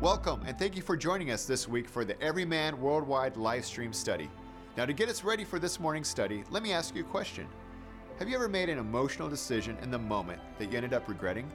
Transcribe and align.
Welcome, 0.00 0.40
and 0.46 0.58
thank 0.58 0.76
you 0.76 0.82
for 0.82 0.96
joining 0.96 1.30
us 1.30 1.44
this 1.44 1.68
week 1.68 1.86
for 1.86 2.06
the 2.06 2.18
Everyman 2.22 2.80
Worldwide 2.80 3.36
live 3.36 3.66
stream 3.66 3.92
study. 3.92 4.30
Now, 4.74 4.86
to 4.86 4.94
get 4.94 5.10
us 5.10 5.24
ready 5.24 5.44
for 5.44 5.58
this 5.58 5.78
morning's 5.78 6.08
study, 6.08 6.42
let 6.48 6.62
me 6.62 6.72
ask 6.72 6.94
you 6.94 7.02
a 7.02 7.04
question. 7.04 7.46
Have 8.18 8.26
you 8.26 8.34
ever 8.34 8.48
made 8.48 8.70
an 8.70 8.78
emotional 8.78 9.28
decision 9.28 9.76
in 9.82 9.90
the 9.90 9.98
moment 9.98 10.40
that 10.58 10.70
you 10.70 10.78
ended 10.78 10.94
up 10.94 11.06
regretting? 11.06 11.52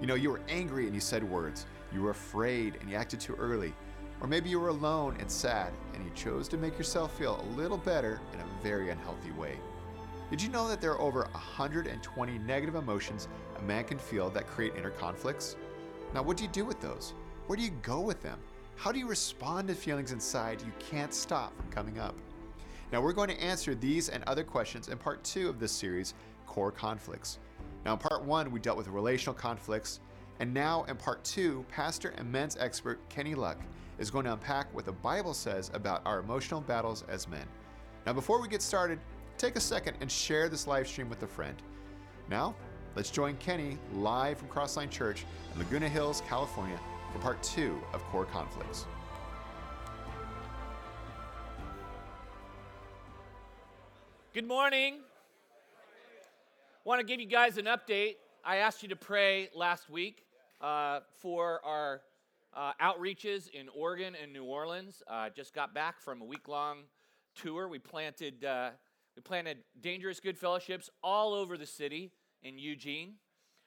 You 0.00 0.06
know, 0.06 0.14
you 0.14 0.30
were 0.30 0.40
angry 0.48 0.86
and 0.86 0.94
you 0.94 1.00
said 1.00 1.24
words, 1.24 1.66
you 1.92 2.00
were 2.00 2.10
afraid 2.10 2.76
and 2.80 2.88
you 2.88 2.94
acted 2.94 3.18
too 3.18 3.34
early, 3.34 3.74
or 4.20 4.28
maybe 4.28 4.48
you 4.48 4.60
were 4.60 4.68
alone 4.68 5.16
and 5.18 5.28
sad 5.28 5.72
and 5.92 6.04
you 6.04 6.12
chose 6.14 6.46
to 6.50 6.56
make 6.56 6.78
yourself 6.78 7.18
feel 7.18 7.40
a 7.40 7.56
little 7.56 7.76
better 7.76 8.20
in 8.32 8.38
a 8.38 8.62
very 8.62 8.90
unhealthy 8.90 9.32
way. 9.32 9.58
Did 10.30 10.40
you 10.40 10.48
know 10.48 10.68
that 10.68 10.80
there 10.80 10.92
are 10.92 11.00
over 11.00 11.22
120 11.32 12.38
negative 12.38 12.76
emotions 12.76 13.26
a 13.58 13.62
man 13.62 13.82
can 13.82 13.98
feel 13.98 14.30
that 14.30 14.46
create 14.46 14.76
inner 14.76 14.90
conflicts? 14.90 15.56
Now, 16.14 16.22
what 16.22 16.36
do 16.36 16.44
you 16.44 16.50
do 16.50 16.64
with 16.64 16.80
those? 16.80 17.14
Where 17.50 17.56
do 17.56 17.64
you 17.64 17.72
go 17.82 17.98
with 17.98 18.22
them? 18.22 18.38
How 18.76 18.92
do 18.92 19.00
you 19.00 19.08
respond 19.08 19.66
to 19.66 19.74
feelings 19.74 20.12
inside 20.12 20.62
you 20.62 20.72
can't 20.78 21.12
stop 21.12 21.52
from 21.56 21.68
coming 21.72 21.98
up? 21.98 22.14
Now, 22.92 23.00
we're 23.00 23.12
going 23.12 23.28
to 23.28 23.42
answer 23.42 23.74
these 23.74 24.08
and 24.08 24.22
other 24.28 24.44
questions 24.44 24.86
in 24.86 24.96
part 24.96 25.24
two 25.24 25.48
of 25.48 25.58
this 25.58 25.72
series, 25.72 26.14
Core 26.46 26.70
Conflicts. 26.70 27.40
Now, 27.84 27.94
in 27.94 27.98
part 27.98 28.22
one, 28.22 28.52
we 28.52 28.60
dealt 28.60 28.76
with 28.76 28.86
relational 28.86 29.34
conflicts, 29.34 29.98
and 30.38 30.54
now 30.54 30.84
in 30.84 30.94
part 30.94 31.24
two, 31.24 31.64
pastor 31.68 32.14
and 32.18 32.30
men's 32.30 32.56
expert 32.56 33.00
Kenny 33.08 33.34
Luck 33.34 33.58
is 33.98 34.12
going 34.12 34.26
to 34.26 34.32
unpack 34.34 34.72
what 34.72 34.84
the 34.84 34.92
Bible 34.92 35.34
says 35.34 35.72
about 35.74 36.02
our 36.06 36.20
emotional 36.20 36.60
battles 36.60 37.02
as 37.08 37.26
men. 37.26 37.48
Now, 38.06 38.12
before 38.12 38.40
we 38.40 38.46
get 38.46 38.62
started, 38.62 39.00
take 39.38 39.56
a 39.56 39.60
second 39.60 39.96
and 40.00 40.08
share 40.08 40.48
this 40.48 40.68
live 40.68 40.86
stream 40.86 41.08
with 41.08 41.24
a 41.24 41.26
friend. 41.26 41.60
Now, 42.28 42.54
let's 42.94 43.10
join 43.10 43.36
Kenny 43.38 43.76
live 43.92 44.38
from 44.38 44.46
Crossline 44.46 44.88
Church 44.88 45.24
in 45.52 45.58
Laguna 45.58 45.88
Hills, 45.88 46.22
California, 46.28 46.78
for 47.12 47.18
part 47.18 47.42
two 47.42 47.80
of 47.92 48.02
Core 48.04 48.24
Conflicts. 48.24 48.86
Good 54.32 54.46
morning. 54.46 55.00
Want 56.84 57.00
to 57.00 57.06
give 57.06 57.20
you 57.20 57.26
guys 57.26 57.58
an 57.58 57.64
update. 57.64 58.14
I 58.44 58.56
asked 58.56 58.82
you 58.82 58.88
to 58.90 58.96
pray 58.96 59.50
last 59.54 59.90
week 59.90 60.24
uh, 60.60 61.00
for 61.18 61.60
our 61.64 62.02
uh, 62.54 62.72
outreaches 62.80 63.50
in 63.50 63.68
Oregon 63.68 64.14
and 64.20 64.32
New 64.32 64.44
Orleans. 64.44 65.02
Uh, 65.06 65.28
just 65.34 65.54
got 65.54 65.74
back 65.74 66.00
from 66.00 66.22
a 66.22 66.24
week-long 66.24 66.78
tour. 67.34 67.68
We 67.68 67.78
planted 67.78 68.44
uh, 68.44 68.70
we 69.16 69.22
planted 69.22 69.58
dangerous 69.80 70.20
good 70.20 70.38
fellowships 70.38 70.88
all 71.02 71.34
over 71.34 71.58
the 71.58 71.66
city 71.66 72.12
in 72.42 72.58
Eugene. 72.58 73.14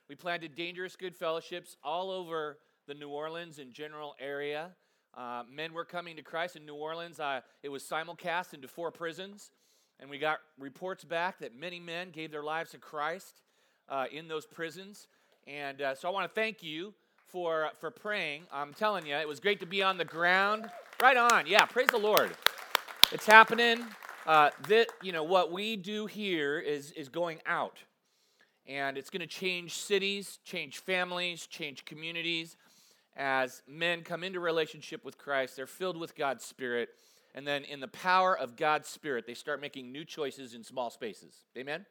We 0.10 0.16
planted 0.16 0.56
dangerous 0.56 0.96
good 0.96 1.16
fellowships 1.16 1.76
all 1.84 2.10
over 2.10 2.58
the 2.88 2.94
New 2.94 3.10
Orleans 3.10 3.60
and 3.60 3.74
general 3.74 4.16
area. 4.20 4.72
Uh, 5.16 5.44
men 5.52 5.74
were 5.74 5.86
coming 5.86 6.16
to 6.16 6.24
Christ 6.24 6.56
in 6.56 6.66
New 6.66 6.76
Orleans. 6.76 7.20
Uh, 7.20 7.42
it 7.62 7.70
was 7.70 7.84
simulcast 7.84 8.54
into 8.54 8.68
four 8.68 8.92
prisons. 8.92 9.52
And 10.00 10.10
we 10.10 10.18
got 10.18 10.40
reports 10.60 11.04
back 11.04 11.40
that 11.40 11.58
many 11.58 11.80
men 11.80 12.10
gave 12.12 12.32
their 12.32 12.44
lives 12.44 12.72
to 12.72 12.78
Christ 12.78 13.42
uh, 13.90 14.06
in 14.12 14.28
those 14.28 14.46
prisons. 14.46 15.08
And 15.48 15.82
uh, 15.82 15.96
so 15.96 16.08
I 16.08 16.12
want 16.12 16.28
to 16.28 16.34
thank 16.34 16.64
you 16.64 16.94
for, 17.28 17.70
for 17.80 17.92
praying. 17.92 18.44
I'm 18.52 18.74
telling 18.74 19.06
you, 19.06 19.16
it 19.16 19.28
was 19.28 19.40
great 19.40 19.60
to 19.60 19.66
be 19.66 19.84
on 19.84 19.98
the 19.98 20.06
ground. 20.06 20.70
Right 21.02 21.18
on. 21.18 21.48
Yeah, 21.48 21.66
praise 21.66 21.88
the 21.88 21.98
Lord. 21.98 22.32
It's 23.12 23.26
happening. 23.26 23.86
Uh, 24.26 24.50
that, 24.68 24.88
you 25.02 25.12
know, 25.12 25.24
what 25.24 25.52
we 25.52 25.76
do 25.76 26.06
here 26.06 26.58
is, 26.60 26.92
is 26.92 27.10
going 27.10 27.40
out. 27.46 27.78
And 28.66 28.98
it's 28.98 29.10
going 29.10 29.20
to 29.20 29.28
change 29.28 29.76
cities, 29.76 30.40
change 30.46 30.80
families, 30.80 31.46
change 31.46 31.84
communities. 31.86 32.56
As 33.16 33.62
men 33.68 34.02
come 34.02 34.24
into 34.24 34.40
relationship 34.40 35.06
with 35.06 35.18
Christ, 35.18 35.56
they're 35.56 35.68
filled 35.68 35.98
with 35.98 36.16
God's 36.16 36.44
Spirit 36.44 36.90
and 37.36 37.48
then 37.48 37.64
in 37.64 37.80
the 37.80 37.88
power 37.88 38.38
of 38.38 38.56
God's 38.56 38.88
Spirit, 38.88 39.26
they 39.26 39.34
start 39.34 39.60
making 39.60 39.92
new 39.92 40.06
choices 40.06 40.54
in 40.54 40.64
small 40.64 40.90
spaces. 40.90 41.36
Amen? 41.58 41.86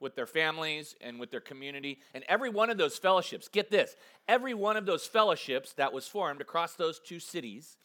With 0.00 0.16
their 0.16 0.26
families 0.26 0.96
and 1.00 1.20
with 1.20 1.30
their 1.30 1.40
community. 1.40 1.98
And 2.14 2.24
every 2.28 2.48
one 2.48 2.70
of 2.70 2.78
those 2.78 2.96
fellowships, 2.96 3.48
get 3.48 3.70
this, 3.70 3.94
every 4.26 4.54
one 4.54 4.76
of 4.76 4.86
those 4.86 5.06
fellowships 5.06 5.72
that 5.74 5.92
was 5.92 6.08
formed 6.08 6.40
across 6.40 6.74
those 6.74 6.98
two 6.98 7.20
cities, 7.20 7.76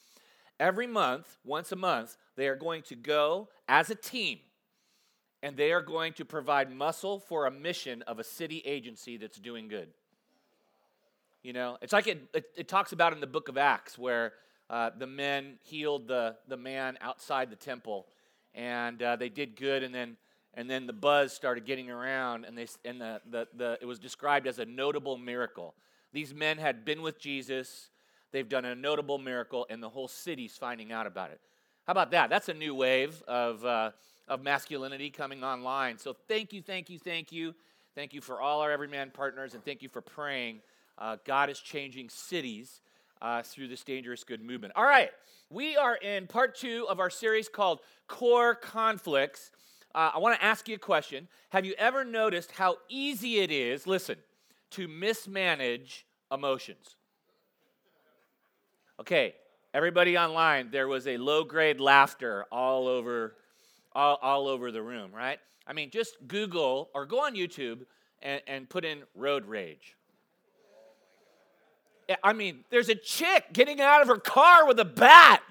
every 0.60 0.88
month, 0.88 1.38
once 1.44 1.72
a 1.72 1.76
month, 1.76 2.18
they 2.36 2.48
are 2.48 2.56
going 2.56 2.84
to 2.84 2.96
go 2.96 3.50
as 3.68 3.90
a 3.90 3.96
team 3.96 4.40
and 5.42 5.56
they 5.56 5.72
are 5.72 5.82
going 5.82 6.12
to 6.14 6.26
provide 6.26 6.72
muscle 6.72 7.20
for 7.20 7.46
a 7.46 7.52
mission 7.52 8.02
of 8.04 8.20
a 8.20 8.24
city 8.24 8.62
agency 8.66 9.16
that's 9.18 9.40
doing 9.40 9.68
good. 9.68 9.90
You 11.42 11.54
know, 11.54 11.78
it's 11.82 11.94
like 11.94 12.08
it, 12.08 12.22
it, 12.34 12.46
it 12.58 12.68
talks 12.68 12.92
about 12.92 13.14
in 13.14 13.22
the 13.22 13.28
book 13.28 13.48
of 13.48 13.58
Acts 13.58 13.98
where 13.98 14.34
uh, 14.70 14.90
the 14.98 15.08
men 15.08 15.58
healed 15.64 16.08
the, 16.08 16.36
the 16.48 16.58
man 16.58 16.98
outside 17.02 17.50
the 17.50 17.56
temple, 17.56 18.08
and 18.54 19.02
uh, 19.02 19.16
they 19.16 19.30
did 19.30 19.56
good, 19.56 19.84
and 19.84 19.96
then 19.96 20.18
and 20.56 20.70
then 20.70 20.88
the 20.88 20.94
buzz 20.94 21.32
started 21.32 21.66
getting 21.66 21.90
around, 21.90 22.44
and 22.44 22.58
they 22.58 22.68
and 22.84 23.00
the, 23.00 23.22
the, 23.30 23.48
the 23.56 23.78
it 23.82 23.86
was 23.86 24.00
described 24.00 24.48
as 24.48 24.60
a 24.60 24.66
notable 24.66 25.18
miracle. 25.18 25.76
These 26.12 26.34
men 26.34 26.58
had 26.58 26.84
been 26.84 27.02
with 27.02 27.20
Jesus, 27.20 27.90
they've 28.32 28.50
done 28.50 28.66
a 28.66 28.76
notable 28.76 29.18
miracle, 29.18 29.66
and 29.70 29.82
the 29.82 29.90
whole 29.90 30.08
city's 30.08 30.58
finding 30.58 30.92
out 30.92 31.08
about 31.08 31.32
it. 31.32 31.40
How 31.88 31.92
about 31.92 32.12
that? 32.12 32.30
That's 32.30 32.50
a 32.50 32.54
new 32.54 32.76
wave 32.76 33.24
of 33.28 33.64
uh, 33.64 33.92
of 34.28 34.44
masculinity 34.44 35.10
coming 35.10 35.44
online. 35.44 35.98
So 35.98 36.16
thank 36.28 36.52
you, 36.52 36.62
thank 36.62 36.90
you, 36.90 37.00
thank 37.00 37.32
you, 37.32 37.56
thank 37.96 38.14
you 38.14 38.22
for 38.22 38.42
all 38.42 38.62
our 38.62 38.72
everyman 38.72 39.12
partners, 39.12 39.54
and 39.54 39.64
thank 39.64 39.82
you 39.82 39.90
for 39.90 40.02
praying. 40.02 40.62
Uh, 41.00 41.16
God 41.26 41.50
is 41.50 41.60
changing 41.60 42.10
cities 42.10 42.82
uh, 43.22 43.42
through 43.42 43.70
this 43.70 43.84
dangerous 43.84 44.24
good 44.26 44.44
movement. 44.44 44.74
All 44.76 44.84
right, 44.84 45.12
we 45.50 45.78
are 45.78 45.96
in 45.96 46.28
part 46.28 46.56
two 46.56 46.86
of 46.90 47.00
our 47.00 47.10
series 47.10 47.48
called 47.48 47.80
Core 48.08 48.54
Conflicts. 48.54 49.52
Uh, 49.96 50.12
I 50.14 50.20
want 50.20 50.38
to 50.38 50.46
ask 50.46 50.68
you 50.68 50.76
a 50.76 50.80
question. 50.80 51.28
Have 51.50 51.66
you 51.66 51.74
ever 51.78 52.04
noticed 52.04 52.52
how 52.52 52.78
easy 52.90 53.40
it 53.40 53.50
is, 53.50 53.88
listen, 53.88 54.18
to 54.72 54.88
mismanage 54.88 56.06
emotions? 56.32 56.98
Okay, 59.00 59.36
everybody 59.74 60.18
online, 60.18 60.70
there 60.70 60.90
was 60.90 61.08
a 61.08 61.16
low 61.16 61.46
grade 61.46 61.80
laughter 61.80 62.46
all 62.52 62.88
over, 62.88 63.38
all, 63.94 64.20
all 64.22 64.48
over 64.50 64.70
the 64.72 64.82
room, 64.82 65.12
right? 65.14 65.40
I 65.66 65.72
mean, 65.72 65.92
just 65.92 66.18
Google 66.28 66.90
or 66.94 67.06
go 67.06 67.22
on 67.22 67.36
YouTube 67.36 67.86
and, 68.22 68.42
and 68.48 68.70
put 68.70 68.84
in 68.84 69.04
road 69.16 69.46
rage. 69.46 69.96
I 72.24 72.34
mean, 72.34 72.64
there's 72.70 72.90
a 72.90 72.96
chick 72.96 73.46
getting 73.54 73.80
out 73.80 74.02
of 74.02 74.08
her 74.08 74.18
car 74.18 74.66
with 74.68 74.80
a 74.80 74.86
bat, 74.86 75.42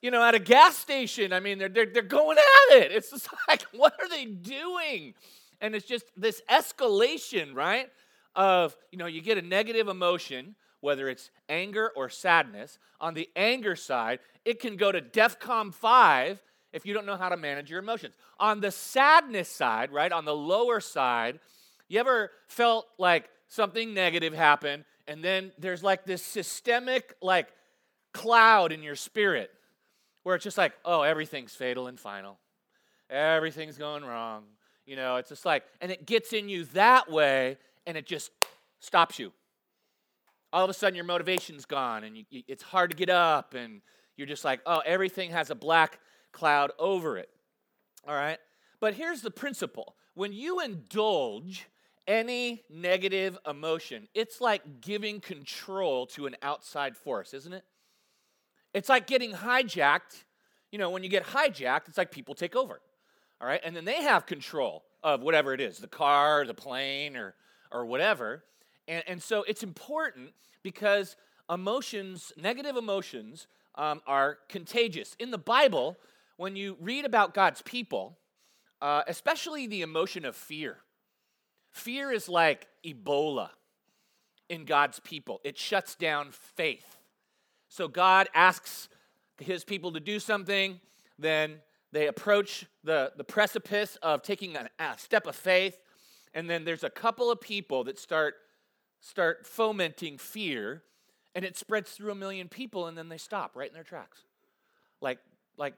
you 0.00 0.10
know, 0.10 0.22
at 0.24 0.34
a 0.34 0.38
gas 0.38 0.76
station. 0.76 1.32
I 1.32 1.40
mean, 1.40 1.58
they're, 1.58 1.68
they're, 1.68 1.86
they're 1.86 2.02
going 2.02 2.38
at 2.38 2.76
it. 2.78 2.92
It's 2.92 3.10
just 3.10 3.28
like, 3.48 3.62
what 3.72 3.94
are 4.00 4.08
they 4.08 4.24
doing? 4.26 5.14
And 5.60 5.74
it's 5.74 5.86
just 5.86 6.04
this 6.16 6.40
escalation, 6.50 7.54
right? 7.54 7.88
Of, 8.34 8.76
you 8.90 8.98
know, 8.98 9.06
you 9.06 9.20
get 9.20 9.38
a 9.38 9.42
negative 9.42 9.88
emotion, 9.88 10.54
whether 10.80 11.08
it's 11.08 11.30
anger 11.48 11.90
or 11.94 12.08
sadness. 12.08 12.78
On 13.00 13.12
the 13.12 13.28
anger 13.36 13.76
side, 13.76 14.20
it 14.44 14.60
can 14.60 14.76
go 14.76 14.90
to 14.90 15.02
DEFCON 15.02 15.74
5 15.74 16.42
if 16.72 16.86
you 16.86 16.94
don't 16.94 17.06
know 17.06 17.16
how 17.16 17.28
to 17.28 17.36
manage 17.36 17.70
your 17.70 17.80
emotions. 17.80 18.14
On 18.38 18.60
the 18.60 18.70
sadness 18.70 19.48
side, 19.48 19.92
right, 19.92 20.12
on 20.12 20.24
the 20.24 20.34
lower 20.34 20.80
side, 20.80 21.40
you 21.88 21.98
ever 21.98 22.30
felt 22.46 22.86
like 22.98 23.28
something 23.48 23.92
negative 23.92 24.32
happened 24.32 24.84
and 25.10 25.24
then 25.24 25.50
there's 25.58 25.82
like 25.82 26.04
this 26.04 26.24
systemic 26.24 27.16
like 27.20 27.48
cloud 28.14 28.70
in 28.70 28.80
your 28.80 28.94
spirit 28.94 29.50
where 30.22 30.36
it's 30.36 30.44
just 30.44 30.56
like 30.56 30.72
oh 30.84 31.02
everything's 31.02 31.52
fatal 31.52 31.88
and 31.88 31.98
final. 31.98 32.38
Everything's 33.10 33.76
going 33.76 34.04
wrong. 34.04 34.44
You 34.86 34.94
know 34.94 35.16
it's 35.16 35.28
just 35.28 35.44
like 35.44 35.64
and 35.80 35.90
it 35.90 36.06
gets 36.06 36.32
in 36.32 36.48
you 36.48 36.64
that 36.66 37.10
way 37.10 37.58
and 37.88 37.96
it 37.96 38.06
just 38.06 38.30
stops 38.78 39.18
you. 39.18 39.32
All 40.52 40.62
of 40.62 40.70
a 40.70 40.74
sudden 40.74 40.94
your 40.94 41.04
motivation's 41.04 41.64
gone 41.64 42.04
and 42.04 42.16
you, 42.16 42.24
you, 42.30 42.42
it's 42.46 42.62
hard 42.62 42.90
to 42.90 42.96
get 42.96 43.10
up 43.10 43.54
and 43.54 43.82
you're 44.16 44.28
just 44.28 44.44
like 44.44 44.60
oh 44.64 44.80
everything 44.86 45.32
has 45.32 45.50
a 45.50 45.56
black 45.56 45.98
cloud 46.30 46.70
over 46.78 47.18
it. 47.18 47.28
All 48.06 48.14
right? 48.14 48.38
But 48.78 48.94
here's 48.94 49.22
the 49.22 49.30
principle. 49.32 49.96
When 50.14 50.32
you 50.32 50.60
indulge 50.60 51.66
any 52.10 52.64
negative 52.68 53.38
emotion, 53.48 54.08
it's 54.14 54.40
like 54.40 54.80
giving 54.80 55.20
control 55.20 56.06
to 56.06 56.26
an 56.26 56.34
outside 56.42 56.96
force, 56.96 57.32
isn't 57.32 57.52
it? 57.52 57.64
It's 58.74 58.88
like 58.88 59.06
getting 59.06 59.32
hijacked. 59.32 60.24
You 60.72 60.78
know, 60.78 60.90
when 60.90 61.04
you 61.04 61.08
get 61.08 61.24
hijacked, 61.24 61.88
it's 61.88 61.96
like 61.96 62.10
people 62.10 62.34
take 62.34 62.56
over. 62.56 62.80
All 63.40 63.46
right? 63.46 63.60
And 63.64 63.76
then 63.76 63.84
they 63.84 64.02
have 64.02 64.26
control 64.26 64.82
of 65.04 65.22
whatever 65.22 65.54
it 65.54 65.60
is 65.60 65.78
the 65.78 65.86
car, 65.86 66.44
the 66.44 66.52
plane, 66.52 67.16
or, 67.16 67.34
or 67.70 67.86
whatever. 67.86 68.42
And, 68.88 69.04
and 69.06 69.22
so 69.22 69.44
it's 69.44 69.62
important 69.62 70.32
because 70.64 71.16
emotions, 71.48 72.32
negative 72.36 72.76
emotions, 72.76 73.46
um, 73.76 74.02
are 74.06 74.38
contagious. 74.48 75.14
In 75.20 75.30
the 75.30 75.38
Bible, 75.38 75.96
when 76.36 76.56
you 76.56 76.76
read 76.80 77.04
about 77.04 77.34
God's 77.34 77.62
people, 77.62 78.18
uh, 78.82 79.02
especially 79.06 79.68
the 79.68 79.82
emotion 79.82 80.24
of 80.24 80.34
fear, 80.34 80.78
Fear 81.70 82.12
is 82.12 82.28
like 82.28 82.66
Ebola 82.84 83.50
in 84.48 84.64
God's 84.64 84.98
people, 85.00 85.40
it 85.44 85.56
shuts 85.56 85.94
down 85.94 86.30
faith. 86.32 86.96
So 87.68 87.86
God 87.86 88.28
asks 88.34 88.88
his 89.38 89.64
people 89.64 89.92
to 89.92 90.00
do 90.00 90.18
something, 90.18 90.80
then 91.18 91.60
they 91.92 92.08
approach 92.08 92.66
the, 92.82 93.12
the 93.16 93.22
precipice 93.22 93.96
of 94.02 94.22
taking 94.22 94.56
a, 94.56 94.68
a 94.80 94.98
step 94.98 95.28
of 95.28 95.36
faith, 95.36 95.78
and 96.34 96.50
then 96.50 96.64
there's 96.64 96.82
a 96.82 96.90
couple 96.90 97.30
of 97.30 97.40
people 97.40 97.84
that 97.84 97.98
start 97.98 98.34
start 99.02 99.46
fomenting 99.46 100.18
fear, 100.18 100.82
and 101.34 101.44
it 101.44 101.56
spreads 101.56 101.92
through 101.92 102.12
a 102.12 102.14
million 102.14 102.48
people, 102.48 102.86
and 102.86 102.98
then 102.98 103.08
they 103.08 103.16
stop 103.16 103.56
right 103.56 103.68
in 103.68 103.74
their 103.74 103.84
tracks. 103.84 104.24
Like 105.00 105.18
like 105.56 105.74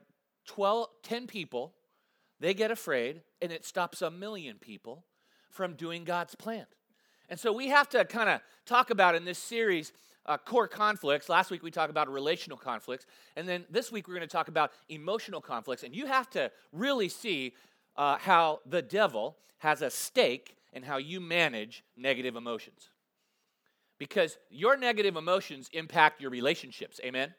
12, 0.47 0.89
10 1.03 1.27
people, 1.27 1.73
they 2.39 2.53
get 2.53 2.71
afraid, 2.71 3.21
and 3.41 3.51
it 3.51 3.65
stops 3.65 4.01
a 4.01 4.09
million 4.09 4.57
people 4.59 5.05
from 5.53 5.75
doing 5.75 6.03
God's 6.03 6.35
plan. 6.35 6.65
And 7.29 7.39
so 7.39 7.53
we 7.53 7.69
have 7.69 7.87
to 7.89 8.03
kind 8.05 8.29
of 8.29 8.41
talk 8.65 8.89
about 8.89 9.15
in 9.15 9.23
this 9.23 9.39
series 9.39 9.93
uh, 10.25 10.37
core 10.37 10.67
conflicts. 10.67 11.29
Last 11.29 11.51
week 11.51 11.63
we 11.63 11.71
talked 11.71 11.89
about 11.89 12.11
relational 12.11 12.57
conflicts. 12.57 13.05
And 13.35 13.47
then 13.47 13.65
this 13.69 13.91
week 13.91 14.07
we're 14.07 14.15
going 14.15 14.27
to 14.27 14.31
talk 14.31 14.47
about 14.47 14.71
emotional 14.89 15.41
conflicts. 15.41 15.83
And 15.83 15.95
you 15.95 16.07
have 16.07 16.29
to 16.31 16.51
really 16.71 17.09
see 17.09 17.53
uh, 17.95 18.17
how 18.17 18.59
the 18.65 18.81
devil 18.81 19.37
has 19.59 19.81
a 19.81 19.89
stake 19.89 20.57
in 20.73 20.83
how 20.83 20.97
you 20.97 21.21
manage 21.21 21.83
negative 21.95 22.35
emotions. 22.35 22.89
Because 23.99 24.37
your 24.49 24.75
negative 24.75 25.15
emotions 25.15 25.69
impact 25.71 26.19
your 26.19 26.31
relationships. 26.31 26.99
Amen? 27.03 27.33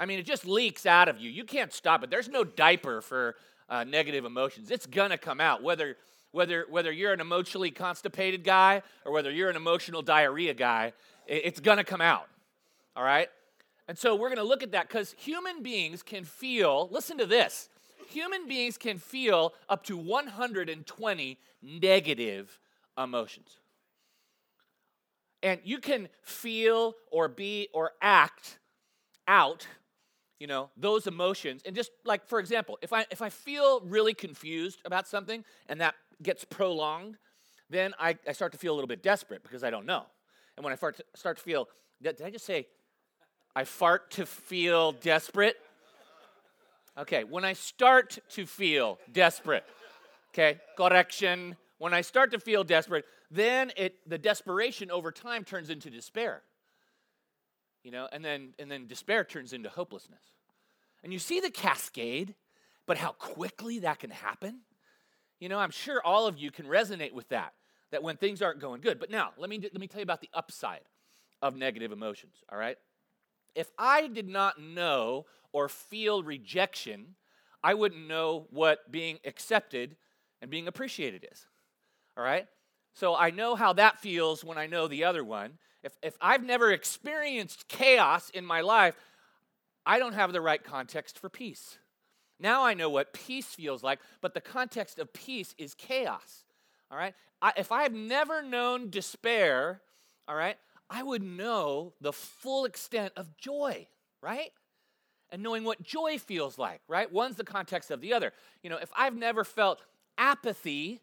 I 0.00 0.06
mean, 0.06 0.18
it 0.18 0.26
just 0.26 0.46
leaks 0.46 0.86
out 0.86 1.08
of 1.08 1.20
you. 1.20 1.30
You 1.30 1.44
can't 1.44 1.72
stop 1.72 2.02
it. 2.02 2.10
There's 2.10 2.28
no 2.28 2.42
diaper 2.42 3.00
for 3.00 3.36
uh, 3.68 3.84
negative 3.84 4.24
emotions. 4.24 4.70
It's 4.70 4.86
going 4.86 5.10
to 5.10 5.18
come 5.18 5.40
out, 5.40 5.62
whether 5.62 5.96
whether, 6.38 6.66
whether 6.70 6.92
you're 6.92 7.12
an 7.12 7.20
emotionally 7.20 7.72
constipated 7.72 8.44
guy 8.44 8.80
or 9.04 9.10
whether 9.10 9.28
you're 9.28 9.50
an 9.50 9.56
emotional 9.56 10.02
diarrhea 10.02 10.54
guy, 10.54 10.92
it's 11.26 11.58
gonna 11.58 11.82
come 11.82 12.00
out. 12.00 12.28
All 12.94 13.02
right? 13.02 13.28
And 13.88 13.98
so 13.98 14.14
we're 14.14 14.28
gonna 14.28 14.44
look 14.44 14.62
at 14.62 14.70
that 14.70 14.86
because 14.86 15.16
human 15.18 15.64
beings 15.64 16.00
can 16.00 16.24
feel, 16.24 16.88
listen 16.92 17.18
to 17.18 17.26
this, 17.26 17.68
human 18.08 18.46
beings 18.46 18.78
can 18.78 18.98
feel 18.98 19.52
up 19.68 19.82
to 19.86 19.96
120 19.96 21.38
negative 21.60 22.60
emotions. 22.96 23.58
And 25.42 25.60
you 25.64 25.78
can 25.78 26.08
feel 26.22 26.94
or 27.10 27.26
be 27.26 27.68
or 27.74 27.90
act 28.00 28.60
out 29.26 29.66
you 30.38 30.46
know 30.46 30.70
those 30.76 31.08
emotions 31.08 31.62
and 31.66 31.74
just 31.74 31.90
like 32.04 32.24
for 32.26 32.38
example 32.38 32.78
if 32.80 32.92
i 32.92 33.04
if 33.10 33.20
i 33.20 33.28
feel 33.28 33.80
really 33.80 34.14
confused 34.14 34.80
about 34.84 35.06
something 35.06 35.44
and 35.68 35.80
that 35.80 35.96
gets 36.22 36.44
prolonged, 36.44 37.16
then 37.70 37.94
I, 37.98 38.16
I 38.26 38.32
start 38.32 38.52
to 38.52 38.58
feel 38.58 38.72
a 38.72 38.76
little 38.76 38.88
bit 38.88 39.02
desperate 39.02 39.42
because 39.42 39.62
I 39.62 39.70
don't 39.70 39.86
know. 39.86 40.04
And 40.56 40.64
when 40.64 40.72
I 40.72 40.76
start 40.76 40.96
to, 40.96 41.04
start 41.14 41.36
to 41.36 41.42
feel, 41.42 41.68
did 42.02 42.20
I 42.22 42.30
just 42.30 42.44
say, 42.44 42.66
I 43.54 43.64
fart 43.64 44.10
to 44.12 44.26
feel 44.26 44.92
desperate? 44.92 45.56
Okay, 46.98 47.24
when 47.24 47.44
I 47.44 47.52
start 47.52 48.18
to 48.30 48.46
feel 48.46 48.98
desperate, 49.12 49.64
okay, 50.32 50.58
correction. 50.76 51.56
When 51.78 51.94
I 51.94 52.00
start 52.00 52.32
to 52.32 52.40
feel 52.40 52.64
desperate, 52.64 53.04
then 53.30 53.70
it 53.76 53.94
the 54.08 54.18
desperation 54.18 54.90
over 54.90 55.12
time 55.12 55.44
turns 55.44 55.70
into 55.70 55.90
despair. 55.90 56.42
You 57.84 57.92
know, 57.92 58.08
and 58.10 58.24
then 58.24 58.54
and 58.58 58.68
then 58.70 58.88
despair 58.88 59.22
turns 59.22 59.52
into 59.52 59.68
hopelessness. 59.68 60.22
And 61.04 61.12
you 61.12 61.20
see 61.20 61.38
the 61.38 61.50
cascade, 61.50 62.34
but 62.86 62.96
how 62.96 63.12
quickly 63.12 63.78
that 63.80 64.00
can 64.00 64.10
happen? 64.10 64.60
You 65.40 65.48
know, 65.48 65.58
I'm 65.58 65.70
sure 65.70 66.02
all 66.04 66.26
of 66.26 66.38
you 66.38 66.50
can 66.50 66.66
resonate 66.66 67.12
with 67.12 67.28
that, 67.28 67.52
that 67.90 68.02
when 68.02 68.16
things 68.16 68.42
aren't 68.42 68.60
going 68.60 68.80
good. 68.80 68.98
But 68.98 69.10
now, 69.10 69.32
let 69.36 69.48
me, 69.50 69.58
let 69.60 69.78
me 69.78 69.86
tell 69.86 70.00
you 70.00 70.04
about 70.04 70.20
the 70.20 70.30
upside 70.34 70.80
of 71.40 71.56
negative 71.56 71.92
emotions, 71.92 72.36
all 72.50 72.58
right? 72.58 72.76
If 73.54 73.70
I 73.78 74.08
did 74.08 74.28
not 74.28 74.60
know 74.60 75.26
or 75.52 75.68
feel 75.68 76.22
rejection, 76.22 77.14
I 77.62 77.74
wouldn't 77.74 78.06
know 78.06 78.46
what 78.50 78.90
being 78.90 79.18
accepted 79.24 79.96
and 80.40 80.50
being 80.50 80.68
appreciated 80.68 81.26
is, 81.30 81.46
all 82.16 82.24
right? 82.24 82.46
So 82.94 83.14
I 83.14 83.30
know 83.30 83.54
how 83.54 83.72
that 83.74 84.00
feels 84.00 84.44
when 84.44 84.58
I 84.58 84.66
know 84.66 84.88
the 84.88 85.04
other 85.04 85.24
one. 85.24 85.58
If, 85.82 85.96
if 86.02 86.16
I've 86.20 86.44
never 86.44 86.72
experienced 86.72 87.68
chaos 87.68 88.30
in 88.30 88.44
my 88.44 88.60
life, 88.60 88.96
I 89.86 89.98
don't 89.98 90.14
have 90.14 90.32
the 90.32 90.40
right 90.40 90.62
context 90.62 91.18
for 91.18 91.28
peace. 91.28 91.78
Now 92.40 92.64
I 92.64 92.74
know 92.74 92.88
what 92.88 93.12
peace 93.12 93.46
feels 93.46 93.82
like, 93.82 94.00
but 94.20 94.34
the 94.34 94.40
context 94.40 94.98
of 94.98 95.12
peace 95.12 95.54
is 95.58 95.74
chaos. 95.74 96.44
All 96.90 96.98
right? 96.98 97.14
I, 97.42 97.52
if 97.56 97.72
I 97.72 97.82
have 97.82 97.92
never 97.92 98.42
known 98.42 98.90
despair, 98.90 99.80
all 100.26 100.36
right, 100.36 100.56
I 100.90 101.02
would 101.02 101.22
know 101.22 101.92
the 102.00 102.12
full 102.12 102.64
extent 102.64 103.12
of 103.16 103.36
joy, 103.36 103.86
right? 104.22 104.52
And 105.30 105.42
knowing 105.42 105.64
what 105.64 105.82
joy 105.82 106.18
feels 106.18 106.58
like, 106.58 106.80
right? 106.88 107.12
One's 107.12 107.36
the 107.36 107.44
context 107.44 107.90
of 107.90 108.00
the 108.00 108.14
other. 108.14 108.32
You 108.62 108.70
know, 108.70 108.78
if 108.78 108.90
I've 108.96 109.16
never 109.16 109.44
felt 109.44 109.82
apathy 110.16 111.00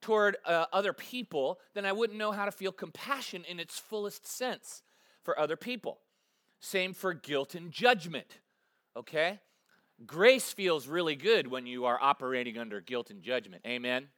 toward 0.00 0.36
uh, 0.44 0.66
other 0.72 0.92
people, 0.92 1.58
then 1.74 1.84
I 1.84 1.92
wouldn't 1.92 2.18
know 2.18 2.32
how 2.32 2.44
to 2.44 2.52
feel 2.52 2.72
compassion 2.72 3.44
in 3.48 3.58
its 3.58 3.78
fullest 3.78 4.26
sense 4.26 4.82
for 5.22 5.38
other 5.38 5.56
people. 5.56 5.98
Same 6.60 6.92
for 6.92 7.14
guilt 7.14 7.54
and 7.54 7.70
judgment, 7.70 8.38
okay? 8.96 9.40
Grace 10.06 10.52
feels 10.52 10.86
really 10.86 11.16
good 11.16 11.46
when 11.46 11.66
you 11.66 11.84
are 11.84 11.98
operating 12.00 12.56
under 12.56 12.80
guilt 12.80 13.10
and 13.10 13.22
judgment. 13.22 13.62
Amen. 13.66 14.08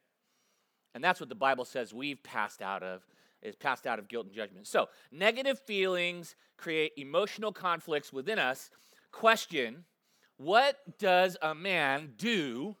And 0.93 1.03
that's 1.03 1.19
what 1.19 1.29
the 1.29 1.35
Bible 1.35 1.65
says 1.65 1.93
we've 1.93 2.21
passed 2.21 2.61
out 2.61 2.83
of 2.83 3.05
is 3.41 3.55
passed 3.55 3.87
out 3.87 3.97
of 3.97 4.07
guilt 4.07 4.27
and 4.27 4.35
judgment. 4.35 4.67
So, 4.67 4.87
negative 5.11 5.59
feelings 5.59 6.35
create 6.57 6.91
emotional 6.95 7.51
conflicts 7.51 8.13
within 8.13 8.37
us. 8.37 8.69
Question, 9.11 9.85
what 10.37 10.77
does 10.99 11.37
a 11.41 11.55
man 11.55 12.13
do 12.17 12.75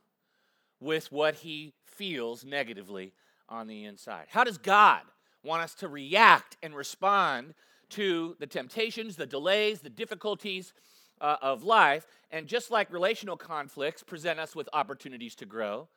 with 0.79 1.11
what 1.11 1.35
he 1.35 1.73
feels 1.85 2.45
negatively 2.45 3.13
on 3.49 3.67
the 3.67 3.85
inside? 3.85 4.27
How 4.29 4.43
does 4.43 4.57
God 4.57 5.01
want 5.43 5.63
us 5.63 5.73
to 5.75 5.87
react 5.87 6.57
and 6.61 6.75
respond 6.75 7.55
to 7.89 8.35
the 8.39 8.47
temptations, 8.47 9.15
the 9.15 9.25
delays, 9.25 9.81
the 9.81 9.89
difficulties 9.89 10.73
uh, 11.21 11.37
of 11.41 11.63
life. 11.63 12.05
And 12.31 12.47
just 12.47 12.71
like 12.71 12.91
relational 12.91 13.37
conflicts 13.37 14.03
present 14.03 14.39
us 14.39 14.55
with 14.55 14.67
opportunities 14.73 15.35
to 15.35 15.45
grow, 15.45 15.87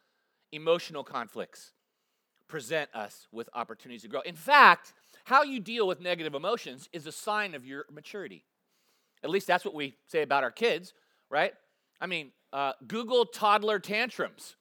emotional 0.53 1.03
conflicts 1.03 1.73
present 2.47 2.91
us 2.95 3.27
with 3.33 3.49
opportunities 3.55 4.03
to 4.03 4.09
grow. 4.09 4.21
In 4.21 4.37
fact, 4.37 4.93
how 5.25 5.43
you 5.43 5.59
deal 5.59 5.87
with 5.87 6.01
negative 6.01 6.35
emotions 6.35 6.89
is 6.93 7.07
a 7.07 7.13
sign 7.13 7.55
of 7.55 7.65
your 7.65 7.87
maturity. 7.91 8.45
At 9.23 9.31
least 9.31 9.47
that's 9.47 9.65
what 9.65 9.75
we 9.75 9.97
say 10.07 10.23
about 10.23 10.45
our 10.45 10.51
kids, 10.51 10.93
right? 11.31 11.55
I 12.01 12.07
mean, 12.07 12.33
uh, 12.53 12.73
Google 12.87 13.25
toddler 13.25 13.79
tantrums 13.79 14.57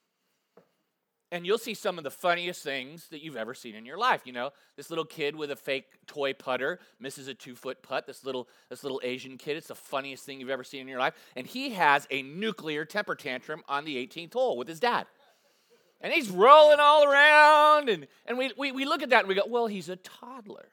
and 1.33 1.47
you'll 1.47 1.57
see 1.57 1.73
some 1.73 1.97
of 1.97 2.03
the 2.03 2.11
funniest 2.11 2.61
things 2.61 3.07
that 3.07 3.23
you've 3.23 3.35
ever 3.35 3.55
seen 3.55 3.73
in 3.73 3.87
your 3.87 3.97
life. 3.97 4.21
You 4.23 4.33
know, 4.33 4.51
this 4.77 4.91
little 4.91 5.03
kid 5.03 5.35
with 5.35 5.49
a 5.49 5.55
fake 5.55 5.85
toy 6.05 6.31
putter 6.31 6.79
misses 6.99 7.27
a 7.27 7.33
two 7.33 7.55
foot 7.55 7.81
putt. 7.81 8.05
This 8.05 8.23
little 8.23 8.47
this 8.69 8.83
little 8.83 9.01
Asian 9.03 9.39
kid. 9.39 9.57
It's 9.57 9.67
the 9.67 9.73
funniest 9.73 10.25
thing 10.27 10.39
you've 10.39 10.51
ever 10.51 10.63
seen 10.63 10.81
in 10.81 10.87
your 10.87 10.99
life. 10.99 11.15
And 11.35 11.47
he 11.47 11.71
has 11.71 12.07
a 12.11 12.21
nuclear 12.21 12.85
temper 12.85 13.15
tantrum 13.15 13.63
on 13.67 13.83
the 13.83 13.95
18th 13.95 14.33
hole 14.33 14.57
with 14.57 14.67
his 14.67 14.79
dad. 14.79 15.07
And 16.01 16.13
he's 16.13 16.29
rolling 16.29 16.79
all 16.79 17.03
around. 17.03 17.89
And, 17.89 18.05
and 18.27 18.37
we, 18.37 18.51
we, 18.55 18.71
we 18.71 18.85
look 18.85 19.01
at 19.01 19.09
that 19.09 19.21
and 19.21 19.27
we 19.27 19.33
go, 19.33 19.41
well, 19.47 19.65
he's 19.65 19.89
a 19.89 19.95
toddler. 19.95 20.67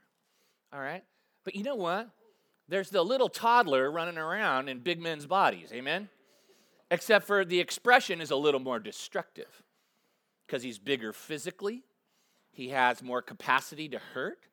All 0.75 0.81
right? 0.81 1.05
But 1.43 1.57
you 1.57 1.63
know 1.63 1.77
what? 1.77 2.11
There's 2.69 2.91
the 2.91 3.03
little 3.03 3.31
toddler 3.31 3.91
running 3.91 4.19
around 4.19 4.69
in 4.69 4.81
big 4.81 5.01
men's 5.01 5.25
bodies. 5.25 5.73
Amen? 5.73 6.11
Except 6.91 7.27
for 7.27 7.47
the 7.47 7.61
expression 7.61 8.21
is 8.21 8.31
a 8.31 8.37
little 8.37 8.61
more 8.61 8.79
destructive 8.79 9.63
because 10.51 10.65
he's 10.65 10.81
bigger 10.81 11.13
physically. 11.13 11.85
He 12.51 12.71
has 12.71 13.05
more 13.05 13.23
capacity 13.23 13.89
to 13.91 14.01
hurt. 14.15 14.47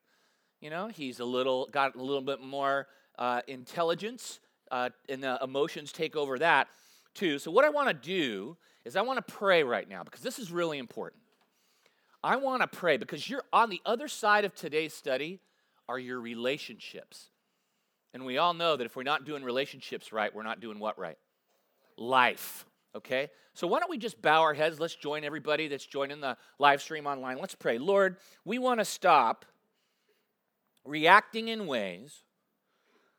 You 0.62 0.70
know, 0.70 0.90
he's 0.90 1.20
a 1.20 1.26
little 1.26 1.68
got 1.72 1.96
a 1.96 2.04
little 2.04 2.22
bit 2.22 2.40
more 2.40 2.88
uh, 3.18 3.42
intelligence, 3.48 4.40
uh, 4.70 4.92
and 5.10 5.24
the 5.24 5.40
emotions 5.42 5.92
take 5.92 6.16
over 6.16 6.38
that 6.38 6.68
too. 7.16 7.40
So 7.40 7.50
what 7.50 7.66
I 7.66 7.70
want 7.70 7.88
to 7.88 7.96
do 7.96 8.58
is 8.86 8.96
I 8.96 9.02
want 9.02 9.26
to 9.26 9.34
pray 9.34 9.64
right 9.64 9.90
now 9.90 10.04
because 10.04 10.22
this 10.22 10.38
is 10.38 10.52
really 10.52 10.78
important. 10.78 11.24
I 12.24 12.36
want 12.36 12.62
to 12.62 12.68
pray 12.68 12.98
because 12.98 13.28
you're 13.28 13.44
on 13.52 13.72
the 13.72 13.82
other 13.84 14.08
side 14.08 14.46
of 14.46 14.54
today's 14.54 14.94
study 14.94 15.40
are 15.90 15.98
your 15.98 16.20
relationships. 16.20 17.30
And 18.14 18.24
we 18.24 18.38
all 18.38 18.54
know 18.54 18.76
that 18.76 18.86
if 18.86 18.96
we're 18.96 19.04
not 19.04 19.26
doing 19.26 19.44
relationships 19.44 20.14
right, 20.14 20.34
we're 20.34 20.44
not 20.44 20.60
doing 20.60 20.78
what 20.80 21.00
right? 21.00 21.18
Life. 21.98 22.66
Okay? 22.98 23.30
So 23.54 23.68
why 23.68 23.80
don't 23.80 23.90
we 23.90 23.98
just 23.98 24.22
bow 24.22 24.42
our 24.42 24.54
heads? 24.54 24.80
Let's 24.80 24.96
join 24.96 25.24
everybody 25.24 25.68
that's 25.68 25.86
joining 25.86 26.20
the 26.20 26.38
live 26.60 26.82
stream 26.82 27.08
online. 27.08 27.38
Let's 27.40 27.56
pray. 27.56 27.78
Lord, 27.78 28.18
we 28.44 28.60
want 28.60 28.80
to 28.80 28.86
stop 28.86 29.46
reacting 30.84 31.48
in 31.48 31.68
ways 31.68 32.24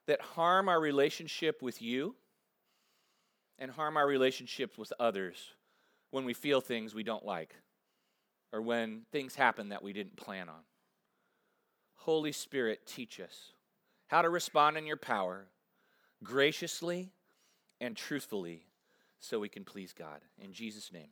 that 0.06 0.20
harm 0.20 0.68
our 0.68 0.80
relationship 0.80 1.62
with 1.62 1.80
you 1.80 2.16
and 3.58 3.70
harm 3.70 3.96
our 3.96 4.06
relationships 4.06 4.76
with 4.78 4.92
others 4.98 5.52
when 6.10 6.24
we 6.24 6.34
feel 6.34 6.60
things 6.60 6.94
we 6.94 7.02
don't 7.02 7.24
like 7.24 7.54
or 8.52 8.62
when 8.62 9.02
things 9.12 9.34
happen 9.34 9.68
that 9.68 9.82
we 9.82 9.92
didn't 9.92 10.16
plan 10.16 10.48
on. 10.48 10.60
Holy 11.96 12.32
Spirit, 12.32 12.86
teach 12.86 13.20
us 13.20 13.52
how 14.06 14.22
to 14.22 14.28
respond 14.28 14.76
in 14.76 14.86
your 14.86 14.96
power 14.96 15.46
graciously 16.24 17.10
and 17.80 17.96
truthfully 17.96 18.62
so 19.20 19.38
we 19.38 19.48
can 19.48 19.64
please 19.64 19.92
God. 19.92 20.20
In 20.40 20.52
Jesus' 20.52 20.92
name, 20.92 21.08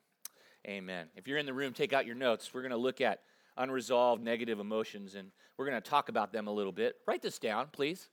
amen. 0.67 1.09
If 1.15 1.27
you're 1.27 1.39
in 1.39 1.47
the 1.47 1.55
room, 1.55 1.73
take 1.73 1.93
out 1.93 2.07
your 2.07 2.15
notes. 2.15 2.53
We're 2.53 2.63
going 2.63 2.71
to 2.71 2.77
look 2.77 3.01
at 3.01 3.21
unresolved 3.57 4.23
negative 4.23 4.61
emotions 4.61 5.15
and 5.15 5.31
we're 5.57 5.67
going 5.67 5.81
to 5.81 5.91
talk 5.91 6.09
about 6.09 6.33
them 6.33 6.47
a 6.47 6.53
little 6.53 6.73
bit. 6.73 6.97
Write 7.07 7.23
this 7.23 7.39
down, 7.39 7.69
please. 7.73 8.09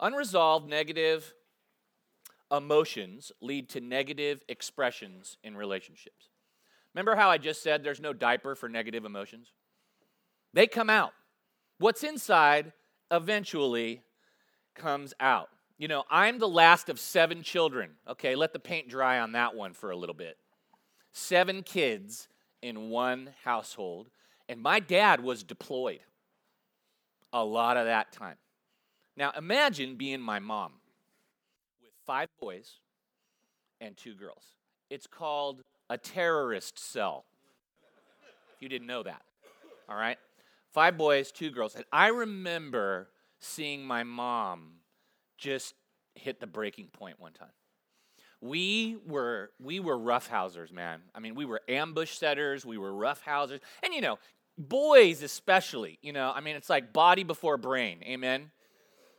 Unresolved 0.00 0.68
negative 0.68 1.34
emotions 2.50 3.32
lead 3.40 3.68
to 3.70 3.80
negative 3.80 4.42
expressions 4.48 5.36
in 5.42 5.56
relationships. 5.56 6.28
Remember 6.94 7.16
how 7.16 7.28
I 7.28 7.38
just 7.38 7.62
said 7.62 7.82
there's 7.82 8.00
no 8.00 8.12
diaper 8.12 8.54
for 8.54 8.68
negative 8.68 9.04
emotions? 9.04 9.52
They 10.52 10.66
come 10.66 10.88
out. 10.88 11.12
What's 11.78 12.04
inside 12.04 12.72
eventually 13.10 14.02
comes 14.74 15.14
out. 15.20 15.48
You 15.76 15.88
know, 15.88 16.04
I'm 16.08 16.38
the 16.38 16.48
last 16.48 16.88
of 16.88 17.00
seven 17.00 17.42
children. 17.42 17.90
Okay, 18.08 18.36
let 18.36 18.52
the 18.52 18.58
paint 18.60 18.88
dry 18.88 19.18
on 19.18 19.32
that 19.32 19.54
one 19.54 19.72
for 19.72 19.90
a 19.90 19.96
little 19.96 20.14
bit. 20.14 20.36
Seven 21.12 21.62
kids 21.62 22.28
in 22.62 22.90
one 22.90 23.30
household, 23.44 24.08
and 24.48 24.60
my 24.60 24.80
dad 24.80 25.20
was 25.20 25.42
deployed 25.42 26.00
a 27.32 27.44
lot 27.44 27.76
of 27.76 27.86
that 27.86 28.12
time. 28.12 28.36
Now, 29.16 29.32
imagine 29.36 29.96
being 29.96 30.20
my 30.20 30.38
mom 30.38 30.72
with 31.82 31.92
five 32.06 32.28
boys 32.40 32.78
and 33.80 33.96
two 33.96 34.14
girls. 34.14 34.54
It's 34.90 35.06
called 35.06 35.62
a 35.90 35.98
terrorist 35.98 36.78
cell. 36.78 37.24
If 38.54 38.62
you 38.62 38.68
didn't 38.68 38.86
know 38.86 39.02
that, 39.02 39.22
all 39.88 39.96
right? 39.96 40.18
Five 40.72 40.96
boys, 40.96 41.32
two 41.32 41.50
girls. 41.50 41.74
And 41.74 41.84
I 41.92 42.08
remember 42.08 43.08
seeing 43.40 43.84
my 43.84 44.04
mom 44.04 44.74
just 45.38 45.74
hit 46.14 46.40
the 46.40 46.46
breaking 46.46 46.88
point 46.88 47.20
one 47.20 47.32
time. 47.32 47.48
We 48.40 48.98
were 49.06 49.50
we 49.62 49.80
were 49.80 49.98
roughhousers, 49.98 50.70
man. 50.72 51.00
I 51.14 51.20
mean, 51.20 51.34
we 51.34 51.44
were 51.44 51.62
ambush 51.68 52.12
setters, 52.18 52.66
we 52.66 52.78
were 52.78 52.92
roughhousers. 52.92 53.60
And 53.82 53.94
you 53.94 54.00
know, 54.00 54.18
boys 54.58 55.22
especially, 55.22 55.98
you 56.02 56.12
know, 56.12 56.32
I 56.34 56.40
mean, 56.40 56.56
it's 56.56 56.70
like 56.70 56.92
body 56.92 57.24
before 57.24 57.56
brain. 57.56 58.00
Amen. 58.04 58.50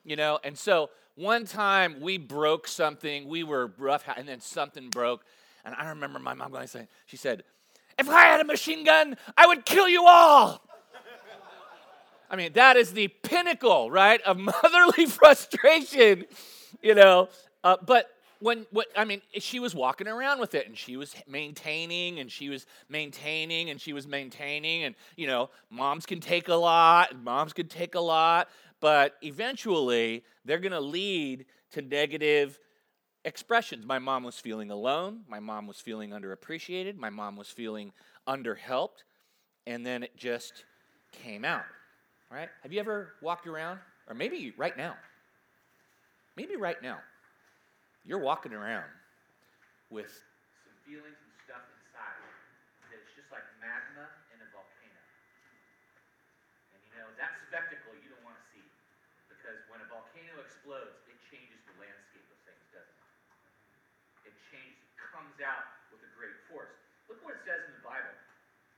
You 0.04 0.16
know, 0.16 0.40
and 0.44 0.58
so 0.58 0.90
one 1.16 1.46
time 1.46 2.02
we 2.02 2.18
broke 2.18 2.68
something, 2.68 3.28
we 3.28 3.44
were 3.44 3.72
rough 3.78 4.04
and 4.16 4.28
then 4.28 4.42
something 4.42 4.90
broke. 4.90 5.26
And 5.64 5.74
I 5.76 5.90
remember 5.90 6.20
my 6.20 6.34
mom 6.34 6.52
going 6.52 6.68
she 7.08 7.18
said, 7.18 7.44
if 7.98 8.10
I 8.10 8.26
had 8.26 8.42
a 8.42 8.44
machine 8.44 8.84
gun, 8.84 9.18
I 9.38 9.48
would 9.48 9.66
kill 9.66 9.88
you 9.88 10.06
all. 10.06 10.62
I 12.36 12.38
mean, 12.38 12.52
that 12.52 12.76
is 12.76 12.92
the 12.92 13.08
pinnacle, 13.08 13.90
right, 13.90 14.20
of 14.24 14.38
motherly 14.64 15.06
frustration, 15.06 16.26
you 16.82 16.94
know. 16.94 17.30
Uh, 17.64 17.78
but 17.86 18.10
when, 18.40 18.66
what 18.72 18.88
I 18.94 19.06
mean, 19.06 19.22
she 19.40 19.62
was 19.62 19.74
walking 19.74 20.10
around 20.10 20.42
with 20.42 20.54
it, 20.54 20.68
and 20.68 20.78
she 20.78 20.98
was 20.98 21.16
maintaining, 21.30 22.20
and 22.20 22.30
she 22.30 22.50
was 22.50 22.66
maintaining, 22.90 23.70
and 23.70 23.80
she 23.80 23.94
was 23.94 24.06
maintaining, 24.06 24.84
and 24.84 24.96
you 25.16 25.28
know, 25.28 25.50
moms 25.70 26.06
can 26.06 26.20
take 26.20 26.50
a 26.50 26.56
lot, 26.56 27.14
and 27.14 27.24
moms 27.24 27.54
can 27.54 27.70
take 27.70 27.96
a 27.96 28.02
lot, 28.02 28.50
but 28.82 29.16
eventually 29.22 30.22
they're 30.44 30.60
going 30.60 30.74
to 30.74 30.82
lead 30.82 31.46
to 31.72 31.82
negative 31.82 32.60
expressions. 33.24 33.86
My 33.86 34.00
mom 34.00 34.26
was 34.26 34.38
feeling 34.42 34.72
alone. 34.72 35.22
My 35.30 35.40
mom 35.40 35.68
was 35.68 35.80
feeling 35.80 36.10
underappreciated. 36.10 36.98
My 36.98 37.10
mom 37.10 37.38
was 37.38 37.48
feeling 37.48 37.94
underhelped, 38.28 39.06
and 39.66 39.86
then 39.86 40.04
it 40.04 40.18
just 40.18 40.66
came 41.14 41.46
out. 41.46 41.64
Right? 42.32 42.50
Have 42.64 42.74
you 42.74 42.80
ever 42.80 43.14
walked 43.22 43.46
around, 43.46 43.80
or 44.10 44.16
maybe 44.16 44.54
right 44.58 44.76
now, 44.76 44.98
maybe 46.36 46.56
right 46.58 46.82
now, 46.82 46.98
you're 48.06 48.22
walking 48.22 48.54
around 48.54 48.90
with 49.90 50.10
some 50.66 50.78
feelings 50.86 51.18
and 51.18 51.34
stuff 51.46 51.62
inside 51.82 52.18
that 52.90 52.98
it's 52.98 53.14
just 53.18 53.30
like 53.30 53.46
magma 53.62 54.10
in 54.34 54.38
a 54.42 54.48
volcano. 54.54 55.02
And 56.74 56.82
you 56.86 56.94
know, 56.98 57.10
that 57.18 57.34
spectacle 57.50 57.94
you 58.02 58.10
don't 58.10 58.26
want 58.26 58.38
to 58.38 58.46
see 58.54 58.66
because 59.30 59.58
when 59.70 59.82
a 59.82 59.88
volcano 59.90 60.42
explodes, 60.42 60.98
it 61.06 61.18
changes 61.30 61.62
the 61.70 61.76
landscape 61.78 62.26
of 62.30 62.38
things, 62.46 62.66
doesn't 62.74 62.98
it? 64.26 64.34
It 64.34 64.36
changes, 64.50 64.82
it 64.82 65.10
comes 65.14 65.38
out 65.42 65.66
with 65.94 66.02
a 66.02 66.12
great 66.18 66.38
force. 66.50 66.74
Look 67.10 67.22
what 67.22 67.38
it 67.38 67.42
says 67.46 67.62
in 67.70 67.74
the 67.78 67.86
Bible. 67.86 68.14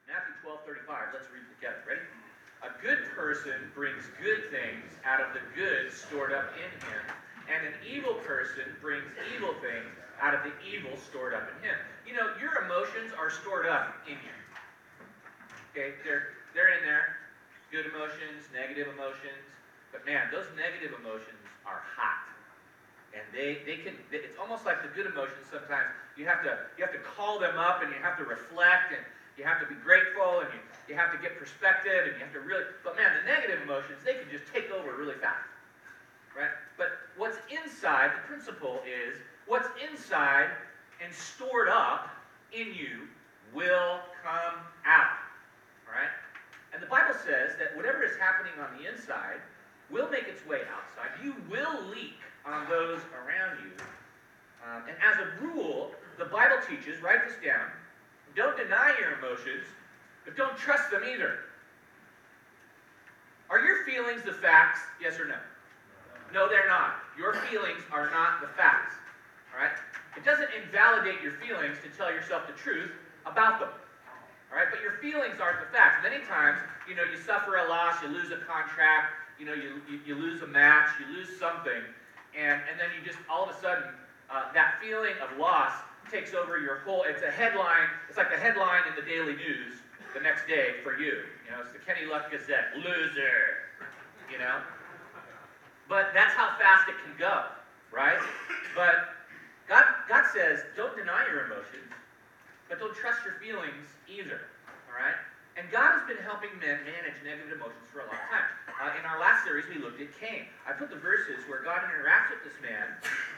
Matthew 0.07 0.35
12, 0.39 0.87
35. 0.87 1.11
Let's 1.11 1.27
read 1.31 1.43
it 1.43 1.51
together. 1.59 1.83
Ready? 1.83 2.06
Good 2.81 3.09
person 3.15 3.57
brings 3.73 4.03
good 4.21 4.51
things 4.51 4.85
out 5.05 5.19
of 5.19 5.33
the 5.33 5.41
good 5.55 5.91
stored 5.91 6.31
up 6.31 6.53
in 6.55 6.69
him, 6.85 7.03
and 7.49 7.67
an 7.67 7.73
evil 7.81 8.13
person 8.21 8.69
brings 8.81 9.05
evil 9.33 9.53
things 9.61 9.89
out 10.21 10.33
of 10.33 10.41
the 10.45 10.53
evil 10.61 10.93
stored 10.97 11.33
up 11.33 11.49
in 11.49 11.69
him. 11.69 11.77
You 12.05 12.13
know, 12.13 12.33
your 12.39 12.65
emotions 12.65 13.13
are 13.17 13.29
stored 13.29 13.65
up 13.65 13.95
in 14.05 14.13
you. 14.13 14.37
Okay, 15.73 15.93
they're 16.05 16.37
they're 16.53 16.73
in 16.77 16.85
there. 16.85 17.17
Good 17.71 17.85
emotions, 17.85 18.49
negative 18.53 18.87
emotions. 18.93 19.41
But 19.91 20.05
man, 20.05 20.29
those 20.31 20.47
negative 20.55 20.97
emotions 20.97 21.41
are 21.65 21.81
hot. 21.83 22.25
And 23.13 23.25
they, 23.33 23.65
they 23.65 23.81
can 23.81 23.97
it's 24.11 24.37
almost 24.37 24.65
like 24.65 24.85
the 24.85 24.91
good 24.93 25.09
emotions 25.09 25.49
sometimes 25.49 25.89
you 26.17 26.25
have 26.25 26.43
to 26.43 26.57
you 26.77 26.85
have 26.85 26.93
to 26.93 27.01
call 27.01 27.39
them 27.39 27.57
up 27.57 27.81
and 27.81 27.89
you 27.89 27.97
have 28.01 28.17
to 28.17 28.25
reflect 28.25 28.93
and 28.93 29.01
you 29.37 29.45
have 29.45 29.61
to 29.61 29.67
be 29.69 29.77
grateful 29.81 30.41
and 30.41 30.49
you, 30.53 30.61
you 30.87 30.95
have 30.95 31.11
to 31.11 31.17
get 31.17 31.37
perspective 31.37 32.07
and 32.07 32.13
you 32.15 32.23
have 32.23 32.33
to 32.33 32.39
really, 32.39 32.63
but 32.83 32.95
man, 32.95 33.11
the 33.19 33.25
negative 33.29 33.61
emotions, 33.63 33.99
they 34.05 34.13
can 34.13 34.29
just 34.31 34.45
take 34.53 34.71
over 34.71 34.95
really 34.95 35.15
fast. 35.19 35.47
Right? 36.35 36.53
But 36.77 36.99
what's 37.17 37.37
inside, 37.49 38.11
the 38.15 38.27
principle 38.27 38.79
is 38.85 39.17
what's 39.47 39.67
inside 39.89 40.49
and 41.03 41.13
stored 41.13 41.67
up 41.69 42.09
in 42.53 42.67
you 42.67 43.09
will 43.53 43.99
come 44.23 44.61
out. 44.85 45.17
Right? 45.87 46.11
And 46.73 46.81
the 46.81 46.87
Bible 46.87 47.15
says 47.25 47.57
that 47.59 47.75
whatever 47.75 48.03
is 48.03 48.15
happening 48.17 48.53
on 48.61 48.77
the 48.77 48.87
inside 48.87 49.41
will 49.89 50.09
make 50.09 50.27
its 50.27 50.45
way 50.45 50.61
outside. 50.69 51.09
You 51.23 51.35
will 51.49 51.87
leak 51.89 52.19
on 52.45 52.69
those 52.69 52.99
around 53.17 53.57
you. 53.63 53.71
Um, 54.63 54.83
and 54.87 54.97
as 55.01 55.17
a 55.19 55.43
rule, 55.43 55.91
the 56.17 56.25
Bible 56.25 56.57
teaches, 56.67 57.01
write 57.01 57.27
this 57.27 57.37
down, 57.43 57.71
don't 58.35 58.57
deny 58.57 58.93
your 58.99 59.17
emotions, 59.17 59.63
but 60.27 60.35
don't 60.35 60.57
trust 60.57 60.91
them 60.91 61.03
either. 61.07 61.39
Are 63.49 63.61
your 63.61 63.85
feelings 63.85 64.23
the 64.23 64.33
facts? 64.33 64.81
Yes 65.01 65.17
or 65.17 65.25
no? 65.25 65.39
No, 66.33 66.49
they're 66.49 66.67
not. 66.67 66.99
Your 67.17 67.33
feelings 67.47 67.79
are 67.93 68.11
not 68.11 68.41
the 68.41 68.51
facts. 68.59 68.95
All 69.55 69.63
right? 69.63 69.71
It 70.17 70.25
doesn't 70.25 70.49
invalidate 70.51 71.23
your 71.23 71.31
feelings 71.39 71.77
to 71.81 71.89
tell 71.97 72.11
yourself 72.11 72.45
the 72.45 72.51
truth 72.59 72.91
about 73.25 73.61
them. 73.61 73.69
All 74.51 74.57
right? 74.59 74.67
But 74.69 74.81
your 74.81 74.99
feelings 74.99 75.39
aren't 75.39 75.63
the 75.63 75.71
facts. 75.71 76.03
Many 76.03 76.21
times, 76.25 76.59
you 76.89 76.95
know, 76.95 77.07
you 77.07 77.15
suffer 77.15 77.55
a 77.55 77.69
loss, 77.69 77.95
you 78.03 78.09
lose 78.09 78.27
a 78.31 78.43
contract, 78.43 79.15
you 79.39 79.45
know, 79.45 79.53
you, 79.53 79.79
you, 79.89 80.01
you 80.05 80.15
lose 80.15 80.41
a 80.41 80.47
match, 80.47 80.89
you 80.99 81.15
lose 81.15 81.39
something, 81.39 81.87
and, 82.35 82.59
and 82.67 82.75
then 82.75 82.91
you 82.91 82.99
just, 83.07 83.17
all 83.31 83.47
of 83.47 83.55
a 83.55 83.59
sudden, 83.61 83.95
uh, 84.29 84.51
that 84.51 84.75
feeling 84.83 85.15
of 85.23 85.39
loss 85.39 85.71
takes 86.11 86.33
over 86.33 86.59
your 86.59 86.79
whole, 86.79 87.05
it's 87.07 87.23
a 87.23 87.31
headline, 87.31 87.87
it's 88.09 88.17
like 88.17 88.29
the 88.29 88.37
headline 88.37 88.83
in 88.89 88.95
the 88.99 89.07
daily 89.07 89.35
news 89.35 89.79
the 90.13 90.21
next 90.21 90.47
day 90.47 90.79
for 90.83 90.97
you. 90.97 91.25
You 91.45 91.49
know, 91.51 91.61
it's 91.61 91.71
the 91.71 91.79
Kenny 91.79 92.05
Luck 92.05 92.31
Gazette, 92.31 92.75
loser, 92.75 93.67
you 94.31 94.37
know? 94.37 94.59
But 95.89 96.11
that's 96.13 96.33
how 96.33 96.57
fast 96.59 96.89
it 96.89 96.95
can 97.03 97.15
go, 97.17 97.45
right? 97.91 98.19
But 98.75 99.15
God, 99.67 99.83
God 100.09 100.25
says, 100.33 100.63
don't 100.75 100.95
deny 100.95 101.25
your 101.31 101.45
emotions, 101.45 101.91
but 102.67 102.79
don't 102.79 102.95
trust 102.95 103.23
your 103.23 103.35
feelings 103.39 103.87
either, 104.07 104.47
all 104.87 104.95
right? 104.99 105.15
And 105.57 105.65
God 105.71 105.97
has 105.97 106.05
been 106.05 106.21
helping 106.21 106.53
men 106.61 106.85
manage 106.85 107.17
negative 107.25 107.57
emotions 107.57 107.89
for 107.89 108.05
a 108.05 108.07
long 108.07 108.21
time. 108.29 108.45
Uh, 108.77 108.93
in 108.93 109.03
our 109.09 109.17
last 109.17 109.41
series, 109.41 109.65
we 109.65 109.81
looked 109.81 109.97
at 109.97 110.13
Cain. 110.21 110.45
I 110.69 110.71
put 110.71 110.93
the 110.93 111.01
verses 111.01 111.41
where 111.49 111.65
God 111.65 111.81
interacts 111.89 112.29
with 112.29 112.45
this 112.45 112.53
man, 112.61 112.85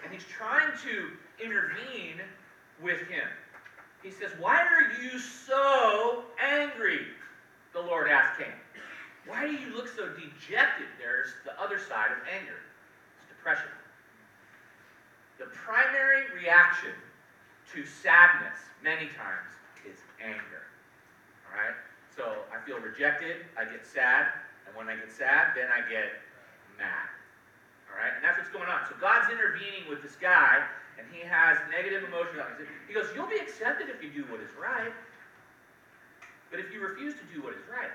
and 0.04 0.12
he's 0.12 0.28
trying 0.28 0.76
to 0.84 1.16
intervene 1.40 2.20
with 2.84 3.00
him. 3.08 3.24
He 4.04 4.12
says, 4.12 4.32
Why 4.40 4.62
are 4.62 5.04
you 5.04 5.20
so 5.20 6.24
angry? 6.42 7.02
The 7.74 7.82
Lord 7.82 8.10
asked 8.10 8.40
Cain. 8.40 8.54
Why 9.28 9.46
do 9.46 9.54
you 9.54 9.76
look 9.76 9.88
so 9.88 10.10
dejected? 10.10 10.88
There's 10.98 11.30
the 11.46 11.54
other 11.62 11.78
side 11.78 12.12
of 12.12 12.18
anger 12.26 12.58
it's 13.20 13.30
depression. 13.30 13.70
The 15.38 15.46
primary 15.54 16.26
reaction 16.36 16.96
to 17.74 17.86
sadness, 17.86 18.58
many 18.84 19.08
times, 19.14 19.54
is 19.86 20.00
anger. 20.18 20.66
All 21.46 21.56
right? 21.56 21.78
So 22.16 22.44
I 22.52 22.58
feel 22.66 22.80
rejected, 22.80 23.46
I 23.56 23.64
get 23.64 23.86
sad, 23.86 24.34
and 24.66 24.76
when 24.76 24.90
I 24.90 24.96
get 24.98 25.12
sad, 25.12 25.54
then 25.56 25.70
I 25.72 25.86
get 25.88 26.20
mad. 26.76 27.08
All 27.88 27.96
right? 27.96 28.12
And 28.18 28.26
that's 28.26 28.36
what's 28.36 28.52
going 28.52 28.68
on. 28.68 28.84
So 28.90 28.98
Intervening 29.32 29.90
with 29.90 30.02
this 30.02 30.16
guy 30.16 30.64
and 30.98 31.08
he 31.14 31.26
has 31.26 31.58
negative 31.72 32.04
emotions 32.04 32.42
He 32.88 32.94
goes, 32.94 33.08
You'll 33.16 33.30
be 33.30 33.38
accepted 33.38 33.88
if 33.90 34.04
you 34.04 34.10
do 34.10 34.30
what 34.32 34.42
is 34.42 34.52
right. 34.60 34.92
But 36.52 36.60
if 36.60 36.74
you 36.74 36.82
refuse 36.82 37.14
to 37.14 37.26
do 37.34 37.44
what 37.44 37.54
is 37.54 37.64
right, 37.72 37.94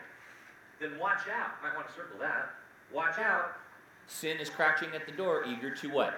then 0.80 0.98
watch 0.98 1.26
out. 1.28 1.60
Might 1.62 1.74
want 1.74 1.88
to 1.88 1.94
circle 1.94 2.18
that. 2.20 2.50
Watch 2.92 3.18
out. 3.18 3.56
Sin 4.06 4.38
is 4.38 4.48
crouching 4.48 4.90
at 4.94 5.06
the 5.06 5.12
door, 5.12 5.44
eager 5.46 5.74
to 5.74 5.88
what? 5.90 6.14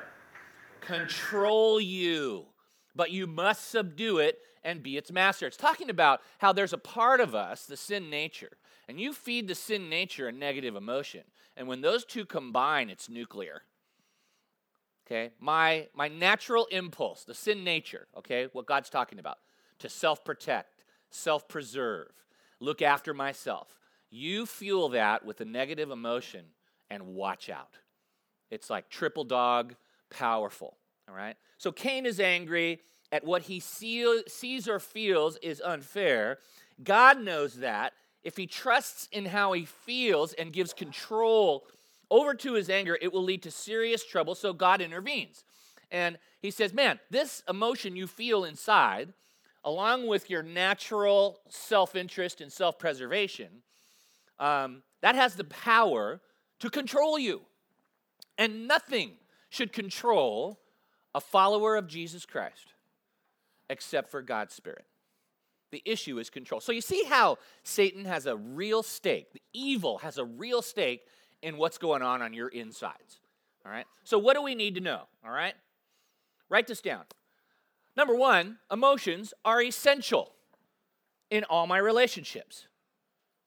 control 0.81 1.81
you, 1.81 2.47
but 2.95 3.11
you 3.11 3.27
must 3.27 3.71
subdue 3.71 4.19
it 4.19 4.39
and 4.65 4.83
be 4.83 4.97
its 4.97 5.13
master. 5.13 5.47
It's 5.47 5.57
talking 5.57 5.91
about 5.91 6.21
how 6.39 6.53
there's 6.53 6.73
a 6.73 6.79
part 6.79 7.21
of 7.21 7.35
us, 7.35 7.67
the 7.67 7.77
sin 7.77 8.09
nature, 8.11 8.57
and 8.89 9.01
you 9.01 9.13
feed 9.13 9.49
the 9.49 9.55
sin 9.55 9.89
nature 9.89 10.29
a 10.29 10.33
negative 10.33 10.77
emotion. 10.77 11.23
And 11.57 11.69
when 11.69 11.81
those 11.81 12.05
two 12.05 12.25
combine, 12.25 12.91
it's 12.91 13.09
nuclear. 13.09 13.63
Okay? 15.07 15.31
My 15.39 15.89
my 15.95 16.09
natural 16.09 16.67
impulse, 16.67 17.25
the 17.25 17.35
sin 17.35 17.63
nature, 17.63 18.09
okay? 18.19 18.49
What 18.53 18.67
God's 18.67 18.91
talking 18.91 19.19
about, 19.19 19.39
to 19.79 19.89
self-protect, 19.89 20.83
self-preserve, 21.11 22.11
look 22.59 22.83
after 22.83 23.15
myself. 23.15 23.79
You 24.11 24.47
fuel 24.47 24.89
that 24.91 25.25
with 25.25 25.41
a 25.41 25.45
negative 25.45 25.91
emotion 25.91 26.47
and 26.91 27.15
watch 27.15 27.49
out. 27.49 27.79
It's 28.51 28.71
like 28.71 28.89
triple 28.89 29.25
dog 29.25 29.75
powerful, 30.11 30.77
all 31.09 31.15
right? 31.15 31.37
So 31.59 31.73
Cain 31.73 32.07
is 32.07 32.21
angry 32.21 32.81
at 33.13 33.25
what 33.25 33.43
he 33.43 33.61
sees 33.61 34.69
or 34.69 34.81
feels 34.81 35.37
is 35.37 35.61
unfair. 35.61 36.39
God 36.83 37.21
knows 37.21 37.55
that. 37.55 37.93
If 38.25 38.37
he 38.37 38.47
trusts 38.49 39.09
in 39.13 39.27
how 39.27 39.53
he 39.53 39.65
feels 39.65 40.33
and 40.33 40.53
gives 40.53 40.73
control 40.73 41.65
over 42.11 42.35
to 42.35 42.55
his 42.55 42.71
anger, 42.71 42.99
it 43.01 43.13
will 43.13 43.23
lead 43.23 43.43
to 43.43 43.51
serious 43.51 44.05
trouble. 44.05 44.35
So 44.35 44.53
God 44.53 44.81
intervenes. 44.81 45.45
And 45.91 46.19
he 46.41 46.51
says, 46.51 46.73
Man, 46.73 46.99
this 47.11 47.43
emotion 47.49 47.97
you 47.97 48.07
feel 48.07 48.45
inside, 48.45 49.13
along 49.65 50.07
with 50.07 50.31
your 50.31 50.43
natural 50.43 51.41
self 51.49 51.95
interest 51.95 52.41
and 52.41 52.53
self 52.53 52.79
preservation, 52.79 53.49
um, 54.39 54.83
that 55.03 55.15
has 55.15 55.35
the 55.35 55.45
power 55.45 56.21
to 56.61 56.71
control 56.71 57.19
you. 57.19 57.43
And 58.39 58.69
nothing 58.69 59.13
should 59.49 59.73
control 59.73 60.61
a 61.15 61.21
follower 61.21 61.77
of 61.77 61.87
Jesus 61.87 62.27
Christ 62.27 62.75
except 63.71 64.11
for 64.11 64.23
God's 64.23 64.55
Spirit. 64.55 64.85
The 65.73 65.83
issue 65.85 66.19
is 66.19 66.31
control. 66.31 66.61
So 66.61 66.73
you 66.73 66.81
see 66.81 67.05
how 67.05 67.39
Satan 67.63 68.05
has 68.05 68.27
a 68.27 68.37
real 68.37 68.83
stake, 68.83 69.33
the 69.33 69.43
evil 69.53 69.99
has 69.99 70.19
a 70.19 70.25
real 70.25 70.63
stake 70.63 71.03
in 71.43 71.57
what's 71.57 71.79
going 71.79 72.03
on 72.03 72.23
on 72.23 72.33
your 72.33 72.49
insides. 72.49 73.21
All 73.65 73.73
right? 73.73 73.87
So 74.05 74.19
what 74.19 74.35
do 74.35 74.43
we 74.43 74.55
need 74.55 74.75
to 74.77 74.81
know? 74.81 75.03
All 75.25 75.33
right? 75.33 75.55
Write 76.49 76.67
this 76.67 76.81
down. 76.81 77.05
Number 77.97 78.15
one, 78.15 78.59
emotions 78.71 79.33
are 79.45 79.63
essential 79.63 80.33
in 81.31 81.45
all 81.45 81.67
my 81.67 81.79
relationships. 81.79 82.69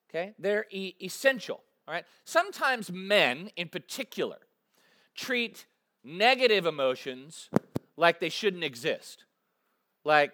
Okay? 0.09 0.33
They're 0.37 0.65
e- 0.71 0.95
essential. 1.01 1.63
All 1.87 1.93
right? 1.93 2.05
Sometimes 2.25 2.91
men 2.91 3.51
in 3.55 3.69
particular 3.69 4.37
treat 5.15 5.65
negative 6.03 6.65
emotions 6.65 7.49
like 7.95 8.19
they 8.19 8.29
shouldn't 8.29 8.63
exist. 8.63 9.25
Like, 10.03 10.31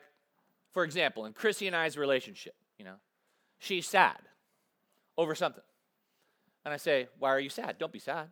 for 0.71 0.83
example, 0.83 1.25
in 1.25 1.33
Chrissy 1.33 1.67
and 1.67 1.75
I's 1.75 1.97
relationship, 1.97 2.55
you 2.77 2.85
know, 2.85 2.95
she's 3.59 3.87
sad 3.87 4.19
over 5.17 5.35
something. 5.35 5.63
And 6.65 6.73
I 6.73 6.77
say, 6.77 7.07
Why 7.19 7.29
are 7.29 7.39
you 7.39 7.49
sad? 7.49 7.77
Don't 7.77 7.93
be 7.93 7.99
sad. 7.99 8.27